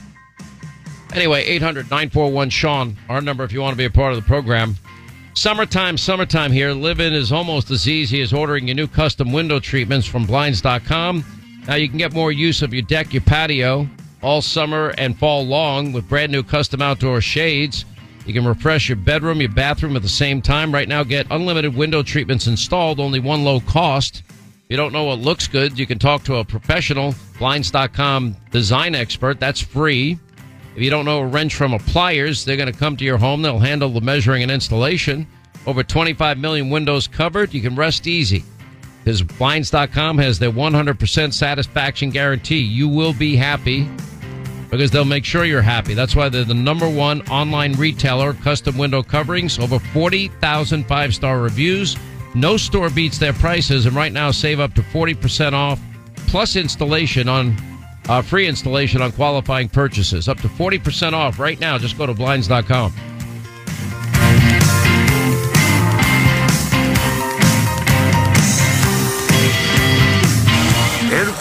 Anyway, 1.14 1.44
800 1.44 1.90
941 1.90 2.50
Sean, 2.50 2.98
our 3.10 3.22
number 3.22 3.44
if 3.44 3.52
you 3.52 3.62
want 3.62 3.74
to 3.74 3.78
be 3.78 3.86
a 3.86 3.90
part 3.90 4.14
of 4.14 4.22
the 4.22 4.28
program. 4.28 4.76
Summertime, 5.34 5.98
summertime 5.98 6.52
here. 6.52 6.72
Living 6.72 7.14
is 7.14 7.32
almost 7.32 7.72
as 7.72 7.88
easy 7.88 8.22
as 8.22 8.34
ordering 8.34 8.68
your 8.68 8.76
new 8.76 8.88
custom 8.88 9.32
window 9.32 9.60
treatments 9.60 10.08
from 10.08 10.26
Blinds.com. 10.26 11.24
Now 11.68 11.76
you 11.76 11.88
can 11.88 11.98
get 11.98 12.14
more 12.14 12.32
use 12.32 12.62
of 12.62 12.74
your 12.74 12.84
deck, 12.84 13.14
your 13.14 13.22
patio, 13.22 13.88
all 14.22 14.42
summer 14.42 14.94
and 14.98 15.18
fall 15.18 15.46
long 15.46 15.92
with 15.94 16.08
brand 16.08 16.32
new 16.32 16.44
custom 16.44 16.82
outdoor 16.82 17.22
shades. 17.22 17.86
You 18.26 18.34
can 18.34 18.46
refresh 18.46 18.88
your 18.88 18.98
bedroom, 18.98 19.42
your 19.42 19.50
bathroom 19.50 19.96
at 19.96 20.04
the 20.04 20.10
same 20.10 20.42
time. 20.42 20.74
Right 20.74 20.88
now, 20.88 21.04
get 21.04 21.28
unlimited 21.32 21.76
window 21.76 22.04
treatments 22.04 22.48
installed, 22.48 23.00
only 23.00 23.20
one 23.20 23.44
low 23.44 23.60
cost. 23.62 24.24
If 24.30 24.66
you 24.70 24.78
don't 24.78 24.94
know 24.94 25.06
what 25.06 25.20
looks 25.20 25.48
good, 25.48 25.78
you 25.78 25.88
can 25.88 26.00
talk 26.00 26.24
to 26.26 26.36
a 26.36 26.46
professional, 26.46 27.16
Blinds.com 27.40 28.36
design 28.52 28.96
expert. 28.96 29.40
That's 29.40 29.60
free. 29.60 30.20
If 30.76 30.82
you 30.82 30.90
don't 30.90 31.06
know 31.06 31.20
a 31.20 31.26
wrench 31.26 31.56
from 31.56 31.74
a 31.74 31.80
pliers, 31.80 32.46
they're 32.46 32.58
going 32.58 32.72
to 32.72 32.80
come 32.80 32.96
to 32.98 33.04
your 33.04 33.18
home. 33.18 33.42
They'll 33.42 33.60
handle 33.60 33.90
the 33.90 34.02
measuring 34.02 34.44
and 34.44 34.52
installation. 34.52 35.28
Over 35.66 35.84
25 35.84 36.38
million 36.38 36.70
windows 36.70 37.08
covered. 37.08 37.54
You 37.54 37.62
can 37.62 37.76
rest 37.76 38.08
easy 38.08 38.44
because 39.04 39.22
Blinds.com 39.22 40.18
has 40.20 40.40
their 40.40 40.52
100% 40.52 41.34
satisfaction 41.34 42.10
guarantee. 42.10 42.60
You 42.60 42.88
will 42.88 43.14
be 43.14 43.36
happy 43.36 43.90
because 44.72 44.90
they'll 44.90 45.06
make 45.06 45.26
sure 45.26 45.46
you're 45.46 45.62
happy. 45.62 45.94
That's 45.94 46.16
why 46.16 46.30
they're 46.30 46.46
the 46.46 46.54
number 46.54 46.90
one 46.90 47.22
online 47.30 47.74
retailer, 47.74 48.34
custom 48.34 48.78
window 48.78 49.04
coverings, 49.04 49.60
over 49.60 49.78
40,000 49.78 50.88
five 50.88 51.14
star 51.14 51.40
reviews. 51.40 51.98
No 52.34 52.56
store 52.56 52.90
beats 52.90 53.18
their 53.20 53.34
prices, 53.34 53.86
and 53.86 53.96
right 53.96 54.14
now 54.14 54.32
save 54.32 54.62
up 54.62 54.74
to 54.76 54.82
40% 54.82 55.52
off 55.52 55.80
plus 56.28 56.56
installation 56.56 57.28
on 57.28 57.56
uh, 58.08 58.22
free 58.22 58.48
installation 58.48 59.02
on 59.02 59.12
qualifying 59.12 59.68
purchases. 59.68 60.28
Up 60.28 60.40
to 60.40 60.48
40% 60.48 61.14
off 61.14 61.40
right 61.40 61.60
now. 61.60 61.78
Just 61.78 61.98
go 61.98 62.06
to 62.06 62.14
blinds.com. 62.14 62.94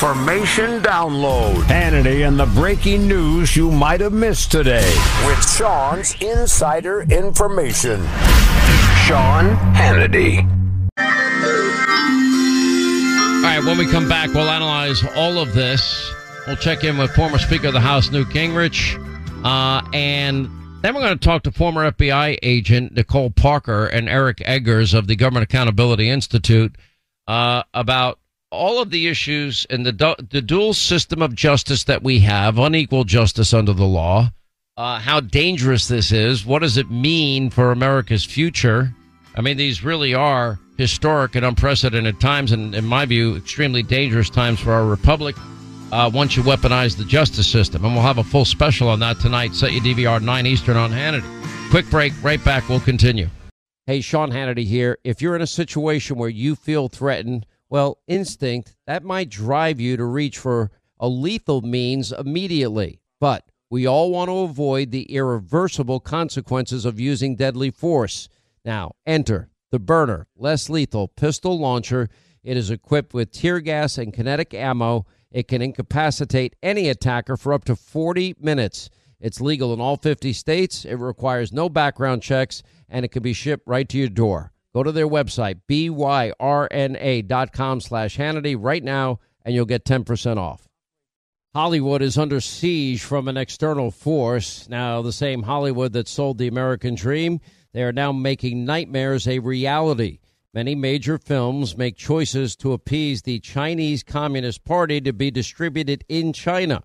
Information 0.00 0.80
download. 0.80 1.56
Hannity 1.64 2.26
and 2.26 2.40
the 2.40 2.46
breaking 2.46 3.06
news 3.06 3.54
you 3.54 3.70
might 3.70 4.00
have 4.00 4.14
missed 4.14 4.50
today 4.50 4.90
with 5.26 5.46
Sean's 5.46 6.14
insider 6.22 7.02
information. 7.02 8.00
Sean 9.04 9.54
Hannity. 9.74 10.38
All 13.36 13.42
right, 13.42 13.62
when 13.62 13.76
we 13.76 13.86
come 13.90 14.08
back, 14.08 14.32
we'll 14.32 14.48
analyze 14.48 15.04
all 15.16 15.36
of 15.36 15.52
this. 15.52 16.10
We'll 16.46 16.56
check 16.56 16.82
in 16.82 16.96
with 16.96 17.10
former 17.10 17.36
Speaker 17.36 17.66
of 17.66 17.74
the 17.74 17.80
House, 17.80 18.10
Newt 18.10 18.28
Gingrich. 18.28 18.96
Uh, 19.44 19.86
and 19.92 20.46
then 20.80 20.94
we're 20.94 21.02
going 21.02 21.18
to 21.18 21.22
talk 21.22 21.42
to 21.42 21.52
former 21.52 21.90
FBI 21.92 22.38
agent 22.42 22.94
Nicole 22.94 23.28
Parker 23.28 23.84
and 23.84 24.08
Eric 24.08 24.40
Eggers 24.46 24.94
of 24.94 25.08
the 25.08 25.16
Government 25.16 25.44
Accountability 25.44 26.08
Institute 26.08 26.74
uh, 27.28 27.64
about 27.74 28.18
all 28.50 28.82
of 28.82 28.90
the 28.90 29.06
issues 29.06 29.66
and 29.70 29.86
the 29.86 29.92
du- 29.92 30.16
the 30.30 30.42
dual 30.42 30.74
system 30.74 31.22
of 31.22 31.34
justice 31.34 31.84
that 31.84 32.02
we 32.02 32.18
have, 32.20 32.58
unequal 32.58 33.04
justice 33.04 33.54
under 33.54 33.72
the 33.72 33.84
law, 33.84 34.30
uh, 34.76 34.98
how 34.98 35.20
dangerous 35.20 35.88
this 35.88 36.10
is, 36.10 36.44
what 36.44 36.60
does 36.60 36.76
it 36.76 36.90
mean 36.90 37.50
for 37.50 37.70
America's 37.70 38.24
future? 38.24 38.92
I 39.36 39.40
mean, 39.40 39.56
these 39.56 39.84
really 39.84 40.14
are 40.14 40.58
historic 40.76 41.34
and 41.34 41.44
unprecedented 41.44 42.20
times, 42.20 42.52
and 42.52 42.74
in 42.74 42.84
my 42.84 43.04
view, 43.04 43.36
extremely 43.36 43.82
dangerous 43.82 44.30
times 44.30 44.58
for 44.58 44.72
our 44.72 44.86
republic. 44.86 45.36
Uh, 45.92 46.08
once 46.12 46.36
you 46.36 46.42
weaponize 46.44 46.96
the 46.96 47.04
justice 47.04 47.48
system, 47.48 47.84
and 47.84 47.94
we'll 47.94 48.02
have 48.02 48.18
a 48.18 48.24
full 48.24 48.44
special 48.44 48.88
on 48.88 49.00
that 49.00 49.18
tonight. 49.18 49.54
Set 49.54 49.72
your 49.72 49.82
DVR 49.82 50.22
nine 50.22 50.46
Eastern 50.46 50.76
on 50.76 50.90
Hannity. 50.90 51.70
Quick 51.70 51.90
break. 51.90 52.12
Right 52.22 52.42
back. 52.44 52.68
We'll 52.68 52.78
continue. 52.78 53.28
Hey, 53.86 54.00
Sean 54.00 54.30
Hannity 54.30 54.64
here. 54.64 54.98
If 55.02 55.20
you're 55.20 55.34
in 55.34 55.42
a 55.42 55.48
situation 55.48 56.16
where 56.16 56.28
you 56.28 56.54
feel 56.54 56.88
threatened 56.88 57.44
well, 57.70 57.98
instinct, 58.08 58.76
that 58.86 59.04
might 59.04 59.30
drive 59.30 59.80
you 59.80 59.96
to 59.96 60.04
reach 60.04 60.36
for 60.36 60.70
a 60.98 61.08
lethal 61.08 61.62
means 61.62 62.12
immediately. 62.12 63.00
But 63.20 63.48
we 63.70 63.86
all 63.86 64.10
want 64.10 64.28
to 64.28 64.40
avoid 64.40 64.90
the 64.90 65.04
irreversible 65.04 66.00
consequences 66.00 66.84
of 66.84 66.98
using 66.98 67.36
deadly 67.36 67.70
force. 67.70 68.28
Now, 68.64 68.96
enter 69.06 69.48
the 69.70 69.78
Byrna, 69.78 70.26
less 70.36 70.68
lethal 70.68 71.06
pistol 71.08 71.58
launcher. 71.58 72.08
It 72.42 72.56
is 72.56 72.70
equipped 72.70 73.14
with 73.14 73.30
tear 73.30 73.60
gas 73.60 73.96
and 73.96 74.12
kinetic 74.12 74.52
ammo. 74.52 75.06
It 75.30 75.46
can 75.46 75.62
incapacitate 75.62 76.56
any 76.62 76.88
attacker 76.88 77.36
for 77.36 77.52
up 77.52 77.64
to 77.66 77.76
40 77.76 78.34
minutes. 78.40 78.90
It's 79.20 79.40
legal 79.40 79.72
in 79.72 79.80
all 79.80 79.96
50 79.96 80.32
states. 80.32 80.84
It 80.84 80.96
requires 80.96 81.52
no 81.52 81.68
background 81.68 82.22
checks, 82.22 82.64
and 82.88 83.04
it 83.04 83.12
can 83.12 83.22
be 83.22 83.32
shipped 83.32 83.68
right 83.68 83.88
to 83.88 83.98
your 83.98 84.08
door. 84.08 84.49
Go 84.74 84.82
to 84.82 84.92
their 84.92 85.08
website, 85.08 85.60
byrna.com 85.68 86.40
slash 87.80 88.16
Hannity 88.16 88.56
right 88.58 88.84
now, 88.84 89.18
and 89.44 89.54
you'll 89.54 89.64
get 89.64 89.84
10% 89.84 90.36
off. 90.36 90.68
Hollywood 91.52 92.02
is 92.02 92.16
under 92.16 92.40
siege 92.40 93.02
from 93.02 93.26
an 93.26 93.36
external 93.36 93.90
force. 93.90 94.68
Now, 94.68 95.02
the 95.02 95.12
same 95.12 95.42
Hollywood 95.42 95.92
that 95.94 96.06
sold 96.06 96.38
the 96.38 96.46
American 96.46 96.94
dream, 96.94 97.40
they 97.72 97.82
are 97.82 97.92
now 97.92 98.12
making 98.12 98.64
nightmares 98.64 99.26
a 99.26 99.40
reality. 99.40 100.20
Many 100.54 100.76
major 100.76 101.18
films 101.18 101.76
make 101.76 101.96
choices 101.96 102.54
to 102.56 102.72
appease 102.72 103.22
the 103.22 103.40
Chinese 103.40 104.04
Communist 104.04 104.64
Party 104.64 105.00
to 105.00 105.12
be 105.12 105.32
distributed 105.32 106.04
in 106.08 106.32
China. 106.32 106.84